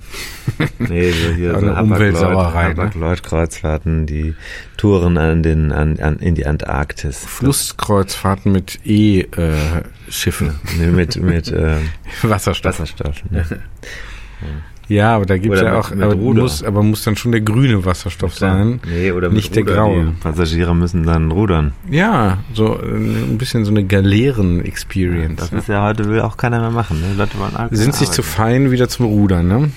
nee, 0.77 1.09
so 1.09 1.33
hier 1.33 1.59
so 1.59 1.65
Umweltsauerei, 1.65 2.73
ne? 2.73 2.83
Hapag-Lloyd-Kreuzfahrten, 2.83 4.05
die 4.05 4.35
Touren 4.77 5.17
an 5.17 5.41
den, 5.41 5.71
an, 5.71 5.99
an, 5.99 6.19
in 6.19 6.35
die 6.35 6.45
Antarktis. 6.45 7.25
Flusskreuzfahrten 7.25 8.51
mit 8.51 8.85
E-Schiffen. 8.85 10.59
Nee, 10.77 10.87
mit, 10.87 11.15
mit 11.15 11.51
äh, 11.51 11.77
Wasserstoff. 12.21 12.79
Wasserstoff. 12.79 13.23
Ne? 13.31 13.45
Ja, 13.49 14.47
aber 14.99 15.25
da 15.25 15.37
gibt's 15.37 15.59
Oder 15.59 15.73
ja 15.73 15.79
auch, 15.79 15.91
aber 15.91 16.13
Ruder. 16.13 16.41
muss, 16.41 16.63
aber 16.63 16.83
muss 16.83 17.03
dann 17.03 17.15
schon 17.15 17.31
der 17.31 17.41
grüne 17.41 17.85
Wasserstoff 17.85 18.35
sein. 18.35 18.81
Nee, 18.85 19.11
oder 19.11 19.29
Nicht 19.29 19.55
der 19.55 19.63
graue. 19.63 20.05
Die 20.05 20.11
Passagiere 20.19 20.75
müssen 20.75 21.03
dann 21.03 21.31
rudern. 21.31 21.73
Ja, 21.89 22.39
so 22.53 22.77
äh, 22.77 22.85
ein 22.85 23.37
bisschen 23.37 23.63
so 23.63 23.71
eine 23.71 23.85
Galeeren-Experience. 23.85 25.39
Das 25.39 25.51
ne? 25.51 25.59
ist 25.59 25.69
ja 25.69 25.83
heute 25.83 26.09
will 26.09 26.21
auch 26.21 26.35
keiner 26.35 26.59
mehr 26.59 26.71
machen. 26.71 26.99
Ne? 26.99 27.13
Leute 27.15 27.39
wollen 27.39 27.55
Alkohol 27.55 27.77
Sind 27.77 27.95
sich 27.95 28.09
zu 28.11 28.23
fein 28.23 28.71
wieder 28.71 28.89
zum 28.89 29.05
Rudern, 29.05 29.47
ne? 29.47 29.71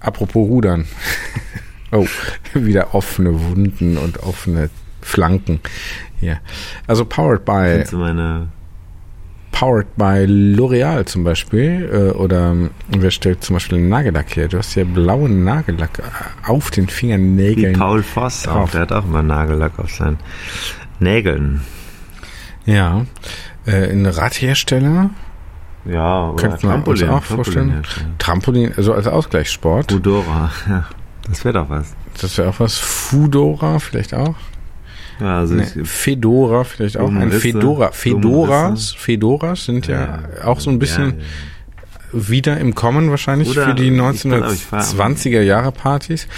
Apropos 0.00 0.48
Rudern. 0.48 0.86
oh, 1.92 2.06
wieder 2.54 2.94
offene 2.94 3.40
Wunden 3.40 3.96
und 3.98 4.22
offene 4.22 4.70
Flanken. 5.00 5.60
Ja. 6.20 6.38
Also 6.86 7.04
powered 7.04 7.44
by 7.44 7.76
Kennst 7.76 7.92
du 7.92 7.98
meine 7.98 8.48
powered 9.58 9.96
by 9.96 10.26
L'Oreal 10.26 11.06
zum 11.06 11.24
Beispiel. 11.24 11.88
Äh, 11.90 12.16
oder 12.16 12.50
ähm, 12.50 12.70
wer 12.88 13.10
stellt 13.10 13.42
zum 13.42 13.54
Beispiel 13.54 13.78
einen 13.78 13.88
Nagellack 13.88 14.36
her? 14.36 14.48
Du 14.48 14.58
hast 14.58 14.74
ja 14.74 14.84
blauen 14.84 15.44
Nagellack 15.44 15.98
äh, 15.98 16.50
auf 16.50 16.70
den 16.70 16.88
wie 16.88 16.92
Fingernägeln. 16.92 17.78
Paul 17.78 18.02
Voss 18.02 18.46
auch, 18.46 18.52
drauf. 18.52 18.70
der 18.72 18.82
hat 18.82 18.92
auch 18.92 19.04
immer 19.04 19.22
Nagellack 19.22 19.78
auf 19.78 19.90
seinen 19.90 20.18
Nägeln. 21.00 21.62
Ja. 22.66 23.06
Äh, 23.66 23.92
ein 23.92 24.04
Radhersteller. 24.04 25.10
Ja, 25.86 26.30
oder 26.30 26.48
Könnten 26.48 26.68
wir 26.68 26.88
uns 26.88 27.02
auch 27.04 27.22
vorstellen. 27.22 27.70
herstellen. 27.70 28.14
Trampolin, 28.18 28.72
also 28.76 28.92
als 28.92 29.06
Ausgleichssport. 29.06 29.92
Udora, 29.92 30.50
ja. 30.68 30.84
Das 31.28 31.44
wäre 31.44 31.54
doch 31.54 31.70
was. 31.70 31.94
Das 32.20 32.36
wäre 32.38 32.50
auch 32.50 32.60
was. 32.60 32.76
Fudora 32.76 33.78
vielleicht 33.78 34.14
auch. 34.14 34.34
Ja, 35.20 35.38
also 35.38 35.54
Nee, 35.54 35.64
Fedora 35.84 36.64
vielleicht 36.64 36.96
auch. 36.98 37.10
Ein 37.10 37.30
Fedora. 37.32 37.90
Fedoras. 37.92 38.92
Fedoras 38.92 39.64
sind 39.64 39.86
ja, 39.86 40.20
auch 40.44 40.60
so 40.60 40.70
ein 40.70 40.78
bisschen 40.78 41.04
Ja, 41.10 42.18
ja. 42.18 42.28
wieder 42.28 42.58
im 42.60 42.74
Kommen 42.74 43.10
wahrscheinlich 43.10 43.48
Oder- 43.50 43.66
für 43.66 43.74
die 43.74 43.88
ich 43.88 43.98
pass 43.98 44.16
auf, 44.26 44.52
ich 44.54 44.62
fahr- 44.64 44.80
1920er 44.82 45.40
Jahre 45.42 45.72
Partys. 45.72 46.28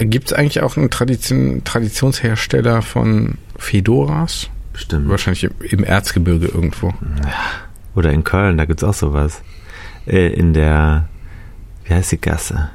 Gibt 0.00 0.26
es 0.26 0.32
eigentlich 0.34 0.62
auch 0.62 0.76
einen 0.76 0.90
Tradition, 0.90 1.62
Traditionshersteller 1.64 2.82
von 2.82 3.38
Fedoras? 3.58 4.48
Bestimmt. 4.72 5.08
Wahrscheinlich 5.08 5.48
im, 5.72 5.84
Erzgebirge 5.84 6.46
irgendwo. 6.48 6.92
Oder 7.94 8.12
in 8.12 8.24
Köln, 8.24 8.58
da 8.58 8.66
gibt's 8.66 8.84
auch 8.84 8.92
sowas. 8.92 9.40
Äh, 10.06 10.28
in 10.34 10.52
der, 10.52 11.08
wie 11.86 11.94
heißt 11.94 12.12
die 12.12 12.20
Gasse? 12.20 12.68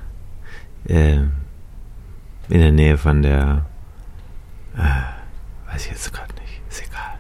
Äh, 0.88 1.18
in 2.49 2.59
der 2.59 2.72
Nähe 2.72 2.97
von 2.97 3.22
der 3.22 3.66
Äh, 4.76 4.80
weiß 5.72 5.86
ich 5.86 5.91
jetzt 5.91 6.13
gerade 6.13 6.34
nicht. 6.41 6.61
Ist 6.69 6.84
egal. 6.88 7.19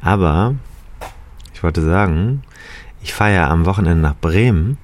Aber 0.00 0.54
ich 1.54 1.62
wollte 1.62 1.82
sagen, 1.82 2.42
ich 3.02 3.14
fahre 3.14 3.34
ja 3.34 3.50
am 3.50 3.66
Wochenende 3.66 4.00
nach 4.02 4.16
Bremen. 4.16 4.78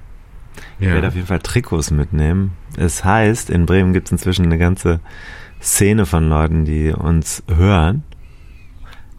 Ich 0.79 0.87
Ja. 0.87 0.93
werde 0.93 1.07
auf 1.09 1.15
jeden 1.15 1.27
Fall 1.27 1.39
Trikots 1.39 1.91
mitnehmen. 1.91 2.53
Es 2.77 3.03
heißt, 3.05 3.49
in 3.49 3.65
Bremen 3.65 3.93
gibt 3.93 4.07
es 4.07 4.11
inzwischen 4.11 4.45
eine 4.45 4.57
ganze 4.57 4.99
Szene 5.61 6.05
von 6.05 6.27
Leuten, 6.29 6.65
die 6.65 6.91
uns 6.91 7.43
hören. 7.47 8.03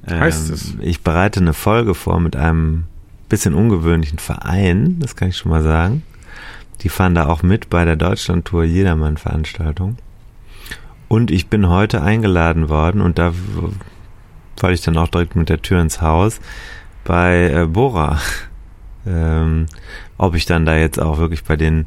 Heißt 0.09 0.49
Ähm, 0.49 0.55
es? 0.55 0.74
Ich 0.80 1.03
bereite 1.03 1.41
eine 1.41 1.55
Folge 1.55 1.95
vor 1.95 2.20
mit 2.20 2.37
einem 2.37 2.85
bisschen 3.28 3.55
ungewöhnlichen 3.55 4.18
Verein, 4.18 4.99
das 4.99 5.16
kann 5.16 5.28
ich 5.28 5.37
schon 5.39 5.51
mal 5.51 5.62
sagen. 5.62 6.03
Die 6.82 6.89
fahren 6.91 7.14
da 7.14 7.26
auch 7.26 7.43
mit 7.43 7.70
bei 7.70 7.85
der 7.87 7.97
Deutschlandtour 7.97 8.64
Jedermann-Veranstaltung. 8.64 9.97
Und 11.15 11.31
ich 11.31 11.47
bin 11.47 11.69
heute 11.69 12.03
eingeladen 12.03 12.69
worden 12.69 13.01
und 13.01 13.21
da 13.21 13.33
falle 14.57 14.75
ich 14.75 14.81
dann 14.81 14.97
auch 14.97 15.07
direkt 15.07 15.37
mit 15.37 15.49
der 15.49 15.62
Tür 15.62 15.81
ins 15.81 16.03
Haus 16.03 16.41
bei 17.05 17.51
äh, 17.51 17.67
Bora. 17.67 18.19
Ähm, 19.07 19.67
ob 20.17 20.35
ich 20.35 20.47
dann 20.47 20.65
da 20.65 20.79
jetzt 20.79 20.99
auch 20.99 21.19
wirklich 21.19 21.45
bei 21.45 21.57
denen 21.57 21.85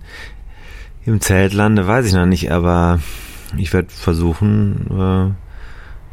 im 1.03 1.19
Zelt 1.19 1.51
lande, 1.51 1.87
weiß 1.87 2.05
ich 2.05 2.13
noch 2.13 2.27
nicht, 2.27 2.51
aber 2.51 2.99
ich 3.57 3.73
werde 3.73 3.89
versuchen, 3.89 4.85
äh, 4.91 5.33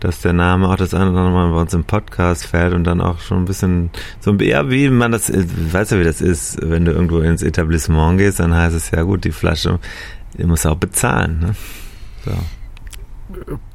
dass 0.01 0.23
der 0.23 0.33
Name 0.33 0.67
auch 0.67 0.77
das 0.77 0.95
eine 0.95 1.11
oder 1.11 1.19
andere 1.21 1.35
Mal 1.35 1.51
bei 1.51 1.61
uns 1.61 1.75
im 1.75 1.85
Podcast 1.85 2.47
fällt 2.47 2.73
und 2.73 2.85
dann 2.85 3.03
auch 3.03 3.19
schon 3.19 3.43
ein 3.43 3.45
bisschen 3.45 3.91
so 4.21 4.33
ja, 4.37 4.71
wie 4.71 4.89
man 4.89 5.13
das, 5.13 5.29
äh, 5.29 5.45
weißt 5.73 5.93
du, 5.93 6.01
wie 6.01 6.05
das 6.05 6.23
ist, 6.23 6.57
wenn 6.63 6.87
du 6.87 6.93
irgendwo 6.93 7.19
ins 7.19 7.43
Etablissement 7.43 8.17
gehst, 8.17 8.41
dann 8.41 8.55
heißt 8.55 8.75
es 8.75 8.91
ja 8.91 9.03
gut, 9.03 9.25
die 9.25 9.33
Flasche, 9.33 9.81
die 10.39 10.45
muss 10.45 10.65
auch 10.65 10.77
bezahlen. 10.77 11.39
Ne? 11.41 11.55
So. 12.25 12.33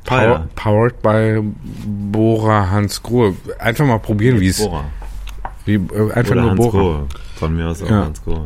Power, 0.06 0.47
powered 0.56 1.02
by 1.02 1.41
Bora 2.12 2.70
Hans 2.70 3.02
Grohe. 3.02 3.36
Einfach 3.60 3.86
mal 3.86 4.00
probieren, 4.00 4.39
wie 4.39 4.47
es. 4.47 4.60
Äh, 4.60 5.78
einfach 6.14 6.32
Oder 6.32 6.41
nur 6.41 6.52
Hans 6.52 6.58
Bora. 6.58 6.72
Grohe. 6.72 7.08
Von 7.36 7.56
mir 7.56 7.68
aus 7.68 7.84
auch 7.84 7.89
Ja. 7.89 8.06
Hans 8.06 8.24
Grohe. 8.24 8.45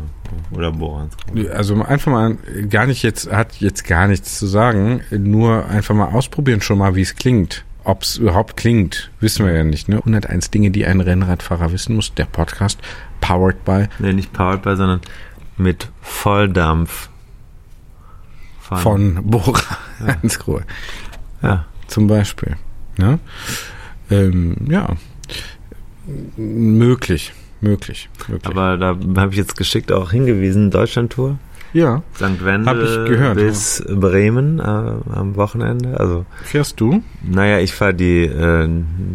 Oder 0.51 0.71
Bora 0.71 1.01
Hans 1.01 1.17
Grohe. 1.17 1.51
Also 1.51 1.81
einfach 1.83 2.11
mal 2.11 2.35
gar 2.69 2.85
nicht 2.85 3.03
jetzt, 3.03 3.31
hat 3.31 3.55
jetzt 3.59 3.85
gar 3.85 4.07
nichts 4.07 4.37
zu 4.39 4.47
sagen, 4.47 5.01
nur 5.11 5.65
einfach 5.67 5.95
mal 5.95 6.09
ausprobieren 6.09 6.61
schon 6.61 6.77
mal, 6.77 6.95
wie 6.95 7.01
es 7.01 7.15
klingt. 7.15 7.65
Ob 7.85 8.03
es 8.03 8.15
überhaupt 8.17 8.55
klingt, 8.55 9.11
wissen 9.19 9.45
wir 9.45 9.53
ja 9.53 9.63
nicht. 9.65 9.89
Ne? 9.89 9.97
101 9.97 10.51
Dinge, 10.51 10.71
die 10.71 10.85
ein 10.85 11.01
Rennradfahrer 11.01 11.71
wissen 11.73 11.95
muss. 11.95 12.13
Der 12.13 12.25
Podcast 12.25 12.79
powered 13.19 13.65
by 13.65 13.87
Nee, 13.99 14.13
nicht 14.13 14.31
powered 14.31 14.61
by, 14.61 14.75
sondern 14.77 15.01
mit 15.57 15.89
Volldampf. 16.01 17.09
Von 18.77 19.19
Bora 19.23 19.59
Hans 20.21 20.39
Grohe. 20.39 20.63
Ja. 21.41 21.65
zum 21.87 22.07
Beispiel. 22.07 22.55
Ne? 22.97 23.19
Ähm, 24.09 24.55
ja, 24.69 24.95
möglich, 26.37 27.33
möglich, 27.61 28.09
möglich. 28.27 28.45
Aber 28.45 28.77
da 28.77 28.97
habe 29.17 29.31
ich 29.31 29.37
jetzt 29.37 29.57
geschickt 29.57 29.91
auch 29.91 30.11
hingewiesen, 30.11 30.71
Deutschlandtour. 30.71 31.37
ja, 31.73 32.03
St. 32.15 32.43
Wendel 32.43 32.65
Hab 32.67 32.77
ich 32.77 33.09
gehört, 33.09 33.35
bis 33.35 33.83
Bremen 33.89 34.59
äh, 34.59 34.63
am 34.63 35.35
Wochenende. 35.35 35.99
Also, 35.99 36.25
fährst 36.43 36.79
du? 36.79 37.01
naja, 37.23 37.59
ich 37.59 37.73
fahre 37.73 37.93
die, 37.93 38.25
äh, 38.25 38.67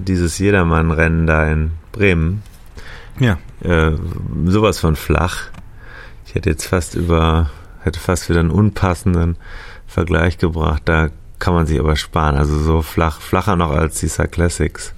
dieses 0.07 0.39
Jedermann-Rennen 0.39 1.27
da 1.27 1.47
in 1.51 1.71
Bremen. 1.93 2.43
Ja. 3.21 3.39
Äh, 3.63 3.93
sowas 4.47 4.79
von 4.79 4.97
flach. 4.97 5.49
Ich 6.27 6.35
hätte 6.35 6.51
jetzt 6.51 6.67
fast 6.67 6.95
über, 6.95 7.51
hätte 7.81 8.01
fast 8.01 8.29
wieder 8.29 8.41
einen 8.41 8.51
unpassenden 8.51 9.37
Vergleich 9.87 10.39
gebracht. 10.39 10.83
Da 10.85 11.09
kann 11.39 11.55
man 11.55 11.67
sich 11.67 11.79
aber 11.79 11.97
sparen. 11.97 12.37
Also 12.37 12.59
so 12.59 12.83
flach, 12.83 13.21
flacher 13.21 13.57
noch 13.57 13.71
als 13.71 14.01
die 14.01 14.09
Star 14.09 14.27
Classics. 14.27 14.95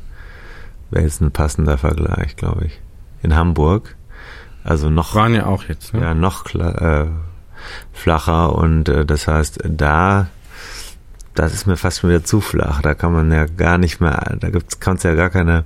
Wäre 0.90 1.04
jetzt 1.04 1.20
ein 1.20 1.30
passender 1.30 1.78
Vergleich, 1.78 2.36
glaube 2.36 2.66
ich. 2.66 2.80
In 3.22 3.36
Hamburg. 3.36 3.96
Also 4.64 4.90
noch 4.90 5.14
Waren 5.14 5.34
ja 5.34 5.46
auch 5.46 5.64
jetzt. 5.64 5.94
Ne? 5.94 6.02
ja, 6.02 6.14
noch 6.14 6.54
äh, 6.54 7.06
flacher 7.92 8.54
und 8.54 8.88
äh, 8.88 9.04
das 9.04 9.26
heißt, 9.26 9.60
da, 9.64 10.28
das 11.34 11.54
ist 11.54 11.66
mir 11.66 11.76
fast 11.76 12.00
schon 12.00 12.10
wieder 12.10 12.24
zu 12.24 12.40
flach. 12.40 12.82
Da 12.82 12.94
kann 12.94 13.12
man 13.12 13.32
ja 13.32 13.46
gar 13.46 13.78
nicht 13.78 14.00
mehr, 14.00 14.36
da 14.38 14.50
gibt's, 14.50 14.80
kannst 14.80 15.04
du 15.04 15.08
ja 15.08 15.14
gar 15.14 15.30
keine 15.30 15.64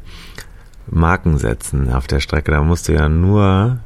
Marken 0.87 1.39
setzen 1.39 1.93
auf 1.93 2.07
der 2.07 2.21
Strecke. 2.21 2.53
Da 2.53 2.63
musst 2.63 2.89
du 2.89 2.93
ja 2.93 3.09
nur 3.09 3.79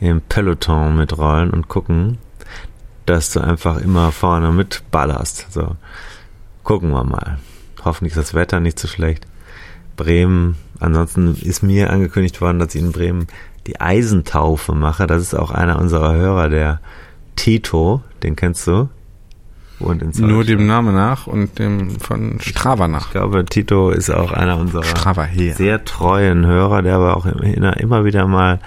im 0.00 0.20
Peloton 0.20 0.96
mitrollen 0.96 1.50
und 1.50 1.68
gucken, 1.68 2.18
dass 3.06 3.32
du 3.32 3.40
einfach 3.40 3.78
immer 3.78 4.12
vorne 4.12 4.50
mitballerst. 4.52 5.52
So, 5.52 5.76
gucken 6.62 6.90
wir 6.90 7.04
mal. 7.04 7.38
Hoffentlich 7.84 8.16
ist 8.16 8.28
das 8.28 8.34
Wetter 8.34 8.60
nicht 8.60 8.78
so 8.78 8.88
schlecht. 8.88 9.26
Bremen, 9.96 10.56
ansonsten 10.80 11.36
ist 11.40 11.62
mir 11.62 11.90
angekündigt 11.90 12.40
worden, 12.40 12.58
dass 12.58 12.74
ich 12.74 12.82
in 12.82 12.92
Bremen 12.92 13.26
die 13.66 13.80
Eisentaufe 13.80 14.74
mache. 14.74 15.06
Das 15.06 15.22
ist 15.22 15.34
auch 15.34 15.50
einer 15.50 15.78
unserer 15.78 16.14
Hörer, 16.14 16.48
der 16.48 16.80
Tito, 17.36 18.02
den 18.22 18.36
kennst 18.36 18.66
du? 18.66 18.88
Und 19.80 20.02
in 20.02 20.26
Nur 20.26 20.44
dem 20.44 20.66
Namen 20.66 20.94
nach 20.94 21.26
und 21.26 21.58
dem 21.58 21.98
von 21.98 22.38
Strava 22.40 22.86
nach. 22.86 23.06
Ich 23.06 23.12
glaube, 23.12 23.44
Tito 23.44 23.90
ist 23.90 24.08
auch 24.10 24.32
einer 24.32 24.56
unserer 24.56 24.84
Strava 24.84 25.24
her. 25.24 25.54
sehr 25.56 25.84
treuen 25.84 26.46
Hörer, 26.46 26.82
der 26.82 26.94
aber 26.94 27.16
auch 27.16 27.26
immer, 27.26 27.76
immer 27.76 28.04
wieder 28.04 28.26
mal 28.26 28.60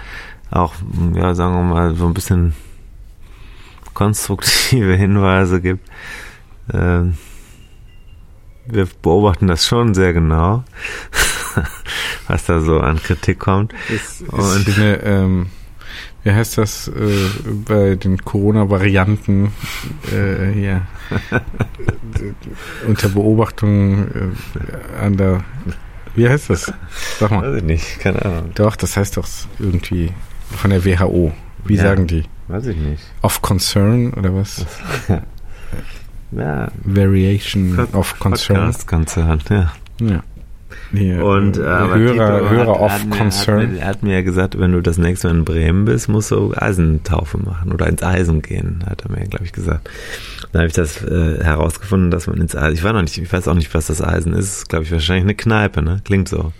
auch, 0.50 0.74
ja, 1.14 1.34
sagen 1.34 1.54
wir 1.54 1.62
mal, 1.62 1.94
so 1.94 2.06
ein 2.06 2.14
bisschen 2.14 2.52
konstruktive 3.98 4.94
Hinweise 4.94 5.60
gibt. 5.60 5.84
Ähm, 6.72 7.14
wir 8.66 8.86
beobachten 9.02 9.48
das 9.48 9.66
schon 9.66 9.92
sehr 9.94 10.12
genau, 10.12 10.62
was 12.28 12.44
da 12.44 12.60
so 12.60 12.78
an 12.78 13.02
Kritik 13.02 13.40
kommt. 13.40 13.72
Ist, 13.88 14.20
ist 14.20 14.28
Und- 14.32 14.68
eine, 14.78 15.02
ähm, 15.02 15.46
wie 16.22 16.30
heißt 16.32 16.58
das 16.58 16.86
äh, 16.88 17.28
bei 17.66 17.96
den 17.96 18.18
Corona-Varianten 18.24 19.52
äh, 20.12 20.52
hier 20.52 20.82
unter 22.86 23.08
Beobachtung 23.08 24.06
äh, 24.08 25.02
an 25.04 25.16
der 25.16 25.42
wie 26.14 26.28
heißt 26.28 26.50
das? 26.50 26.72
Sag 27.20 27.30
mal. 27.30 27.42
Weiß 27.52 27.58
ich 27.58 27.62
nicht, 27.64 28.00
keine 28.00 28.24
Ahnung. 28.24 28.50
Doch, 28.56 28.74
das 28.76 28.96
heißt 28.96 29.16
doch 29.16 29.26
irgendwie 29.60 30.10
von 30.50 30.70
der 30.70 30.84
WHO. 30.84 31.32
Wie 31.64 31.76
Ja. 31.76 31.82
sagen 31.82 32.06
die? 32.08 32.24
Weiß 32.48 32.66
ich 32.66 32.76
nicht. 32.76 33.02
Of 33.22 33.42
Concern 33.42 34.12
oder 34.14 34.34
was? 34.34 34.64
Ja, 36.30 36.68
Variation 36.84 37.78
of 37.94 38.18
Concern. 38.18 38.56
Podcast-Konzern, 38.56 39.40
ja. 39.48 39.72
Ja. 40.00 40.22
Nee, 40.92 41.18
Und 41.18 41.56
äh, 41.56 41.60
Hörer, 41.62 41.94
Tito 41.96 42.50
Hörer 42.50 42.80
of 42.80 42.92
hat, 42.92 43.10
Concern. 43.10 43.62
Hat 43.62 43.70
mir, 43.70 43.78
er 43.78 43.86
hat 43.86 44.02
mir 44.02 44.12
ja 44.14 44.22
gesagt, 44.22 44.58
wenn 44.58 44.72
du 44.72 44.82
das 44.82 44.98
nächste 44.98 45.28
Mal 45.28 45.36
in 45.36 45.44
Bremen 45.46 45.84
bist, 45.86 46.08
musst 46.10 46.30
du 46.30 46.52
Eisentaufe 46.54 47.38
machen 47.38 47.72
oder 47.72 47.86
ins 47.86 48.02
Eisen 48.02 48.42
gehen, 48.42 48.84
hat 48.86 49.02
er 49.06 49.10
mir, 49.10 49.26
glaube 49.26 49.46
ich, 49.46 49.52
gesagt. 49.52 49.88
Dann 50.52 50.60
habe 50.60 50.68
ich 50.68 50.74
das 50.74 51.02
äh, 51.02 51.42
herausgefunden, 51.42 52.10
dass 52.10 52.26
man 52.26 52.38
ins 52.38 52.54
Eisen. 52.54 52.74
Ich 52.74 52.84
war 52.84 52.92
noch 52.92 53.02
nicht, 53.02 53.16
ich 53.16 53.32
weiß 53.32 53.48
auch 53.48 53.54
nicht, 53.54 53.72
was 53.72 53.86
das 53.86 54.02
Eisen 54.02 54.34
ist. 54.34 54.48
Ist, 54.58 54.68
glaube 54.68 54.84
ich, 54.84 54.92
wahrscheinlich 54.92 55.24
eine 55.24 55.34
Kneipe, 55.34 55.80
ne? 55.80 56.02
Klingt 56.04 56.28
so. 56.28 56.52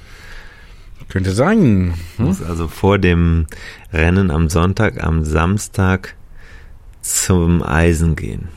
Könnte 1.09 1.33
sein. 1.33 1.95
Hm? 2.17 2.25
Muss 2.27 2.43
also 2.43 2.69
vor 2.69 2.99
dem 2.99 3.47
Rennen 3.93 4.31
am 4.31 4.49
Sonntag, 4.49 5.03
am 5.03 5.25
Samstag 5.25 6.15
zum 7.01 7.63
Eisen 7.63 8.17
gehen. 8.17 8.49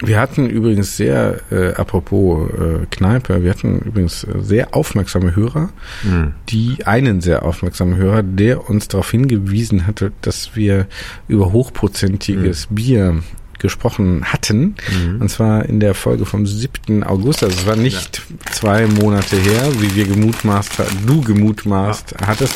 Wir 0.00 0.20
hatten 0.20 0.48
übrigens 0.48 0.96
sehr, 0.96 1.40
äh, 1.50 1.72
apropos 1.74 2.48
äh, 2.50 2.86
Kneipe, 2.88 3.42
wir 3.42 3.50
hatten 3.50 3.80
übrigens 3.80 4.22
äh, 4.22 4.40
sehr 4.40 4.76
aufmerksame 4.76 5.34
Hörer, 5.34 5.70
Hm. 6.02 6.34
die 6.50 6.86
einen 6.86 7.20
sehr 7.20 7.44
aufmerksamen 7.44 7.96
Hörer, 7.96 8.22
der 8.22 8.70
uns 8.70 8.86
darauf 8.86 9.10
hingewiesen 9.10 9.88
hatte, 9.88 10.12
dass 10.22 10.54
wir 10.54 10.86
über 11.26 11.50
hochprozentiges 11.50 12.68
Bier 12.70 13.24
gesprochen 13.58 14.24
hatten. 14.24 14.76
Mhm. 14.90 15.20
Und 15.20 15.28
zwar 15.28 15.64
in 15.64 15.80
der 15.80 15.94
Folge 15.94 16.24
vom 16.24 16.46
7. 16.46 17.02
August. 17.04 17.42
Also 17.42 17.58
es 17.58 17.66
war 17.66 17.76
nicht 17.76 18.22
zwei 18.52 18.86
Monate 18.86 19.36
her, 19.36 19.72
wie 19.80 19.94
wir 19.94 20.06
gemutmaßt, 20.06 20.80
du 21.06 21.20
gemutmaßt 21.22 22.16
hattest, 22.24 22.54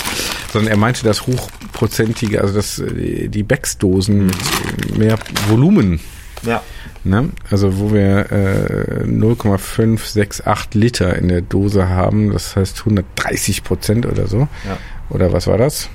sondern 0.53 0.71
er 0.71 0.77
meinte 0.79 1.05
das 1.05 1.27
hochprozentige, 1.27 2.41
also 2.41 2.55
das, 2.55 2.79
äh, 2.79 3.29
die 3.29 3.43
Becks-Dosen 3.43 4.27
mit 4.27 4.99
mehr 4.99 5.19
Volumen 5.49 6.01
Ja. 6.45 6.63
Ne? 7.05 7.31
Also 7.51 7.79
wo 7.79 7.93
wir 7.93 8.31
äh, 8.31 9.07
0,568 9.07 10.75
Liter 10.75 11.17
in 11.17 11.29
der 11.29 11.41
Dose 11.41 11.89
haben, 11.89 12.33
das 12.33 12.55
heißt 12.55 12.81
130 12.81 13.65
Prozent 13.65 14.07
oder 14.07 14.29
so. 14.29 14.49
Ja. 14.65 14.79
Oder 15.11 15.33
was 15.33 15.47
war 15.47 15.59
das? 15.59 15.89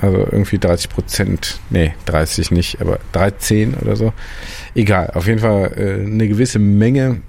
Also 0.00 0.18
irgendwie 0.18 0.58
30 0.58 0.88
Prozent, 0.88 1.60
nee, 1.68 1.92
30 2.06 2.50
nicht, 2.50 2.80
aber 2.80 2.98
13 3.12 3.74
oder 3.74 3.96
so. 3.96 4.12
Egal, 4.74 5.10
auf 5.14 5.26
jeden 5.26 5.40
Fall 5.40 5.72
äh, 5.76 6.06
eine 6.06 6.26
gewisse 6.26 6.58
Menge 6.58 7.20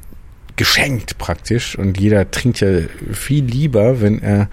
geschenkt 0.55 1.17
praktisch 1.17 1.77
und 1.77 1.99
jeder 1.99 2.29
trinkt 2.29 2.59
ja 2.59 2.67
viel 3.13 3.43
lieber, 3.43 3.99
wenn 4.01 4.21
er 4.21 4.49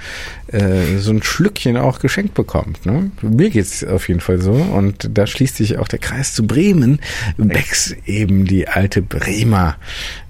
äh, 0.47 0.97
so 0.97 1.11
ein 1.11 1.23
Schlückchen 1.23 1.77
auch 1.77 1.99
geschenkt 1.99 2.35
bekommt. 2.35 2.87
Ne? 2.87 3.11
Mir 3.21 3.51
geht's 3.51 3.85
auf 3.85 4.09
jeden 4.09 4.21
Fall 4.21 4.41
so 4.41 4.53
und 4.53 5.11
da 5.13 5.27
schließt 5.27 5.57
sich 5.57 5.79
auch 5.79 5.89
der 5.89 5.99
Kreis 5.99 6.33
zu 6.35 6.47
Bremen. 6.47 7.01
Becks 7.37 7.95
eben 8.07 8.47
die 8.47 8.69
alte 8.69 9.03
Bremer 9.03 9.77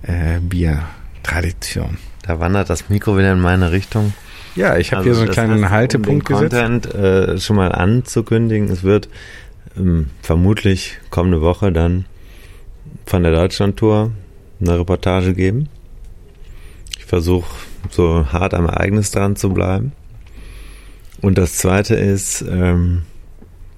äh, 0.02 0.40
Biertradition. 0.40 1.98
Da 2.22 2.40
wandert 2.40 2.70
das 2.70 2.88
Mikro 2.88 3.16
wieder 3.16 3.32
in 3.32 3.40
meine 3.40 3.70
Richtung. 3.70 4.12
Ja, 4.58 4.76
ich 4.76 4.90
habe 4.90 5.08
also 5.08 5.10
hier 5.10 5.14
so 5.14 5.20
einen 5.22 5.30
kleinen 5.30 5.62
heißt, 5.62 5.72
Haltepunkt 5.72 6.30
um 6.30 6.40
den 6.40 6.50
Content 6.50 6.92
äh, 6.92 7.38
schon 7.38 7.54
mal 7.54 7.70
anzukündigen. 7.70 8.68
Es 8.68 8.82
wird 8.82 9.08
ähm, 9.76 10.10
vermutlich 10.20 10.98
kommende 11.10 11.40
Woche 11.40 11.70
dann 11.70 12.06
von 13.06 13.22
der 13.22 13.30
Deutschlandtour 13.30 14.10
eine 14.60 14.78
Reportage 14.80 15.34
geben. 15.34 15.68
Ich 16.98 17.04
versuche 17.04 17.48
so 17.88 18.26
hart 18.32 18.52
am 18.52 18.66
Ereignis 18.66 19.12
dran 19.12 19.36
zu 19.36 19.50
bleiben. 19.50 19.92
Und 21.20 21.38
das 21.38 21.54
zweite 21.54 21.94
ist, 21.94 22.42
ähm, 22.42 23.02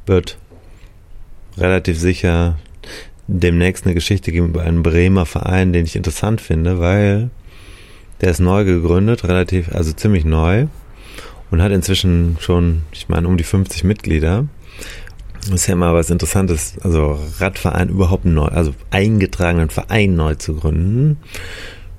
wird 0.07 0.39
relativ 1.59 1.99
sicher 1.99 2.59
demnächst 3.27 3.85
eine 3.85 3.93
Geschichte 3.93 4.33
geben 4.33 4.49
über 4.49 4.63
einen 4.63 4.83
Bremer 4.83 5.27
Verein, 5.27 5.75
den 5.75 5.85
ich 5.85 5.95
interessant 5.95 6.41
finde, 6.41 6.81
weil 6.81 7.29
der 8.21 8.31
ist 8.31 8.41
neu 8.41 8.65
gegründet, 8.65 9.25
relativ, 9.25 9.75
also 9.75 9.93
ziemlich 9.93 10.25
neu 10.25 10.67
und 11.51 11.63
hat 11.63 11.73
inzwischen 11.73 12.37
schon, 12.41 12.83
ich 12.93 13.09
meine, 13.09 13.29
um 13.29 13.37
die 13.37 13.45
50 13.45 13.85
Mitglieder. 13.85 14.47
Das 15.43 15.51
ist 15.51 15.67
ja 15.67 15.73
immer 15.73 15.95
was 15.95 16.11
Interessantes, 16.11 16.75
also 16.83 17.19
Radverein 17.39 17.89
überhaupt 17.89 18.27
neu, 18.27 18.47
also 18.47 18.75
eingetragenen 18.91 19.71
Verein 19.71 20.15
neu 20.15 20.35
zu 20.35 20.55
gründen. 20.55 21.19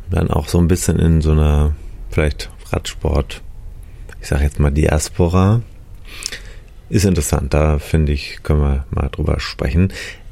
Dann 0.10 0.30
auch 0.30 0.48
so 0.48 0.60
ein 0.60 0.68
bisschen 0.68 1.00
in 1.00 1.22
so 1.22 1.32
einer, 1.32 1.74
vielleicht 2.12 2.52
Radsport, 2.70 3.42
ich 4.22 4.28
sag 4.28 4.42
jetzt 4.42 4.60
mal 4.60 4.72
Diaspora. 4.72 5.62
Ist 6.90 7.06
interessant, 7.06 7.54
da 7.54 7.80
finde 7.80 8.12
ich, 8.12 8.40
können 8.44 8.62
wir 8.62 8.86
mal 8.92 9.10
drüber 9.10 9.40
sprechen. 9.40 9.92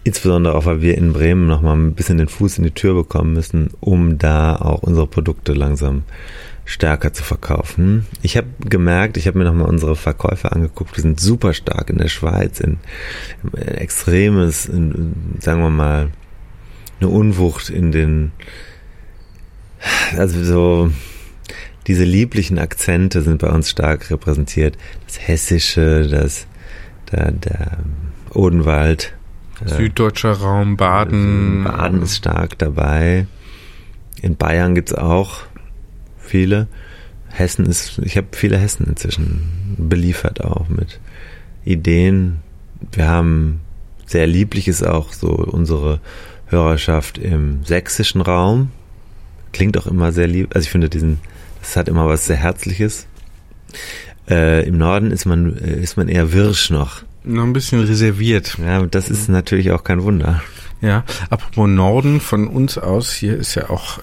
Insbesondere 0.10 0.55
auch, 0.55 0.66
weil 0.66 0.82
wir 0.82 0.97
in 0.97 1.14
Bremen 1.14 1.45
nochmal 1.45 1.78
ein 1.78 1.93
bisschen 1.93 2.18
den 2.18 2.28
Fuß 2.28 2.57
in 2.57 2.64
die 2.64 2.72
Tür 2.72 2.95
bekommen 2.95 3.32
müssen, 3.34 3.70
um 3.80 4.18
da 4.18 4.55
auch 4.55 4.82
unsere 4.82 5.05
Produkte 5.05 5.53
langsam 5.53 6.01
stärker 6.66 7.14
zu 7.14 7.22
verkaufen. 7.22 8.07
Ich 8.24 8.36
habe 8.36 8.47
gemerkt, 8.60 9.18
ich 9.18 9.28
habe 9.28 9.38
mir 9.38 9.43
nochmal 9.43 9.70
unsere 9.70 9.95
Verkäufe 9.95 10.51
angeguckt, 10.51 10.97
wir 10.97 11.03
sind 11.03 11.20
super 11.20 11.53
stark 11.53 11.91
in 11.91 11.99
der 11.99 12.07
Schweiz, 12.07 12.60
in, 12.60 12.80
in 13.53 13.68
extremes, 13.76 14.66
in, 14.66 15.14
sagen 15.41 15.62
wir 15.62 15.70
mal, 15.70 16.10
eine 16.99 17.10
Unwucht 17.10 17.70
in 17.70 17.91
den, 17.91 18.32
also 20.18 20.43
so, 20.43 20.91
diese 21.86 22.03
lieblichen 22.03 22.57
Akzente 22.57 23.22
sind 23.22 23.43
bei 23.43 23.49
uns 23.49 23.70
stark 23.70 24.10
repräsentiert. 24.10 24.76
Das 25.05 25.20
Hessische, 25.20 26.07
das, 26.10 26.47
der, 27.12 27.32
der 27.32 27.78
Odenwald, 28.34 29.14
Süddeutscher 29.66 30.34
Raum, 30.34 30.78
Baden. 30.78 31.64
Baden 31.64 32.01
ist 32.01 32.18
stark 32.18 32.57
dabei. 32.57 33.28
In 34.22 34.36
Bayern 34.36 34.76
gibt 34.76 34.89
es 34.89 34.95
auch 34.95 35.41
viele. 36.18 36.68
Hessen 37.30 37.66
ist, 37.66 37.99
ich 37.99 38.18
habe 38.18 38.28
viele 38.32 38.57
Hessen 38.57 38.88
inzwischen 38.88 39.76
beliefert 39.78 40.43
auch 40.43 40.68
mit 40.68 40.99
Ideen. 41.64 42.38
Wir 42.91 43.07
haben 43.07 43.62
sehr 44.05 44.28
liebliches 44.28 44.84
auch 44.84 45.14
so 45.14 45.30
unsere 45.30 45.99
Hörerschaft 46.47 47.18
im 47.18 47.64
sächsischen 47.64 48.22
Raum. 48.22 48.72
Klingt 49.53 49.78
auch 49.78 49.88
immer 49.88 50.12
sehr 50.12 50.28
lieb. 50.28 50.55
Also 50.55 50.66
ich 50.66 50.72
finde 50.72 50.89
diesen, 50.89 51.20
das 51.62 51.76
hat 51.76 51.88
immer 51.88 52.07
was 52.07 52.26
sehr 52.26 52.38
Herzliches. 52.38 53.07
Äh, 54.28 54.68
Im 54.68 54.78
Norden 54.78 55.12
ist 55.12 55.26
man, 55.26 55.57
äh, 55.57 55.80
ist 55.82 55.97
man 55.97 56.07
eher 56.07 56.34
wirsch 56.34 56.70
noch. 56.72 57.03
Noch 57.24 57.43
ein 57.43 57.53
bisschen 57.53 57.82
reserviert. 57.82 58.57
Ja, 58.59 58.86
das 58.86 59.09
ist 59.09 59.30
natürlich 59.30 59.72
auch 59.72 59.84
kein 59.84 60.03
Wunder. 60.03 60.41
Ja, 60.82 61.03
apropos 61.30 61.67
Norden, 61.67 62.22
von 62.22 62.47
uns 62.47 62.78
aus, 62.78 63.11
hier 63.11 63.36
ist 63.36 63.55
ja 63.55 63.70
auch 63.70 63.97
äh, 63.97 64.01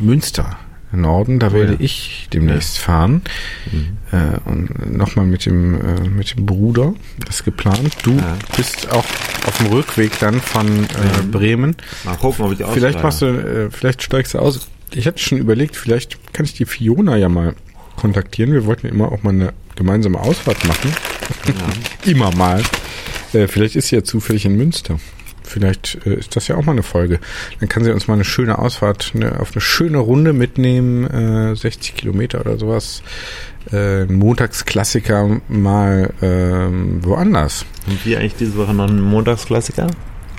Münster. 0.00 0.58
Norden, 0.90 1.38
da 1.38 1.48
oh, 1.48 1.52
werde 1.52 1.74
ja. 1.74 1.80
ich 1.80 2.28
demnächst 2.32 2.78
ja. 2.78 2.84
fahren. 2.84 3.22
Mhm. 3.70 3.98
Äh, 4.10 4.50
und 4.50 4.96
nochmal 4.96 5.26
mit 5.26 5.44
dem, 5.46 5.74
äh, 5.74 6.08
mit 6.08 6.34
dem 6.34 6.46
Bruder. 6.46 6.94
Das 7.26 7.36
ist 7.36 7.44
geplant. 7.44 7.96
Du 8.02 8.16
ja. 8.16 8.36
bist 8.56 8.90
auch 8.90 9.04
auf 9.46 9.58
dem 9.58 9.66
Rückweg 9.66 10.18
dann 10.18 10.40
von 10.40 10.66
mhm. 10.66 11.30
Bremen. 11.30 11.76
Mal 12.04 12.16
gucken, 12.16 12.44
ob 12.46 12.52
ich 12.52 12.66
Vielleicht 12.66 13.02
machst 13.02 13.22
du, 13.22 13.26
äh, 13.26 13.70
vielleicht 13.70 14.02
steigst 14.02 14.34
du 14.34 14.38
aus. 14.38 14.68
Ich 14.94 15.06
hatte 15.06 15.18
schon 15.18 15.38
überlegt, 15.38 15.76
vielleicht 15.76 16.32
kann 16.32 16.46
ich 16.46 16.54
die 16.54 16.64
Fiona 16.64 17.16
ja 17.16 17.28
mal 17.28 17.54
kontaktieren. 17.96 18.52
Wir 18.52 18.64
wollten 18.64 18.86
immer 18.86 19.12
auch 19.12 19.22
mal 19.22 19.34
eine 19.34 19.52
gemeinsame 19.78 20.20
Ausfahrt 20.20 20.62
machen. 20.66 20.94
Ja. 21.46 22.10
immer 22.10 22.34
mal. 22.36 22.62
Äh, 23.32 23.48
vielleicht 23.48 23.76
ist 23.76 23.88
sie 23.88 23.96
ja 23.96 24.04
zufällig 24.04 24.44
in 24.44 24.56
Münster. 24.56 24.98
Vielleicht 25.48 25.98
äh, 26.06 26.14
ist 26.14 26.36
das 26.36 26.48
ja 26.48 26.56
auch 26.56 26.64
mal 26.64 26.72
eine 26.72 26.82
Folge. 26.82 27.20
Dann 27.60 27.68
kann 27.68 27.84
sie 27.84 27.92
uns 27.92 28.06
mal 28.06 28.14
eine 28.14 28.24
schöne 28.24 28.58
Ausfahrt 28.58 29.12
eine, 29.14 29.40
auf 29.40 29.52
eine 29.52 29.60
schöne 29.60 29.98
Runde 29.98 30.32
mitnehmen, 30.32 31.06
äh, 31.06 31.56
60 31.56 31.96
Kilometer 31.96 32.40
oder 32.40 32.58
sowas. 32.58 33.02
Äh, 33.72 34.04
Montagsklassiker 34.04 35.40
mal 35.48 36.10
äh, 36.20 37.04
woanders. 37.04 37.64
Und 37.86 38.04
wie 38.04 38.16
eigentlich 38.16 38.36
diese 38.36 38.56
Woche 38.56 38.74
noch 38.74 38.88
einen 38.88 39.00
Montagsklassiker? 39.00 39.88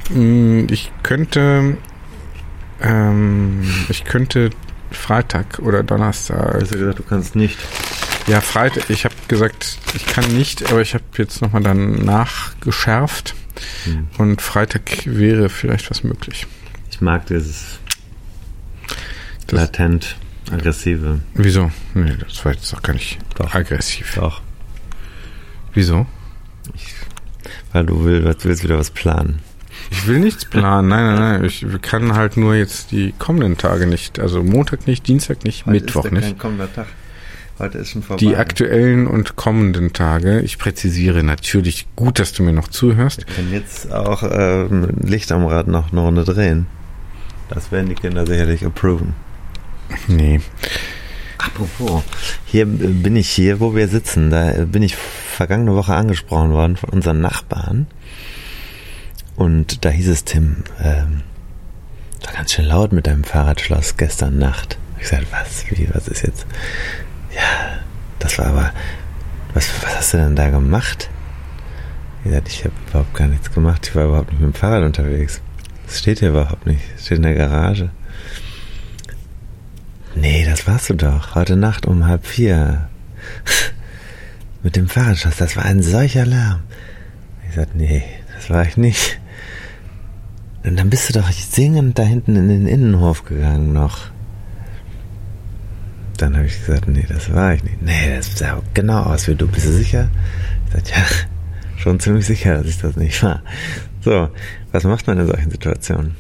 Mm, 0.09 0.65
ich 0.69 0.91
könnte, 1.03 1.77
ähm, 2.81 3.61
ich 3.89 4.03
könnte 4.03 4.51
Freitag 4.91 5.59
oder 5.59 5.83
Donnerstag. 5.83 6.61
Hast 6.61 6.73
du 6.73 6.79
gesagt, 6.79 6.99
du 6.99 7.03
kannst 7.03 7.35
nicht? 7.35 7.57
Ja, 8.29 8.41
Freitag. 8.41 8.91
Ich 8.91 9.05
habe 9.05 9.15
gesagt, 9.27 9.79
ich 9.95 10.05
kann 10.05 10.37
nicht, 10.37 10.69
aber 10.69 10.81
ich 10.81 10.93
habe 10.93 11.03
jetzt 11.17 11.41
nochmal 11.41 11.63
dann 11.63 12.05
nachgeschärft. 12.05 13.33
Hm. 13.85 14.07
Und 14.19 14.41
Freitag 14.41 15.03
wäre 15.05 15.49
vielleicht 15.49 15.89
was 15.89 16.03
möglich. 16.03 16.45
Ich 16.91 17.01
mag 17.01 17.25
dieses 17.25 17.79
das 19.47 19.59
latent 19.59 20.15
aggressive. 20.51 21.21
Wieso? 21.33 21.71
Nee, 21.95 22.17
das 22.19 22.45
war 22.45 22.53
jetzt 22.53 22.71
doch 22.71 22.83
gar 22.83 22.93
nicht 22.93 23.17
doch. 23.33 23.51
aggressiv. 23.55 24.13
Doch. 24.15 24.41
Wieso? 25.73 26.05
Ich, 26.75 26.93
weil 27.73 27.87
du 27.87 28.03
willst, 28.03 28.45
willst 28.45 28.63
wieder 28.63 28.77
was 28.77 28.91
planen. 28.91 29.39
Ich 29.89 30.05
will 30.05 30.19
nichts 30.19 30.45
planen. 30.45 30.89
Nein, 30.89 31.15
nein, 31.15 31.19
nein. 31.19 31.45
Ich 31.45 31.65
kann 31.81 32.13
halt 32.13 32.37
nur 32.37 32.53
jetzt 32.53 32.91
die 32.91 33.11
kommenden 33.17 33.57
Tage 33.57 33.87
nicht. 33.87 34.19
Also 34.19 34.43
Montag 34.43 34.85
nicht, 34.85 35.07
Dienstag 35.07 35.43
nicht, 35.45 35.65
Heute 35.65 35.71
Mittwoch 35.71 36.05
ist 36.05 36.11
nicht. 36.11 36.23
Kein 36.23 36.37
kommender 36.37 36.71
Tag. 36.71 36.85
Heute 37.59 37.77
ist 37.79 37.89
schon 37.91 38.03
vorbei. 38.03 38.19
Die 38.19 38.37
aktuellen 38.37 39.05
und 39.05 39.35
kommenden 39.35 39.91
Tage. 39.91 40.39
Ich 40.39 40.57
präzisiere 40.57 41.23
natürlich 41.23 41.87
gut, 41.97 42.17
dass 42.17 42.31
du 42.31 42.41
mir 42.41 42.53
noch 42.53 42.69
zuhörst. 42.69 43.27
Wir 43.27 43.35
können 43.35 43.51
jetzt 43.51 43.91
auch 43.91 44.23
äh, 44.23 44.65
Licht 45.03 45.31
am 45.33 45.45
Rad 45.45 45.67
noch 45.67 45.91
eine 45.91 45.99
Runde 46.01 46.23
drehen. 46.23 46.67
Das 47.49 47.71
werden 47.71 47.89
die 47.89 47.95
Kinder 47.95 48.25
sicherlich 48.25 48.65
approven. 48.65 49.13
Nee. 50.07 50.39
Apropos, 51.37 52.03
hier 52.45 52.65
bin 52.65 53.15
ich 53.15 53.29
hier, 53.29 53.59
wo 53.59 53.75
wir 53.75 53.87
sitzen. 53.87 54.29
Da 54.29 54.65
bin 54.65 54.83
ich 54.83 54.95
vergangene 54.95 55.75
Woche 55.75 55.93
angesprochen 55.93 56.51
worden 56.51 56.77
von 56.77 56.89
unseren 56.89 57.19
Nachbarn. 57.19 57.87
Und 59.35 59.83
da 59.83 59.89
hieß 59.89 60.09
es, 60.09 60.23
Tim, 60.25 60.63
ähm, 60.81 61.21
war 62.23 62.33
ganz 62.33 62.53
schön 62.53 62.65
laut 62.65 62.91
mit 62.93 63.07
deinem 63.07 63.23
Fahrradschloss 63.23 63.97
gestern 63.97 64.37
Nacht. 64.37 64.77
Ich 64.99 65.07
sagte, 65.07 65.27
was, 65.31 65.65
wie, 65.71 65.89
was 65.93 66.07
ist 66.07 66.23
jetzt? 66.23 66.45
Ja, 67.35 67.79
das 68.19 68.37
war 68.37 68.47
aber, 68.47 68.73
was, 69.53 69.69
was 69.83 69.97
hast 69.97 70.13
du 70.13 70.17
denn 70.17 70.35
da 70.35 70.49
gemacht? 70.49 71.09
Ich 72.23 72.31
sagte, 72.31 72.49
ich 72.49 72.65
habe 72.65 72.73
überhaupt 72.89 73.13
gar 73.13 73.27
nichts 73.27 73.51
gemacht. 73.51 73.87
Ich 73.87 73.95
war 73.95 74.05
überhaupt 74.05 74.31
nicht 74.31 74.41
mit 74.41 74.53
dem 74.53 74.57
Fahrrad 74.57 74.83
unterwegs. 74.83 75.41
Das 75.85 75.99
steht 75.99 76.19
hier 76.19 76.29
überhaupt 76.29 76.65
nicht. 76.65 76.81
Das 76.93 77.05
steht 77.05 77.17
in 77.17 77.23
der 77.23 77.35
Garage. 77.35 77.89
Nee, 80.15 80.45
das 80.45 80.67
warst 80.67 80.89
du 80.89 80.95
doch. 80.95 81.35
Heute 81.35 81.55
Nacht 81.55 81.85
um 81.85 82.05
halb 82.05 82.25
vier. 82.25 82.89
mit 84.63 84.75
dem 84.75 84.87
Fahrradschloss. 84.87 85.37
Das 85.37 85.55
war 85.55 85.65
ein 85.65 85.81
solcher 85.81 86.25
Lärm. 86.25 86.61
Ich 87.47 87.55
sagte, 87.55 87.77
nee, 87.77 88.03
das 88.35 88.49
war 88.49 88.65
ich 88.65 88.77
nicht. 88.77 89.19
Und 90.63 90.77
dann 90.77 90.89
bist 90.89 91.09
du 91.09 91.19
doch 91.19 91.31
singend 91.31 91.97
da 91.97 92.03
hinten 92.03 92.35
in 92.35 92.49
den 92.49 92.67
Innenhof 92.67 93.23
gegangen 93.23 93.73
noch. 93.73 94.11
Dann 96.19 96.35
habe 96.35 96.47
ich 96.47 96.65
gesagt, 96.65 96.89
nee, 96.89 97.05
das 97.07 97.33
war 97.33 97.53
ich 97.53 97.63
nicht. 97.63 97.81
Nee, 97.81 98.17
das 98.17 98.37
sah 98.37 98.61
genau 98.73 99.03
aus 99.03 99.29
wie 99.29 99.35
du. 99.35 99.47
Bist 99.47 99.67
du 99.67 99.71
sicher? 99.71 100.09
Ich 100.67 100.73
sagte, 100.73 100.91
ja, 100.91 101.05
schon 101.77 102.01
ziemlich 102.01 102.25
sicher, 102.25 102.57
dass 102.57 102.67
ich 102.67 102.77
das 102.77 102.97
nicht 102.97 103.23
war. 103.23 103.41
So, 104.01 104.27
was 104.73 104.83
macht 104.83 105.07
man 105.07 105.17
in 105.17 105.27
solchen 105.27 105.49
Situationen? 105.49 106.17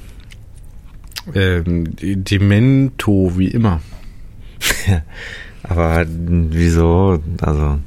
Ähm, 1.35 1.93
Demento, 1.97 3.37
wie 3.37 3.49
immer. 3.49 3.81
ja, 4.87 5.01
aber 5.63 6.05
wieso? 6.07 7.21
Also, 7.41 7.79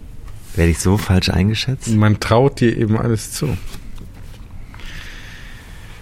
werde 0.54 0.70
ich 0.70 0.80
so 0.80 0.98
falsch 0.98 1.30
eingeschätzt? 1.30 1.88
Man 1.88 2.20
traut 2.20 2.60
dir 2.60 2.76
eben 2.76 2.98
alles 2.98 3.32
zu. 3.32 3.56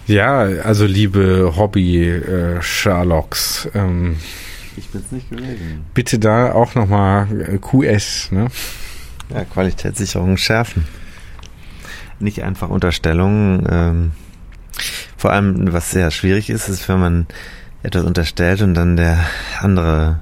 Ja, 0.07 0.39
also 0.39 0.85
liebe 0.85 1.53
Hobby-Sherlocks. 1.55 3.69
Äh, 3.73 3.79
ähm, 3.79 4.17
ich 4.77 4.89
bin's 4.89 5.11
nicht 5.11 5.29
gewesen. 5.29 5.85
Bitte 5.93 6.19
da 6.19 6.53
auch 6.53 6.75
nochmal 6.75 7.27
äh, 7.41 7.57
QS, 7.57 8.31
ne? 8.31 8.47
Ja, 9.33 9.45
Qualitätssicherung 9.45 10.37
schärfen. 10.37 10.85
Nicht 12.19 12.43
einfach 12.43 12.69
Unterstellungen. 12.69 13.65
Ähm, 13.69 14.11
vor 15.17 15.31
allem, 15.31 15.71
was 15.73 15.91
sehr 15.91 16.11
schwierig 16.11 16.49
ist, 16.49 16.67
ist, 16.69 16.87
wenn 16.89 16.99
man 16.99 17.27
etwas 17.83 18.03
unterstellt 18.03 18.61
und 18.61 18.73
dann 18.73 18.97
der 18.97 19.25
andere 19.59 20.19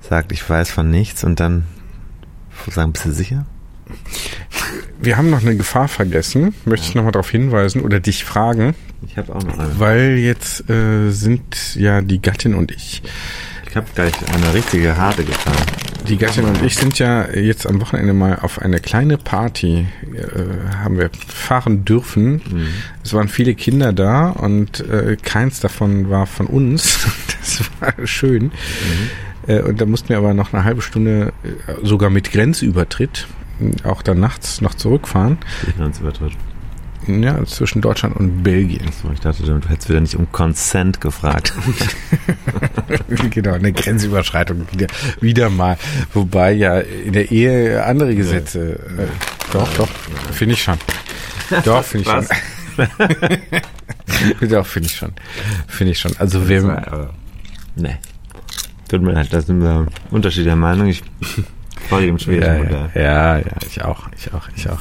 sagt, 0.00 0.32
ich 0.32 0.48
weiß 0.48 0.70
von 0.70 0.90
nichts 0.90 1.24
und 1.24 1.40
dann 1.40 1.64
sagen, 2.68 2.92
bist 2.92 3.04
du 3.04 3.12
sicher? 3.12 3.46
Wir 5.00 5.16
haben 5.16 5.30
noch 5.30 5.40
eine 5.40 5.56
Gefahr 5.56 5.88
vergessen. 5.88 6.54
Möchte 6.64 6.86
ich 6.88 6.94
nochmal 6.94 7.12
darauf 7.12 7.30
hinweisen 7.30 7.82
oder 7.82 8.00
dich 8.00 8.24
fragen? 8.24 8.74
Ich 9.06 9.16
habe 9.16 9.34
auch 9.34 9.42
noch 9.42 9.58
eine. 9.58 9.78
Weil 9.78 10.18
jetzt 10.18 10.68
äh, 10.68 11.10
sind 11.10 11.74
ja 11.74 12.02
die 12.02 12.20
Gattin 12.20 12.54
und 12.54 12.70
ich. 12.70 13.02
Ich 13.70 13.76
habe 13.76 13.86
gleich 13.94 14.12
eine 14.34 14.52
richtige 14.52 14.96
harte 14.96 15.22
Gefahr. 15.22 15.54
Die 16.08 16.16
Gattin 16.16 16.44
und 16.44 16.60
ich 16.64 16.74
sind 16.74 16.98
ja 16.98 17.30
jetzt 17.30 17.68
am 17.68 17.80
Wochenende 17.80 18.12
mal 18.12 18.40
auf 18.40 18.60
eine 18.60 18.80
kleine 18.80 19.16
Party, 19.16 19.86
äh, 20.12 20.76
haben 20.78 20.98
wir 20.98 21.08
fahren 21.28 21.84
dürfen. 21.84 22.42
Mhm. 22.50 22.68
Es 23.04 23.14
waren 23.14 23.28
viele 23.28 23.54
Kinder 23.54 23.92
da 23.92 24.30
und 24.30 24.80
äh, 24.80 25.16
keins 25.22 25.60
davon 25.60 26.10
war 26.10 26.26
von 26.26 26.46
uns. 26.46 27.06
Das 27.40 27.62
war 27.80 28.06
schön. 28.06 28.44
Mhm. 28.44 28.50
Äh, 29.46 29.62
und 29.62 29.80
da 29.80 29.86
mussten 29.86 30.10
wir 30.10 30.18
aber 30.18 30.34
noch 30.34 30.52
eine 30.52 30.64
halbe 30.64 30.82
Stunde 30.82 31.32
äh, 31.42 31.72
sogar 31.82 32.10
mit 32.10 32.32
Grenzübertritt 32.32 33.28
auch 33.84 34.02
dann 34.02 34.20
nachts 34.20 34.60
noch 34.60 34.74
zurückfahren. 34.74 35.38
Grenzübertritt. 35.76 36.32
Ja, 37.06 37.44
zwischen 37.46 37.80
Deutschland 37.80 38.16
und 38.16 38.42
Belgien. 38.42 38.86
Achso, 38.86 39.10
ich 39.12 39.20
dachte, 39.20 39.42
du 39.42 39.68
hättest 39.68 39.88
wieder 39.88 40.00
nicht 40.00 40.16
um 40.16 40.30
Consent 40.32 41.00
gefragt. 41.00 41.54
genau, 43.30 43.54
eine 43.54 43.72
Grenzüberschreitung 43.72 44.66
wieder, 44.70 44.86
wieder 45.20 45.50
mal. 45.50 45.76
Wobei 46.12 46.52
ja 46.52 46.80
in 46.80 47.12
der 47.12 47.30
Ehe 47.30 47.84
andere 47.84 48.14
Gesetze. 48.14 48.78
Äh, 48.98 49.06
doch, 49.52 49.68
doch, 49.76 49.88
finde 50.32 50.54
ich 50.54 50.62
schon. 50.62 50.78
Doch, 51.64 51.82
finde 51.82 52.06
ich 52.06 52.12
schon. 52.12 52.24
doch, 54.48 54.64
finde 54.64 54.86
ich 54.86 54.94
schon. 54.94 55.10
Finde 55.66 55.90
ich 55.90 55.98
schon. 55.98 56.16
Also 56.18 56.48
wir. 56.48 57.10
Nee. 57.74 57.96
Tut 58.88 59.02
mir 59.02 59.12
leid, 59.12 59.32
da 59.32 59.40
sind 59.40 59.60
wir 59.60 59.88
unterschiedlicher 60.12 60.54
Meinung. 60.54 60.86
Ich 60.86 61.02
folge 61.88 62.06
dem 62.06 62.20
schwedischen 62.20 62.52
ja, 62.52 62.58
Modell. 62.58 62.90
Ja, 62.94 63.38
ja, 63.38 63.44
ich 63.66 63.82
auch, 63.82 64.06
ich 64.16 64.32
auch, 64.32 64.48
ich 64.54 64.68
auch. 64.68 64.78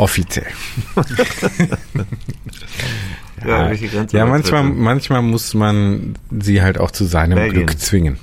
Offiziell. 0.00 0.46
ja, 3.46 3.70
ja, 3.70 4.06
ja 4.10 4.24
manchmal, 4.24 4.62
manchmal 4.62 5.20
muss 5.20 5.52
man 5.52 6.14
sie 6.40 6.62
halt 6.62 6.78
auch 6.80 6.90
zu 6.90 7.04
seinem 7.04 7.34
Belgien. 7.34 7.66
Glück 7.66 7.78
zwingen. 7.78 8.18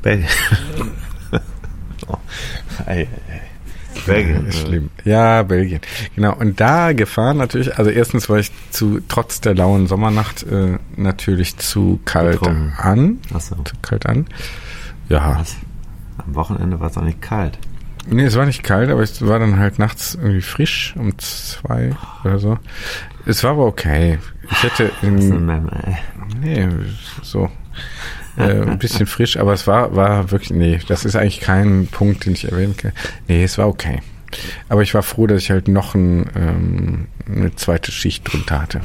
Belgien. 0.00 0.28
oh. 2.06 2.18
ei, 2.86 3.08
ei, 3.08 3.08
Belgien. 4.06 4.46
Ja, 4.46 4.52
schlimm. 4.52 4.90
Ja, 5.02 5.42
Belgien. 5.42 5.80
Genau. 6.14 6.36
Und 6.36 6.60
da 6.60 6.92
gefahren 6.92 7.38
natürlich, 7.38 7.76
also 7.76 7.90
erstens 7.90 8.28
war 8.28 8.38
ich 8.38 8.52
zu, 8.70 9.00
trotz 9.08 9.40
der 9.40 9.56
lauen 9.56 9.88
Sommernacht, 9.88 10.44
äh, 10.44 10.78
natürlich 10.94 11.56
zu 11.56 11.98
kalt 12.04 12.38
Betrunken. 12.38 12.74
an. 12.78 13.18
Ach 13.34 13.40
so. 13.40 13.56
Zu 13.56 13.74
kalt 13.82 14.06
an. 14.06 14.26
Ja. 15.08 15.40
Was? 15.40 15.56
Am 16.18 16.32
Wochenende 16.36 16.78
war 16.78 16.90
es 16.90 16.96
auch 16.96 17.02
nicht 17.02 17.20
kalt. 17.20 17.58
Nee, 18.06 18.24
es 18.24 18.36
war 18.36 18.46
nicht 18.46 18.62
kalt, 18.62 18.90
aber 18.90 19.02
es 19.02 19.24
war 19.26 19.38
dann 19.38 19.58
halt 19.58 19.78
nachts 19.78 20.14
irgendwie 20.14 20.40
frisch 20.40 20.94
um 20.96 21.16
zwei 21.18 21.92
oder 22.24 22.38
so. 22.38 22.58
Es 23.26 23.44
war 23.44 23.52
aber 23.52 23.66
okay. 23.66 24.18
Ich 24.50 24.62
hätte 24.62 24.90
in, 25.02 25.46
nee, 26.40 26.68
so 27.22 27.50
äh, 28.36 28.62
ein 28.62 28.78
bisschen 28.78 29.06
frisch, 29.06 29.36
aber 29.36 29.52
es 29.52 29.66
war 29.66 29.94
war 29.94 30.30
wirklich 30.30 30.50
nee, 30.50 30.80
das 30.88 31.04
ist 31.04 31.16
eigentlich 31.16 31.40
kein 31.40 31.86
Punkt, 31.86 32.26
den 32.26 32.32
ich 32.32 32.50
erwähnen 32.50 32.76
kann. 32.76 32.92
Nee, 33.28 33.44
es 33.44 33.58
war 33.58 33.68
okay. 33.68 34.00
Aber 34.68 34.82
ich 34.82 34.94
war 34.94 35.02
froh, 35.02 35.26
dass 35.26 35.42
ich 35.42 35.50
halt 35.50 35.68
noch 35.68 35.94
ein, 35.94 36.26
ähm, 36.34 37.06
eine 37.28 37.54
zweite 37.54 37.92
Schicht 37.92 38.30
drunter 38.30 38.62
hatte. 38.62 38.80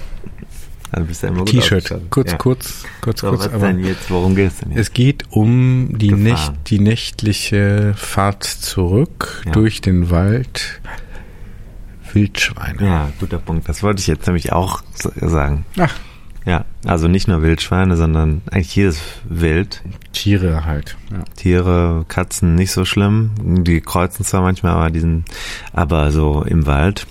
Also 0.91 1.27
ja 1.27 1.43
T-Shirt, 1.43 1.93
kurz, 2.09 2.31
ja. 2.31 2.37
kurz, 2.37 2.85
kurz, 3.01 3.21
so, 3.21 3.29
kurz. 3.29 3.45
Was 3.45 3.53
aber 3.53 3.67
denn 3.67 3.83
jetzt? 3.83 4.09
Worum 4.09 4.35
geht 4.35 4.51
es 4.51 4.59
denn 4.59 4.71
jetzt? 4.71 4.79
Es 4.79 4.93
geht 4.93 5.25
um 5.31 5.97
die, 5.97 6.13
Nächt, 6.13 6.53
die 6.67 6.79
nächtliche 6.79 7.93
Fahrt 7.97 8.43
zurück 8.43 9.43
ja. 9.45 9.51
durch 9.51 9.81
den 9.81 10.09
Wald. 10.09 10.81
Wildschweine. 12.13 12.83
Ja, 12.83 13.11
guter 13.19 13.37
Punkt. 13.37 13.67
Das 13.67 13.83
wollte 13.83 13.99
ich 13.99 14.07
jetzt 14.07 14.25
nämlich 14.27 14.53
auch 14.53 14.81
sagen. 15.21 15.65
Ach. 15.77 15.93
Ja, 16.45 16.63
also 16.85 17.09
nicht 17.09 17.27
nur 17.27 17.41
Wildschweine, 17.41 17.97
sondern 17.97 18.41
eigentlich 18.49 18.73
jedes 18.73 19.01
Wild. 19.25 19.83
Tiere 20.13 20.63
halt. 20.63 20.95
Ja. 21.11 21.25
Tiere, 21.35 22.05
Katzen 22.07 22.55
nicht 22.55 22.71
so 22.71 22.85
schlimm. 22.85 23.31
Die 23.65 23.81
kreuzen 23.81 24.23
zwar 24.23 24.41
manchmal, 24.41 24.71
aber 24.71 24.89
die 24.89 25.01
sind 25.01 25.25
aber 25.73 26.11
so 26.11 26.43
im 26.43 26.65
Wald 26.65 27.05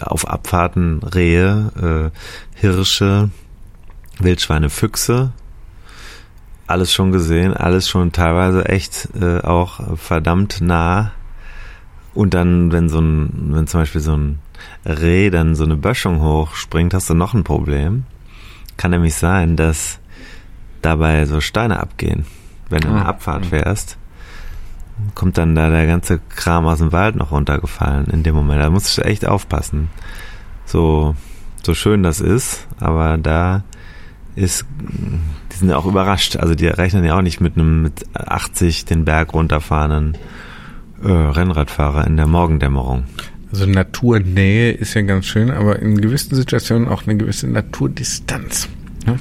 auf 0.00 0.28
Abfahrten 0.28 1.02
Rehe, 1.02 2.12
äh, 2.14 2.58
Hirsche, 2.58 3.30
Wildschweine, 4.18 4.70
Füchse. 4.70 5.32
Alles 6.66 6.92
schon 6.92 7.12
gesehen, 7.12 7.54
alles 7.54 7.88
schon 7.88 8.12
teilweise 8.12 8.66
echt 8.66 9.08
äh, 9.20 9.40
auch 9.40 9.98
verdammt 9.98 10.60
nah. 10.60 11.12
Und 12.14 12.34
dann, 12.34 12.72
wenn 12.72 12.88
so 12.88 13.00
ein, 13.00 13.50
wenn 13.52 13.66
zum 13.66 13.80
Beispiel 13.80 14.00
so 14.00 14.16
ein 14.16 14.38
Reh 14.86 15.30
dann 15.30 15.54
so 15.54 15.64
eine 15.64 15.76
Böschung 15.76 16.20
hochspringt, 16.20 16.94
hast 16.94 17.10
du 17.10 17.14
noch 17.14 17.34
ein 17.34 17.44
Problem. 17.44 18.04
Kann 18.76 18.90
nämlich 18.90 19.14
sein, 19.14 19.56
dass 19.56 19.98
dabei 20.82 21.26
so 21.26 21.40
Steine 21.40 21.80
abgehen, 21.80 22.26
wenn 22.68 22.80
du 22.80 22.88
eine 22.88 23.04
ah. 23.04 23.08
Abfahrt 23.08 23.46
fährst 23.46 23.98
kommt 25.14 25.38
dann 25.38 25.54
da 25.54 25.70
der 25.70 25.86
ganze 25.86 26.20
Kram 26.28 26.66
aus 26.66 26.78
dem 26.78 26.92
Wald 26.92 27.16
noch 27.16 27.32
runtergefallen 27.32 28.06
in 28.06 28.22
dem 28.22 28.34
Moment. 28.34 28.62
Da 28.62 28.70
musst 28.70 28.96
du 28.96 29.02
echt 29.02 29.26
aufpassen. 29.26 29.88
So, 30.64 31.14
so 31.62 31.74
schön 31.74 32.02
das 32.02 32.20
ist, 32.20 32.66
aber 32.78 33.18
da 33.18 33.64
ist, 34.34 34.64
die 35.52 35.56
sind 35.56 35.68
ja 35.68 35.76
auch 35.76 35.86
überrascht. 35.86 36.36
Also 36.36 36.54
die 36.54 36.66
rechnen 36.66 37.04
ja 37.04 37.16
auch 37.16 37.22
nicht 37.22 37.40
mit 37.40 37.56
einem 37.56 37.82
mit 37.82 38.04
80 38.14 38.84
den 38.84 39.04
Berg 39.04 39.34
runterfahrenden 39.34 40.16
äh, 41.02 41.08
Rennradfahrer 41.10 42.06
in 42.06 42.16
der 42.16 42.26
Morgendämmerung. 42.26 43.04
Also 43.50 43.66
Naturnähe 43.66 44.72
ist 44.72 44.94
ja 44.94 45.02
ganz 45.02 45.26
schön, 45.26 45.50
aber 45.50 45.78
in 45.78 46.00
gewissen 46.00 46.34
Situationen 46.34 46.88
auch 46.88 47.06
eine 47.06 47.16
gewisse 47.16 47.48
Naturdistanz. 47.48 48.68
Ja? 49.06 49.16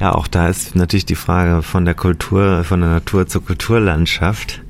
Ja, 0.00 0.14
auch 0.14 0.28
da 0.28 0.48
ist 0.48 0.76
natürlich 0.76 1.04
die 1.04 1.16
Frage 1.16 1.62
von 1.62 1.84
der 1.84 1.94
Kultur, 1.94 2.64
von 2.64 2.80
der 2.80 2.88
Natur 2.90 3.26
zur 3.26 3.44
Kulturlandschaft. 3.44 4.62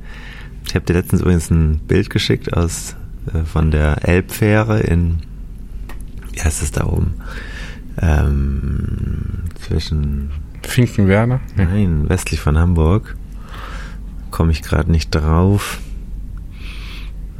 Ich 0.70 0.76
habe 0.76 0.86
dir 0.86 0.92
letztens 0.92 1.22
übrigens 1.22 1.50
ein 1.50 1.80
Bild 1.80 2.10
geschickt 2.10 2.56
aus 2.56 2.94
äh, 3.34 3.40
von 3.40 3.72
der 3.72 4.08
Elbfähre 4.08 4.78
in, 4.78 5.18
wie 6.32 6.40
heißt 6.40 6.62
es 6.62 6.70
da 6.70 6.84
oben? 6.84 7.14
Ähm, 8.00 9.46
zwischen 9.60 10.30
Finkenwerder? 10.62 11.40
Nein, 11.56 12.08
westlich 12.08 12.38
von 12.38 12.56
Hamburg. 12.56 13.16
Komme 14.30 14.52
ich 14.52 14.62
gerade 14.62 14.92
nicht 14.92 15.12
drauf. 15.12 15.80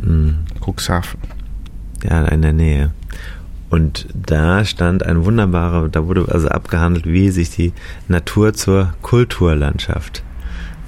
Hm. 0.03 0.39
Cuxhaven. 0.61 1.20
Ja, 2.03 2.24
in 2.24 2.43
der 2.43 2.53
Nähe. 2.53 2.91
Und 3.68 4.09
da 4.12 4.64
stand 4.64 5.07
ein 5.07 5.24
wunderbarer, 5.24 5.89
da 5.89 6.09
wurde 6.09 6.26
also 6.33 6.49
abgehandelt, 6.49 7.07
wie 7.07 7.31
sich 7.31 7.51
die 7.51 7.74
Natur 8.09 8.55
zur 8.55 8.93
Kulturlandschaft 9.03 10.24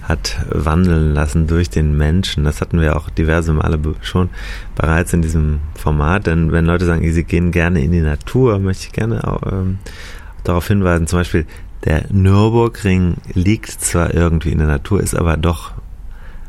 hat 0.02 0.44
wandeln 0.50 1.14
lassen 1.14 1.46
durch 1.46 1.70
den 1.70 1.96
Menschen. 1.96 2.44
Das 2.44 2.60
hatten 2.60 2.80
wir 2.80 2.96
auch 2.96 3.08
diverse 3.10 3.52
Male 3.52 3.78
schon 4.02 4.30
bereits 4.74 5.12
in 5.12 5.22
diesem 5.22 5.60
Format. 5.74 6.26
Denn 6.26 6.52
wenn 6.52 6.66
Leute 6.66 6.84
sagen, 6.84 7.10
sie 7.10 7.24
gehen 7.24 7.52
gerne 7.52 7.82
in 7.82 7.92
die 7.92 8.00
Natur, 8.00 8.58
möchte 8.58 8.86
ich 8.86 8.92
gerne 8.92 9.26
auch, 9.26 9.42
ähm, 9.50 9.78
darauf 10.44 10.66
hinweisen, 10.66 11.06
zum 11.06 11.20
Beispiel 11.20 11.46
der 11.84 12.04
Nürburgring 12.10 13.16
liegt 13.32 13.70
zwar 13.70 14.14
irgendwie 14.14 14.52
in 14.52 14.58
der 14.58 14.68
Natur, 14.68 15.00
ist 15.00 15.14
aber 15.14 15.36
doch 15.36 15.72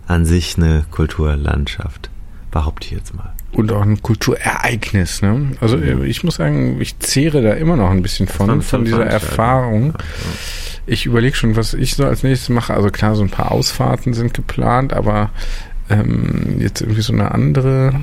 an 0.07 0.25
sich 0.25 0.57
eine 0.57 0.85
Kulturlandschaft. 0.91 2.09
Behaupte 2.51 2.87
ich 2.87 2.91
jetzt 2.93 3.15
mal. 3.15 3.33
Und 3.51 3.71
auch 3.71 3.81
ein 3.81 4.01
Kulturereignis, 4.01 5.21
ne? 5.21 5.51
Also 5.59 5.77
ich 5.77 6.23
muss 6.23 6.35
sagen, 6.35 6.81
ich 6.81 6.97
zehre 6.99 7.41
da 7.41 7.53
immer 7.53 7.75
noch 7.75 7.89
ein 7.89 8.01
bisschen 8.01 8.27
von, 8.27 8.61
von 8.61 8.85
dieser 8.85 9.05
Erfahrung. 9.05 9.85
Ja, 9.85 9.99
ja 9.99 10.72
ich 10.85 11.05
überlege 11.05 11.35
schon, 11.35 11.55
was 11.55 11.73
ich 11.73 11.95
so 11.95 12.05
als 12.05 12.23
nächstes 12.23 12.49
mache. 12.49 12.73
Also 12.73 12.89
klar, 12.89 13.15
so 13.15 13.23
ein 13.23 13.29
paar 13.29 13.51
Ausfahrten 13.51 14.13
sind 14.13 14.33
geplant, 14.33 14.93
aber 14.93 15.29
ähm, 15.89 16.57
jetzt 16.59 16.81
irgendwie 16.81 17.01
so 17.01 17.13
eine 17.13 17.31
andere 17.31 17.93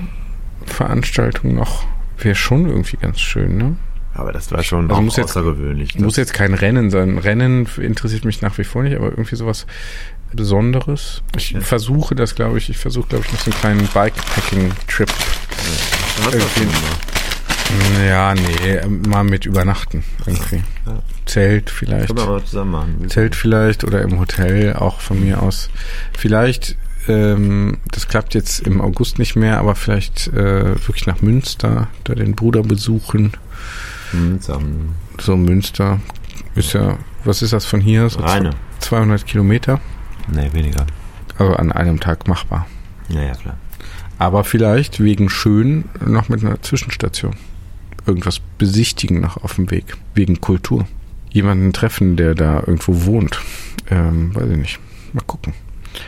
Veranstaltung 0.64 1.54
noch 1.54 1.86
wäre 2.18 2.34
schon 2.34 2.66
irgendwie 2.66 2.96
ganz 2.96 3.20
schön, 3.20 3.56
ne? 3.56 3.76
Aber 4.14 4.32
das 4.32 4.50
war 4.52 4.62
schon 4.62 4.90
also 4.90 5.02
muss 5.02 5.16
jetzt, 5.16 5.30
außergewöhnlich. 5.36 5.98
Muss 5.98 6.16
jetzt 6.16 6.34
kein 6.34 6.52
Rennen 6.52 6.90
sein. 6.90 7.16
Rennen 7.16 7.66
interessiert 7.78 8.24
mich 8.24 8.42
nach 8.42 8.58
wie 8.58 8.64
vor 8.64 8.82
nicht, 8.82 8.96
aber 8.96 9.10
irgendwie 9.10 9.36
sowas 9.36 9.66
Besonderes. 10.32 11.22
Ich 11.36 11.52
ja. 11.52 11.60
versuche 11.60 12.14
das, 12.14 12.34
glaube 12.34 12.58
ich. 12.58 12.68
Ich 12.70 12.76
versuche, 12.76 13.08
glaube 13.08 13.24
ich, 13.26 13.32
noch 13.32 13.40
so 13.40 13.50
einen 13.50 13.60
kleinen 13.60 13.88
Bikepacking-Trip. 13.88 15.08
Ja, 16.22 17.09
ja, 18.06 18.34
nee, 18.34 18.80
mal 19.08 19.24
mit 19.24 19.46
übernachten 19.46 20.04
irgendwie. 20.26 20.62
Ja. 20.86 21.02
Zelt 21.26 21.70
vielleicht. 21.70 22.08
Können 22.08 22.18
wir 22.18 22.28
aber 22.28 22.44
zusammen 22.44 22.70
machen. 22.72 23.08
Zelt 23.08 23.34
vielleicht 23.34 23.84
oder 23.84 24.02
im 24.02 24.18
Hotel 24.18 24.74
auch 24.74 25.00
von 25.00 25.20
mir 25.20 25.42
aus. 25.42 25.70
Vielleicht, 26.16 26.76
ähm, 27.08 27.78
das 27.90 28.08
klappt 28.08 28.34
jetzt 28.34 28.60
im 28.60 28.80
August 28.80 29.18
nicht 29.18 29.36
mehr, 29.36 29.58
aber 29.58 29.74
vielleicht 29.74 30.28
äh, 30.28 30.76
wirklich 30.86 31.06
nach 31.06 31.22
Münster, 31.22 31.88
da 32.04 32.14
den 32.14 32.34
Bruder 32.34 32.62
besuchen. 32.62 33.32
Münster. 34.12 34.60
So 35.20 35.36
Münster 35.36 36.00
ist 36.54 36.72
ja, 36.72 36.98
was 37.24 37.42
ist 37.42 37.52
das 37.52 37.64
von 37.64 37.80
hier? 37.80 38.08
So 38.08 38.20
Reine. 38.20 38.50
200 38.80 39.26
Kilometer. 39.26 39.80
Nee, 40.32 40.50
weniger. 40.52 40.86
Also 41.38 41.54
an 41.54 41.72
einem 41.72 42.00
Tag 42.00 42.28
machbar. 42.28 42.66
Ja, 43.08 43.22
ja, 43.22 43.34
klar. 43.34 43.56
Aber 44.18 44.44
vielleicht 44.44 45.00
wegen 45.00 45.30
schön 45.30 45.84
noch 46.04 46.28
mit 46.28 46.44
einer 46.44 46.60
Zwischenstation. 46.60 47.34
Irgendwas 48.06 48.40
besichtigen 48.58 49.20
noch 49.20 49.38
auf 49.38 49.54
dem 49.54 49.70
Weg. 49.70 49.96
Wegen 50.14 50.40
Kultur. 50.40 50.86
Jemanden 51.30 51.72
treffen, 51.72 52.16
der 52.16 52.34
da 52.34 52.60
irgendwo 52.60 53.04
wohnt. 53.04 53.40
Ähm, 53.90 54.34
weiß 54.34 54.50
ich 54.50 54.56
nicht. 54.56 54.80
Mal 55.12 55.24
gucken. 55.26 55.54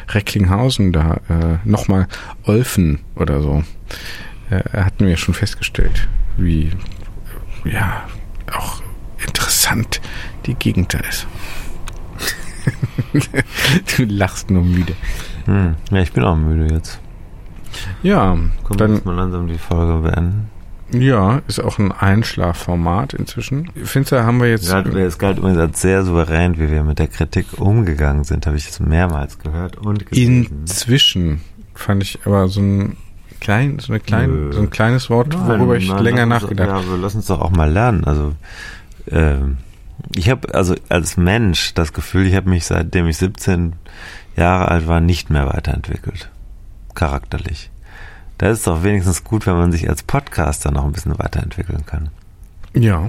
Recklinghausen, 0.09 0.93
da 0.93 1.21
äh, 1.29 1.59
nochmal 1.69 2.09
Olfen 2.45 3.01
oder 3.17 3.41
so. 3.41 3.65
Äh, 4.51 4.63
hatten 4.73 5.07
wir 5.07 5.17
schon 5.17 5.35
festgestellt, 5.35 6.09
wie 6.37 6.71
ja 7.65 8.05
auch 8.53 8.83
interessant 9.25 10.01
die 10.47 10.55
Gegend 10.55 10.95
da 10.95 10.99
ist. 10.99 11.27
du 13.97 14.05
lachst 14.05 14.51
nur 14.51 14.63
müde. 14.63 14.95
Hm. 15.47 15.75
Ja, 15.91 15.99
ich 15.99 16.13
bin 16.13 16.25
auch 16.25 16.37
müde 16.37 16.73
jetzt. 16.73 17.01
Ja, 18.03 18.35
Können 18.35 18.53
wir 18.69 18.77
dann 18.77 18.95
jetzt 18.95 19.07
mal 19.07 19.15
langsam 19.15 19.49
die 19.49 19.59
Folge 19.59 20.09
beenden? 20.09 20.51
Ja, 20.93 21.43
ist 21.49 21.61
auch 21.61 21.79
ein 21.79 21.93
Einschlafformat 21.93 23.15
inzwischen. 23.15 23.71
Findest 23.85 24.13
du, 24.13 24.23
haben 24.23 24.41
wir 24.41 24.49
jetzt 24.49 24.69
Gerade, 24.69 25.01
es 25.03 25.19
galt 25.19 25.39
übrigens 25.39 25.59
als 25.59 25.81
sehr 25.81 26.05
souverän, 26.05 26.59
wie 26.59 26.71
wir 26.71 26.83
mit 26.85 26.99
der 26.99 27.09
Kritik 27.09 27.59
umgegangen 27.59 28.25
sind, 28.25 28.47
habe 28.47 28.57
ich 28.57 28.67
jetzt 28.67 28.81
mehrmals 28.81 29.39
gehört 29.39 29.77
und 29.79 30.07
gelesen. 30.07 30.47
inzwischen 30.63 31.41
fand 31.75 32.03
ich 32.03 32.21
aber 32.25 32.49
so 32.49 32.61
ein 32.61 32.97
klein, 33.41 33.79
so 33.79 33.93
eine 33.93 34.01
klein, 34.01 34.53
so 34.53 34.61
ein 34.61 34.71
kleines 34.71 35.11
Wort, 35.11 35.37
worüber 35.47 35.77
ich 35.77 35.89
Nein, 35.89 36.03
länger 36.03 36.27
nachgedacht 36.27 36.71
habe. 36.71 36.87
Ja, 36.87 36.97
lass 37.01 37.15
uns 37.15 37.27
doch 37.27 37.41
auch 37.41 37.51
mal 37.51 37.71
lernen. 37.71 38.05
Also 38.05 38.35
ähm, 39.11 39.59
ich 40.15 40.31
habe 40.31 40.55
also 40.55 40.75
als 40.89 41.17
Mensch 41.17 41.75
das 41.75 41.93
Gefühl, 41.93 42.27
ich 42.27 42.35
habe 42.35 42.49
mich 42.49 42.67
seitdem 42.67 43.07
ich 43.09 43.17
17 43.17 43.75
Jahre 44.37 44.69
alt 44.69 44.87
war 44.87 45.01
nicht 45.01 45.31
mehr 45.31 45.47
weiterentwickelt, 45.47 46.31
charakterlich. 46.95 47.71
Da 48.43 48.51
ist 48.51 48.67
doch 48.67 48.83
wenigstens 48.83 49.23
gut, 49.23 49.47
wenn 49.47 49.55
man 49.55 49.71
sich 49.71 49.89
als 49.89 50.03
Podcaster 50.03 50.73
noch 50.73 50.85
ein 50.85 50.91
bisschen 50.91 51.17
weiterentwickeln 51.17 51.87
kann. 51.87 52.11
Ja. 52.75 53.09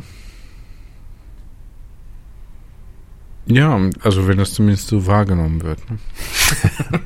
Ja, 3.48 3.80
also 4.04 4.28
wenn 4.28 4.38
das 4.38 4.54
zumindest 4.54 4.90
so 4.90 5.08
wahrgenommen 5.08 5.64
wird. 5.64 5.80
Ne? 5.90 5.98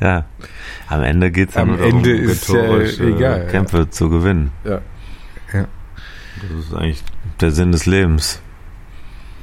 Ja, 0.00 0.24
am 0.88 1.04
Ende 1.04 1.30
geht 1.30 1.50
es 1.50 1.56
Am 1.56 1.80
Ende 1.80 2.10
ist 2.10 2.48
ja 2.48 2.78
egal, 2.80 3.42
ja. 3.42 3.44
Kämpfe 3.44 3.88
zu 3.88 4.10
gewinnen. 4.10 4.50
Ja. 4.64 4.80
Ja. 5.52 5.68
Das 6.42 6.66
ist 6.66 6.74
eigentlich 6.74 7.04
der 7.40 7.52
Sinn 7.52 7.70
des 7.70 7.86
Lebens. 7.86 8.42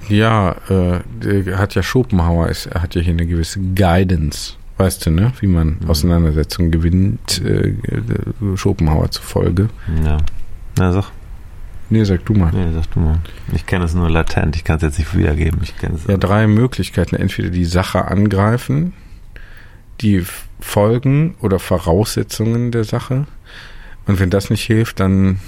Ja, 0.10 0.58
äh, 0.68 1.00
der 1.24 1.58
hat 1.58 1.74
ja 1.74 1.82
Schopenhauer, 1.82 2.50
ist, 2.50 2.66
er 2.66 2.82
hat 2.82 2.96
ja 2.96 3.02
hier 3.02 3.14
eine 3.14 3.26
gewisse 3.26 3.62
Guidance, 3.62 4.56
weißt 4.82 5.06
du, 5.06 5.12
ne? 5.12 5.32
Wie 5.40 5.48
man 5.48 5.78
Mhm. 5.80 5.90
Auseinandersetzungen 5.90 6.72
gewinnt, 6.72 7.42
äh, 7.46 7.70
äh, 7.70 8.58
Schopenhauer 8.58 9.12
zufolge. 9.12 9.70
Ja. 10.04 10.18
Na, 10.78 10.92
sag. 10.92 11.12
Nee, 11.90 12.04
sag 12.06 12.26
du 12.26 12.34
mal. 12.34 12.52
Nee, 12.54 12.72
sag 12.74 12.90
du 12.92 13.00
mal. 13.00 13.20
Ich 13.54 13.66
kenne 13.66 13.86
es 13.86 13.94
nur 13.94 14.10
latent, 14.10 14.56
ich 14.56 14.64
kann 14.64 14.78
es 14.78 14.82
jetzt 14.82 14.98
nicht 14.98 15.16
wiedergeben. 15.16 15.60
Ich 15.62 15.78
kenne 15.78 15.96
es. 15.96 16.08
Ja, 16.08 16.18
drei 16.18 16.48
Möglichkeiten. 16.48 17.16
Entweder 17.16 17.50
die 17.50 17.66
Sache 17.66 18.06
angreifen, 18.06 18.94
die 20.00 20.26
Folgen 20.60 21.36
oder 21.42 21.60
Voraussetzungen 21.60 22.72
der 22.72 22.86
Sache. 22.86 23.28
Und 24.08 24.20
wenn 24.20 24.30
das 24.30 24.50
nicht 24.50 24.64
hilft, 24.64 25.00
dann 25.00 25.40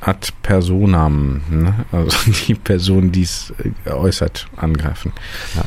ad 0.00 0.28
personam, 0.42 1.40
ne? 1.50 1.74
also 1.92 2.16
die 2.46 2.54
Person, 2.54 3.10
die 3.10 3.22
es 3.22 3.52
äh, 3.84 3.90
äußert, 3.90 4.48
angreifen. 4.56 5.12
Ja. 5.56 5.64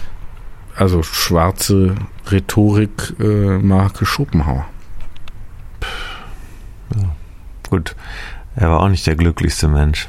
Also 0.75 1.03
schwarze 1.03 1.95
Rhetorik 2.29 3.13
äh, 3.19 3.57
Marke 3.59 4.05
Schopenhauer. 4.05 4.65
Gut. 7.69 7.95
Er 8.55 8.69
war 8.69 8.81
auch 8.81 8.89
nicht 8.89 9.05
der 9.07 9.15
glücklichste 9.15 9.67
Mensch. 9.67 10.07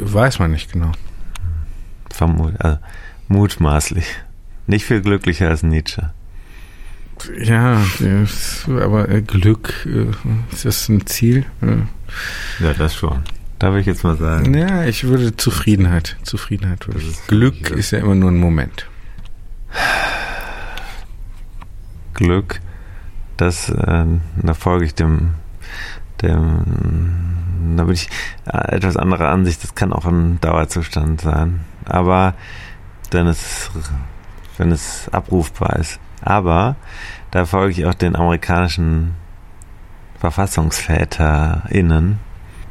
Weiß 0.00 0.38
man 0.38 0.50
nicht 0.50 0.72
genau. 0.72 0.92
Vermut, 2.10 2.54
also, 2.60 2.78
mutmaßlich. 3.28 4.06
Nicht 4.66 4.86
viel 4.86 5.02
glücklicher 5.02 5.48
als 5.48 5.62
Nietzsche. 5.62 6.10
Ja, 7.38 7.82
aber 8.66 9.08
äh, 9.08 9.22
Glück, 9.22 9.86
äh, 9.86 10.10
ist 10.52 10.64
das 10.64 10.88
ein 10.88 11.06
Ziel? 11.06 11.46
Ja, 12.60 12.74
das 12.74 12.94
schon. 12.94 13.22
Darf 13.58 13.76
ich 13.76 13.86
jetzt 13.86 14.04
mal 14.04 14.16
sagen? 14.16 14.52
Ja, 14.54 14.84
ich 14.84 15.04
würde 15.04 15.36
Zufriedenheit. 15.36 16.16
Zufriedenheit 16.22 16.86
würde 16.88 17.00
ich. 17.00 17.26
Glück 17.26 17.70
ist 17.70 17.92
ja 17.92 18.00
immer 18.00 18.14
nur 18.14 18.30
ein 18.30 18.36
Moment. 18.36 18.86
Glück, 22.14 22.60
das, 23.36 23.68
äh, 23.68 24.04
da 24.36 24.54
folge 24.54 24.86
ich 24.86 24.94
dem, 24.94 25.34
dem, 26.22 27.76
da 27.76 27.84
bin 27.84 27.94
ich 27.94 28.08
äh, 28.46 28.76
etwas 28.76 28.96
anderer 28.96 29.28
Ansicht, 29.28 29.62
das 29.62 29.74
kann 29.74 29.92
auch 29.92 30.06
ein 30.06 30.40
Dauerzustand 30.40 31.20
sein. 31.20 31.60
Aber 31.84 32.34
wenn 33.10 33.26
es, 33.26 33.70
wenn 34.56 34.72
es 34.72 35.08
abrufbar 35.12 35.76
ist. 35.76 36.00
Aber 36.22 36.76
da 37.30 37.44
folge 37.44 37.72
ich 37.72 37.86
auch 37.86 37.94
den 37.94 38.16
amerikanischen 38.16 39.14
VerfassungsväterInnen. 40.18 42.18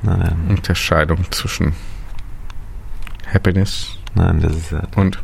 Nein, 0.01 0.35
Unterscheidung 0.49 1.31
zwischen 1.31 1.73
Happiness 3.31 3.97
nein, 4.15 4.39
das 4.39 4.55
ist 4.55 4.71
ja 4.71 4.81
und 4.95 5.21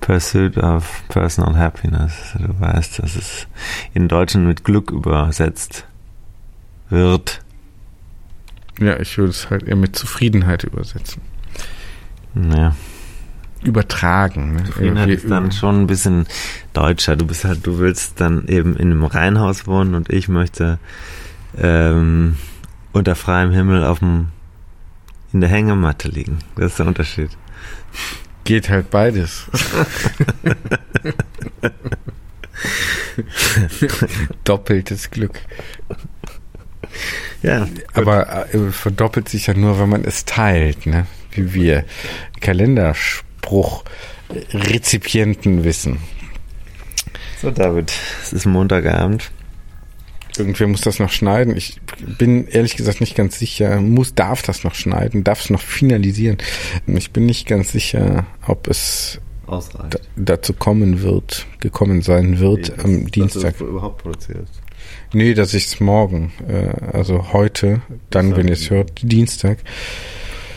Pursuit 0.00 0.58
of 0.58 1.02
Personal 1.08 1.56
Happiness. 1.56 2.34
Du 2.38 2.60
weißt, 2.60 3.00
dass 3.00 3.16
es 3.16 3.46
in 3.94 4.08
Deutschen 4.08 4.46
mit 4.46 4.64
Glück 4.64 4.90
übersetzt 4.90 5.86
wird. 6.88 7.42
ja, 8.78 8.98
ich 9.00 9.16
würde 9.18 9.30
es 9.30 9.50
halt 9.50 9.64
eher 9.64 9.76
mit 9.76 9.96
Zufriedenheit 9.96 10.64
übersetzen. 10.64 11.22
Ja. 12.34 12.76
Übertragen. 13.64 14.54
Ne? 14.54 14.64
Zufriedenheit 14.64 15.08
ist 15.08 15.30
dann 15.30 15.50
schon 15.50 15.82
ein 15.82 15.86
bisschen 15.86 16.26
deutscher. 16.72 17.16
Du 17.16 17.26
bist 17.26 17.44
halt, 17.44 17.66
du 17.66 17.78
willst 17.78 18.20
dann 18.20 18.46
eben 18.48 18.76
in 18.76 18.90
einem 18.90 19.04
Reihenhaus 19.04 19.66
wohnen 19.66 19.94
und 19.94 20.10
ich 20.10 20.28
möchte 20.28 20.78
ähm, 21.58 22.36
unter 22.92 23.14
freiem 23.14 23.50
Himmel 23.50 23.84
auf 23.84 23.98
dem 24.00 24.28
in 25.32 25.40
der 25.40 25.50
Hängematte 25.50 26.08
liegen. 26.08 26.38
Das 26.56 26.72
ist 26.72 26.78
der 26.78 26.86
Unterschied. 26.86 27.30
Geht 28.46 28.70
halt 28.70 28.90
beides. 28.90 29.44
Doppeltes 34.44 35.10
Glück. 35.10 35.40
Ja, 37.42 37.68
Aber 37.92 38.46
äh, 38.54 38.70
verdoppelt 38.70 39.28
sich 39.28 39.48
ja 39.48 39.54
nur, 39.54 39.78
wenn 39.80 39.88
man 39.88 40.04
es 40.04 40.24
teilt, 40.24 40.86
ne? 40.86 41.06
Wie 41.32 41.52
wir 41.54 41.84
Kalenderspruch 42.40 43.84
Rezipienten 44.52 45.64
wissen. 45.64 45.98
so 47.42 47.50
David, 47.50 47.92
es 48.22 48.32
ist 48.32 48.46
Montagabend. 48.46 49.30
Irgendwer 50.38 50.68
muss 50.68 50.80
das 50.82 50.98
noch 50.98 51.10
schneiden. 51.10 51.56
Ich 51.56 51.80
bin 52.18 52.46
ehrlich 52.46 52.76
gesagt 52.76 53.00
nicht 53.00 53.16
ganz 53.16 53.38
sicher. 53.38 53.80
Muss, 53.80 54.14
darf 54.14 54.42
das 54.42 54.64
noch 54.64 54.74
schneiden? 54.74 55.24
Darf 55.24 55.42
es 55.42 55.50
noch 55.50 55.60
finalisieren? 55.60 56.38
Ich 56.86 57.10
bin 57.10 57.26
nicht 57.26 57.46
ganz 57.46 57.72
sicher, 57.72 58.26
ob 58.46 58.68
es 58.68 59.20
Ausreichend. 59.46 59.94
da, 59.94 59.98
dazu 60.36 60.52
kommen 60.52 61.02
wird, 61.02 61.46
gekommen 61.60 62.02
sein 62.02 62.38
wird 62.38 62.78
am 62.84 63.10
Dienstag. 63.10 63.60
überhaupt 63.60 64.02
produzierst. 64.02 64.60
Nee, 65.12 65.34
dass 65.34 65.54
ich 65.54 65.66
es 65.66 65.80
morgen, 65.80 66.32
äh, 66.48 66.96
also 66.96 67.32
heute, 67.32 67.82
dann, 68.10 68.36
wenn 68.36 68.48
ihr 68.48 68.54
es 68.54 68.70
hört, 68.70 68.90
Dienstag, 69.02 69.58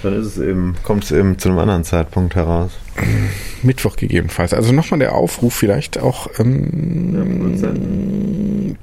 Dann 0.04 0.14
ist 0.14 0.28
es 0.28 0.38
eben, 0.38 0.76
kommt 0.84 1.04
es 1.04 1.12
eben 1.12 1.38
zu 1.38 1.50
einem 1.50 1.60
anderen 1.60 1.84
Zeitpunkt 1.84 2.36
heraus. 2.36 2.72
Mittwoch 3.64 3.97
gegebenenfalls. 3.97 4.54
Also 4.54 4.72
nochmal 4.72 5.00
der 5.00 5.14
Aufruf 5.14 5.54
vielleicht 5.54 6.00
auch 6.00 6.28
ähm, 6.39 7.58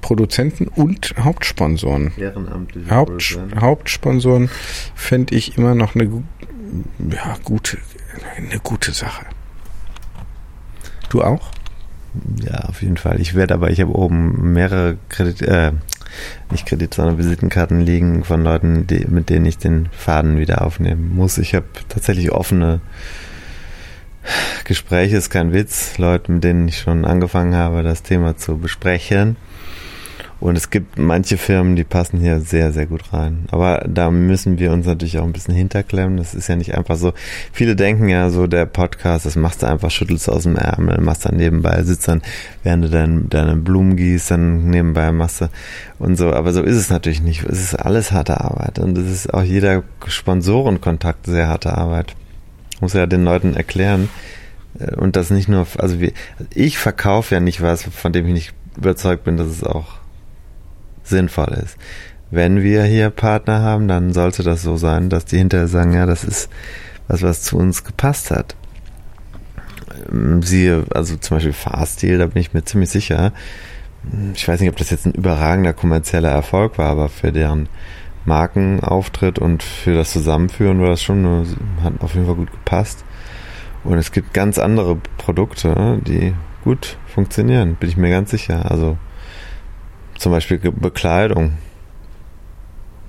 Produzenten 0.00 0.68
und 0.68 1.14
Hauptsponsoren. 1.18 2.12
Ehrenamtliche 2.18 2.90
Haupt, 2.90 3.38
Hauptsponsoren 3.58 4.50
fände 4.94 5.34
ich 5.34 5.56
immer 5.56 5.74
noch 5.74 5.94
eine 5.94 6.04
ja, 6.04 7.36
gute, 7.44 7.78
eine 8.36 8.60
gute 8.60 8.92
Sache. 8.92 9.24
Du 11.08 11.22
auch? 11.22 11.50
Ja, 12.44 12.60
auf 12.68 12.82
jeden 12.82 12.96
Fall. 12.96 13.20
Ich 13.20 13.34
werde 13.34 13.54
aber, 13.54 13.70
ich 13.70 13.80
habe 13.80 13.94
oben 13.94 14.52
mehrere 14.52 14.96
Kredit, 15.08 15.42
äh, 15.42 15.72
nicht 16.50 16.66
Kredit, 16.66 16.94
sondern 16.94 17.18
Visitenkarten 17.18 17.80
liegen 17.80 18.24
von 18.24 18.42
Leuten, 18.42 18.86
die, 18.86 19.06
mit 19.06 19.30
denen 19.30 19.46
ich 19.46 19.58
den 19.58 19.88
Faden 19.92 20.38
wieder 20.38 20.62
aufnehmen 20.62 21.14
muss. 21.14 21.38
Ich 21.38 21.54
habe 21.54 21.66
tatsächlich 21.88 22.32
offene 22.32 22.80
Gespräche, 24.64 25.16
ist 25.16 25.30
kein 25.30 25.52
Witz, 25.52 25.98
Leute, 25.98 26.32
mit 26.32 26.44
denen 26.44 26.68
ich 26.68 26.78
schon 26.78 27.04
angefangen 27.04 27.54
habe, 27.54 27.82
das 27.82 28.02
Thema 28.02 28.36
zu 28.36 28.58
besprechen. 28.58 29.36
Und 30.38 30.56
es 30.56 30.68
gibt 30.68 30.98
manche 30.98 31.38
Firmen, 31.38 31.76
die 31.76 31.84
passen 31.84 32.20
hier 32.20 32.40
sehr, 32.40 32.70
sehr 32.70 32.84
gut 32.86 33.12
rein. 33.12 33.46
Aber 33.50 33.86
da 33.88 34.10
müssen 34.10 34.58
wir 34.58 34.70
uns 34.70 34.86
natürlich 34.86 35.18
auch 35.18 35.24
ein 35.24 35.32
bisschen 35.32 35.54
hinterklemmen. 35.54 36.18
Das 36.18 36.34
ist 36.34 36.48
ja 36.48 36.56
nicht 36.56 36.76
einfach 36.76 36.96
so. 36.96 37.14
Viele 37.52 37.74
denken 37.74 38.08
ja 38.08 38.28
so, 38.28 38.46
der 38.46 38.66
Podcast, 38.66 39.24
das 39.24 39.36
machst 39.36 39.62
du 39.62 39.66
einfach, 39.66 39.90
schüttelst 39.90 40.28
aus 40.28 40.42
dem 40.42 40.56
Ärmel, 40.56 41.00
machst 41.00 41.24
dann 41.24 41.36
nebenbei, 41.36 41.82
sitzt 41.84 42.08
dann, 42.08 42.20
während 42.62 42.84
du 42.84 42.90
dein, 42.90 43.30
deine 43.30 43.56
Blumen 43.56 43.96
gießt, 43.96 44.30
dann 44.30 44.68
nebenbei 44.68 45.10
machst 45.10 45.40
du 45.40 45.48
und 45.98 46.16
so. 46.16 46.32
Aber 46.34 46.52
so 46.52 46.62
ist 46.62 46.76
es 46.76 46.90
natürlich 46.90 47.22
nicht. 47.22 47.42
Es 47.44 47.60
ist 47.60 47.74
alles 47.74 48.12
harte 48.12 48.42
Arbeit. 48.42 48.78
Und 48.78 48.98
es 48.98 49.10
ist 49.10 49.32
auch 49.32 49.42
jeder 49.42 49.84
Sponsorenkontakt 50.06 51.24
sehr 51.24 51.48
harte 51.48 51.72
Arbeit. 51.72 52.14
Muss 52.80 52.92
ja 52.92 53.06
den 53.06 53.24
Leuten 53.24 53.54
erklären. 53.54 54.10
Und 54.96 55.16
das 55.16 55.30
nicht 55.30 55.48
nur, 55.48 55.66
also 55.78 55.98
wir, 55.98 56.12
ich 56.54 56.76
verkaufe 56.76 57.34
ja 57.34 57.40
nicht 57.40 57.62
was, 57.62 57.84
von 57.84 58.12
dem 58.12 58.26
ich 58.26 58.32
nicht 58.34 58.54
überzeugt 58.76 59.24
bin, 59.24 59.38
dass 59.38 59.46
es 59.46 59.64
auch 59.64 59.94
sinnvoll 61.08 61.58
ist. 61.64 61.76
Wenn 62.30 62.62
wir 62.62 62.84
hier 62.84 63.10
Partner 63.10 63.60
haben, 63.60 63.88
dann 63.88 64.12
sollte 64.12 64.42
das 64.42 64.62
so 64.62 64.76
sein, 64.76 65.08
dass 65.10 65.24
die 65.24 65.38
hinterher 65.38 65.68
sagen, 65.68 65.94
ja, 65.94 66.06
das 66.06 66.24
ist 66.24 66.50
was, 67.08 67.22
was 67.22 67.42
zu 67.42 67.56
uns 67.56 67.84
gepasst 67.84 68.30
hat. 68.30 68.56
Ähm, 70.10 70.42
siehe, 70.42 70.84
also 70.92 71.16
zum 71.16 71.36
Beispiel 71.36 71.52
Fahrstil, 71.52 72.18
da 72.18 72.26
bin 72.26 72.40
ich 72.40 72.52
mir 72.52 72.64
ziemlich 72.64 72.90
sicher. 72.90 73.32
Ich 74.34 74.46
weiß 74.46 74.60
nicht, 74.60 74.70
ob 74.70 74.76
das 74.76 74.90
jetzt 74.90 75.06
ein 75.06 75.14
überragender 75.14 75.72
kommerzieller 75.72 76.30
Erfolg 76.30 76.78
war, 76.78 76.90
aber 76.90 77.08
für 77.08 77.32
deren 77.32 77.68
Markenauftritt 78.24 79.38
und 79.38 79.62
für 79.62 79.94
das 79.94 80.10
Zusammenführen 80.10 80.80
war 80.80 80.90
das 80.90 81.02
schon, 81.02 81.46
hat 81.82 81.94
auf 82.00 82.14
jeden 82.14 82.26
Fall 82.26 82.36
gut 82.36 82.50
gepasst. 82.50 83.04
Und 83.84 83.98
es 83.98 84.10
gibt 84.10 84.34
ganz 84.34 84.58
andere 84.58 84.96
Produkte, 85.16 86.00
die 86.06 86.34
gut 86.64 86.98
funktionieren, 87.06 87.76
bin 87.76 87.88
ich 87.88 87.96
mir 87.96 88.10
ganz 88.10 88.32
sicher. 88.32 88.68
Also 88.70 88.98
zum 90.18 90.32
Beispiel 90.32 90.58
Bekleidung 90.58 91.58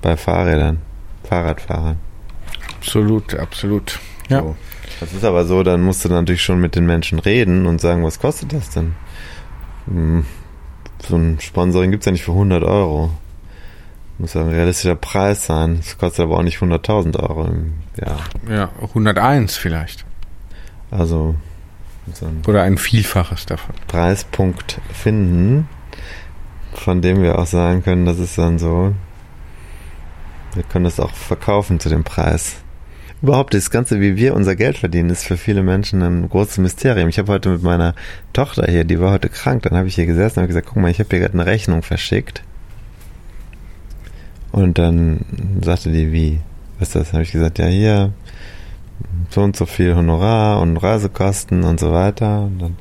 bei 0.01 0.17
Fahrrädern, 0.17 0.81
Fahrradfahrern. 1.23 1.97
Absolut, 2.77 3.35
absolut. 3.35 3.99
Ja. 4.29 4.41
So. 4.41 4.55
Das 4.99 5.13
ist 5.13 5.23
aber 5.23 5.45
so, 5.45 5.63
dann 5.63 5.83
musst 5.83 6.05
du 6.05 6.09
natürlich 6.09 6.41
schon 6.41 6.59
mit 6.59 6.75
den 6.75 6.85
Menschen 6.85 7.19
reden 7.19 7.65
und 7.65 7.81
sagen, 7.81 8.03
was 8.03 8.19
kostet 8.19 8.53
das 8.53 8.69
denn? 8.69 8.95
Hm, 9.85 10.25
so 11.07 11.15
ein 11.15 11.39
Sponsoring 11.39 11.91
gibt 11.91 12.01
es 12.01 12.05
ja 12.05 12.11
nicht 12.11 12.23
für 12.23 12.31
100 12.31 12.63
Euro. 12.63 13.11
Muss 14.17 14.33
ja 14.33 14.41
ein 14.41 14.49
realistischer 14.49 14.95
Preis 14.95 15.45
sein. 15.45 15.77
Das 15.77 15.97
kostet 15.97 16.21
aber 16.21 16.37
auch 16.37 16.43
nicht 16.43 16.57
100.000 16.57 17.19
Euro 17.19 17.45
im 17.45 17.73
Jahr. 17.99 18.19
Ja, 18.49 18.69
101 18.81 19.55
vielleicht. 19.55 20.05
Also. 20.89 21.35
So 22.13 22.25
ein 22.25 22.41
Oder 22.47 22.63
ein 22.63 22.77
Vielfaches 22.77 23.45
davon. 23.45 23.75
Preispunkt 23.87 24.79
finden, 24.93 25.67
von 26.79 27.01
dem 27.01 27.21
wir 27.21 27.39
auch 27.39 27.45
sagen 27.45 27.83
können, 27.83 28.05
das 28.05 28.19
ist 28.19 28.37
dann 28.37 28.59
so, 28.59 28.93
wir 30.53 30.63
können 30.63 30.85
das 30.85 30.99
auch 30.99 31.13
verkaufen 31.13 31.79
zu 31.79 31.89
dem 31.89 32.03
Preis. 32.03 32.57
Überhaupt 33.21 33.53
das 33.53 33.71
Ganze, 33.71 33.99
wie 33.99 34.15
wir 34.15 34.35
unser 34.35 34.55
Geld 34.55 34.77
verdienen, 34.77 35.09
ist 35.09 35.25
für 35.25 35.37
viele 35.37 35.63
Menschen 35.63 36.03
ein 36.03 36.29
großes 36.29 36.59
Mysterium. 36.59 37.09
Ich 37.09 37.17
habe 37.17 37.31
heute 37.31 37.49
mit 37.49 37.63
meiner 37.63 37.95
Tochter 38.31 38.65
hier, 38.69 38.83
die 38.83 38.99
war 38.99 39.11
heute 39.11 39.29
krank, 39.29 39.63
dann 39.63 39.75
habe 39.75 39.87
ich 39.87 39.95
hier 39.95 40.05
gesessen 40.05 40.39
und 40.39 40.43
habe 40.43 40.47
gesagt, 40.47 40.67
guck 40.67 40.77
mal, 40.77 40.91
ich 40.91 40.99
habe 40.99 41.09
hier 41.09 41.19
gerade 41.19 41.33
eine 41.33 41.45
Rechnung 41.45 41.81
verschickt. 41.81 42.43
Und 44.51 44.77
dann 44.77 45.59
sagte 45.63 45.91
die, 45.91 46.11
wie? 46.11 46.39
Was 46.79 46.89
ist 46.89 46.95
das? 46.95 47.13
habe 47.13 47.23
ich 47.23 47.31
gesagt, 47.31 47.57
ja, 47.57 47.65
hier, 47.65 48.13
so 49.31 49.41
und 49.41 49.55
so 49.55 49.65
viel 49.65 49.95
Honorar 49.95 50.61
und 50.61 50.77
Reisekosten 50.77 51.63
und 51.63 51.79
so 51.79 51.91
weiter. 51.91 52.43
Und 52.43 52.59
dann 52.59 52.75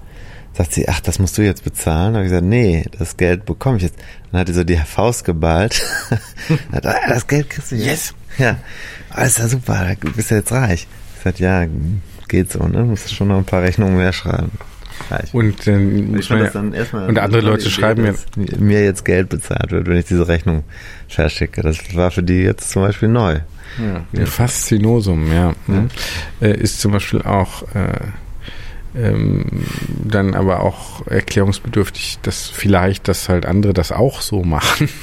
sagt 0.57 0.73
sie, 0.73 0.89
ach, 0.89 1.01
das 1.01 1.19
musst 1.19 1.37
du 1.37 1.43
jetzt 1.43 1.65
bezahlen. 1.65 2.15
Da 2.15 2.19
habe 2.19 2.27
ich 2.27 2.31
gesagt, 2.31 2.47
nee, 2.47 2.85
das 2.99 3.17
Geld 3.17 3.45
bekomme 3.45 3.77
ich 3.77 3.85
jetzt. 3.85 3.97
Dann 4.31 4.41
hat 4.41 4.49
sie 4.49 4.55
so 4.55 4.65
die 4.65 4.77
Faust 4.77 5.25
geballt. 5.25 5.83
hat, 6.73 6.87
ah, 6.87 6.97
das 7.09 7.27
Geld 7.27 7.51
kriegst 7.51 7.73
du 7.73 7.77
jetzt. 7.77 7.87
Yes. 7.87 8.15
Ja, 8.39 9.23
ist 9.23 9.39
ja 9.39 9.49
super, 9.49 9.95
du 10.01 10.13
bist 10.13 10.31
ja 10.31 10.39
jetzt 10.39 10.53
reich. 10.53 10.87
Ich 11.17 11.23
sagte, 11.25 11.43
ja, 11.43 11.67
geht 12.29 12.53
so, 12.53 12.67
ne? 12.67 12.85
Musst 12.85 13.15
schon 13.15 13.29
noch 13.29 13.39
ein 13.39 13.45
paar 13.45 13.63
Rechnungen 13.63 13.97
mehr 13.97 14.13
schreiben. 14.13 14.53
Reich. 15.11 15.33
Und, 15.35 15.67
ähm, 15.67 16.17
ich 16.17 16.29
ja, 16.29 16.49
dann 16.49 16.73
und 16.73 17.19
andere 17.19 17.43
Leute 17.43 17.69
schreiben 17.69 18.03
mir, 18.03 18.15
mir 18.59 18.83
jetzt 18.83 19.05
Geld 19.05 19.29
bezahlt 19.29 19.71
wird, 19.71 19.87
wenn 19.87 19.97
ich 19.99 20.07
diese 20.07 20.27
Rechnung 20.27 20.65
verschicke. 21.09 21.61
Das 21.61 21.79
war 21.95 22.11
für 22.11 22.23
die 22.23 22.43
jetzt 22.43 22.71
zum 22.71 22.83
Beispiel 22.83 23.09
neu. 23.09 23.41
Ja, 23.79 24.25
Faszinosum, 24.25 25.31
ja. 25.31 25.55
ja. 25.69 25.87
Äh, 26.41 26.57
ist 26.59 26.81
zum 26.81 26.93
Beispiel 26.93 27.21
auch 27.21 27.63
äh, 27.75 27.93
dann 28.97 30.35
aber 30.35 30.61
auch 30.61 31.07
erklärungsbedürftig, 31.07 32.19
dass 32.23 32.49
vielleicht, 32.49 33.09
dass 33.09 33.29
halt 33.29 33.45
andere 33.45 33.75
das 33.75 33.93
auch 33.93 34.23
so 34.23 34.43
machen. 34.43 34.89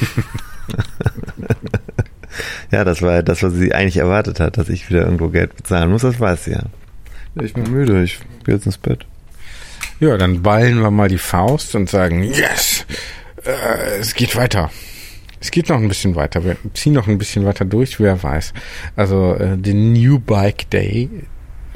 ja, 2.72 2.84
das 2.84 3.02
war 3.02 3.22
das, 3.22 3.44
was 3.44 3.54
sie 3.54 3.74
eigentlich 3.74 3.98
erwartet 3.98 4.40
hat, 4.40 4.58
dass 4.58 4.70
ich 4.70 4.90
wieder 4.90 5.04
irgendwo 5.04 5.30
Geld 5.30 5.56
bezahlen 5.56 5.92
muss, 5.92 6.02
das 6.02 6.20
weiß 6.20 6.46
sie 6.46 6.52
ja. 6.52 6.64
Ich 7.42 7.54
bin 7.54 7.72
müde, 7.72 8.04
ich 8.04 8.20
gehe 8.46 8.56
jetzt 8.56 8.66
ins 8.66 8.78
Bett. 8.78 9.06
Ja, 10.00 10.18
dann 10.18 10.42
ballen 10.42 10.82
wir 10.82 10.92
mal 10.92 11.10
die 11.10 11.18
Faust 11.18 11.76
und 11.76 11.90
sagen, 11.90 12.24
yes, 12.24 12.86
äh, 13.46 14.00
es 14.00 14.16
geht 14.16 14.36
weiter. 14.36 14.70
Es 15.40 15.52
geht 15.52 15.70
noch 15.70 15.78
ein 15.78 15.88
bisschen 15.88 16.16
weiter. 16.16 16.44
Wir 16.46 16.56
ziehen 16.74 16.94
noch 16.94 17.08
ein 17.08 17.18
bisschen 17.18 17.46
weiter 17.46 17.66
durch, 17.66 18.00
wer 18.00 18.22
weiß. 18.22 18.54
Also 18.96 19.36
äh, 19.36 19.58
den 19.58 19.94
New 19.94 20.20
Bike 20.20 20.70
Day, 20.70 21.10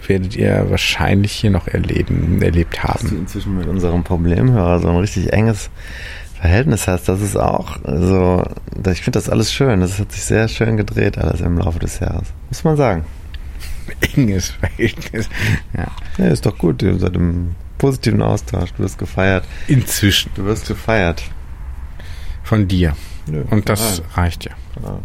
werdet 0.09 0.35
ihr 0.35 0.69
wahrscheinlich 0.69 1.31
hier 1.33 1.51
noch 1.51 1.67
erleben, 1.67 2.41
erlebt 2.41 2.83
haben. 2.83 2.99
Dass 3.01 3.09
du 3.09 3.15
inzwischen 3.15 3.57
mit 3.57 3.67
unserem 3.67 4.03
Problemhörer 4.03 4.79
so 4.79 4.89
ein 4.89 4.97
richtig 4.97 5.33
enges 5.33 5.69
Verhältnis 6.39 6.87
hast, 6.87 7.09
das 7.09 7.21
ist 7.21 7.35
auch 7.35 7.77
so, 7.83 8.43
ich 8.91 9.01
finde 9.01 9.17
das 9.17 9.29
alles 9.29 9.51
schön. 9.51 9.79
Das 9.81 9.99
hat 9.99 10.11
sich 10.11 10.23
sehr 10.23 10.47
schön 10.47 10.77
gedreht, 10.77 11.17
alles 11.17 11.41
im 11.41 11.57
Laufe 11.57 11.79
des 11.79 11.99
Jahres. 11.99 12.27
Muss 12.49 12.63
man 12.63 12.77
sagen. 12.77 13.05
Enges 14.15 14.49
Verhältnis. 14.51 15.29
Ja. 15.75 15.87
ja, 16.17 16.25
ist 16.25 16.45
doch 16.45 16.57
gut. 16.57 16.81
Ihr 16.83 16.99
seid 16.99 17.15
im 17.15 17.55
positiven 17.77 18.21
Austausch. 18.21 18.73
Du 18.73 18.83
wirst 18.83 18.97
gefeiert. 18.97 19.45
Inzwischen. 19.67 20.31
Du 20.35 20.45
wirst 20.45 20.67
gefeiert. 20.67 21.23
Von 22.43 22.67
dir. 22.67 22.95
Ja, 23.31 23.41
Und 23.49 23.67
das 23.69 24.01
reicht 24.13 24.45
ja. 24.45 24.51
Genau. 24.75 25.01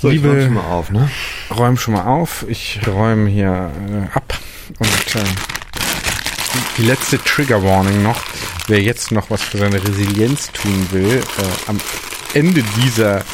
So, 0.00 0.10
Liebe, 0.10 0.28
ich 0.28 0.34
räum 0.34 0.42
schon 0.44 0.54
mal 0.54 0.70
auf, 0.70 0.90
ne? 0.90 1.10
Räum 1.50 1.76
schon 1.78 1.94
mal 1.94 2.04
auf. 2.04 2.44
Ich 2.48 2.80
räume 2.86 3.30
hier 3.30 3.70
äh, 3.88 4.16
ab. 4.16 4.38
Und 4.78 5.16
äh, 5.16 5.24
die 6.76 6.82
letzte 6.82 7.18
Trigger 7.18 7.62
Warning 7.62 8.02
noch. 8.02 8.20
Wer 8.68 8.82
jetzt 8.82 9.12
noch 9.12 9.30
was 9.30 9.42
für 9.42 9.58
seine 9.58 9.82
Resilienz 9.82 10.50
tun 10.52 10.88
will, 10.90 11.18
äh, 11.18 11.70
am 11.70 11.78
Ende 12.34 12.62
dieser 12.82 13.24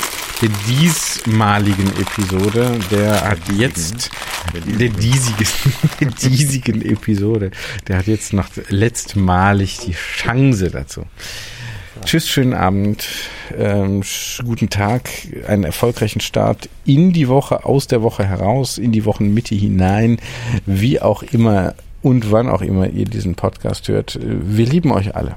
der 0.42 0.50
diesmaligen 0.66 1.86
Episode, 2.00 2.78
der 2.90 3.22
hat 3.22 3.38
jetzt 3.56 4.10
der 4.54 4.88
diesigen, 4.88 5.46
der 6.00 6.08
diesigen 6.08 6.82
Episode, 6.82 7.52
der 7.86 7.98
hat 7.98 8.08
jetzt 8.08 8.32
noch 8.32 8.48
letztmalig 8.68 9.78
die 9.86 9.92
Chance 9.92 10.70
dazu. 10.70 11.06
Tschüss, 12.04 12.28
schönen 12.28 12.52
Abend, 12.52 13.08
ähm, 13.56 14.02
guten 14.44 14.68
Tag, 14.68 15.08
einen 15.46 15.64
erfolgreichen 15.64 16.20
Start 16.20 16.68
in 16.84 17.12
die 17.12 17.28
Woche, 17.28 17.64
aus 17.64 17.86
der 17.86 18.02
Woche 18.02 18.24
heraus, 18.24 18.76
in 18.76 18.92
die 18.92 19.04
Wochenmitte 19.04 19.54
hinein, 19.54 20.18
wie 20.66 21.00
auch 21.00 21.22
immer 21.22 21.74
und 22.02 22.30
wann 22.30 22.48
auch 22.48 22.60
immer 22.60 22.88
ihr 22.88 23.04
diesen 23.04 23.34
Podcast 23.34 23.88
hört. 23.88 24.18
Wir 24.20 24.66
lieben 24.66 24.92
euch 24.92 25.14
alle. 25.14 25.36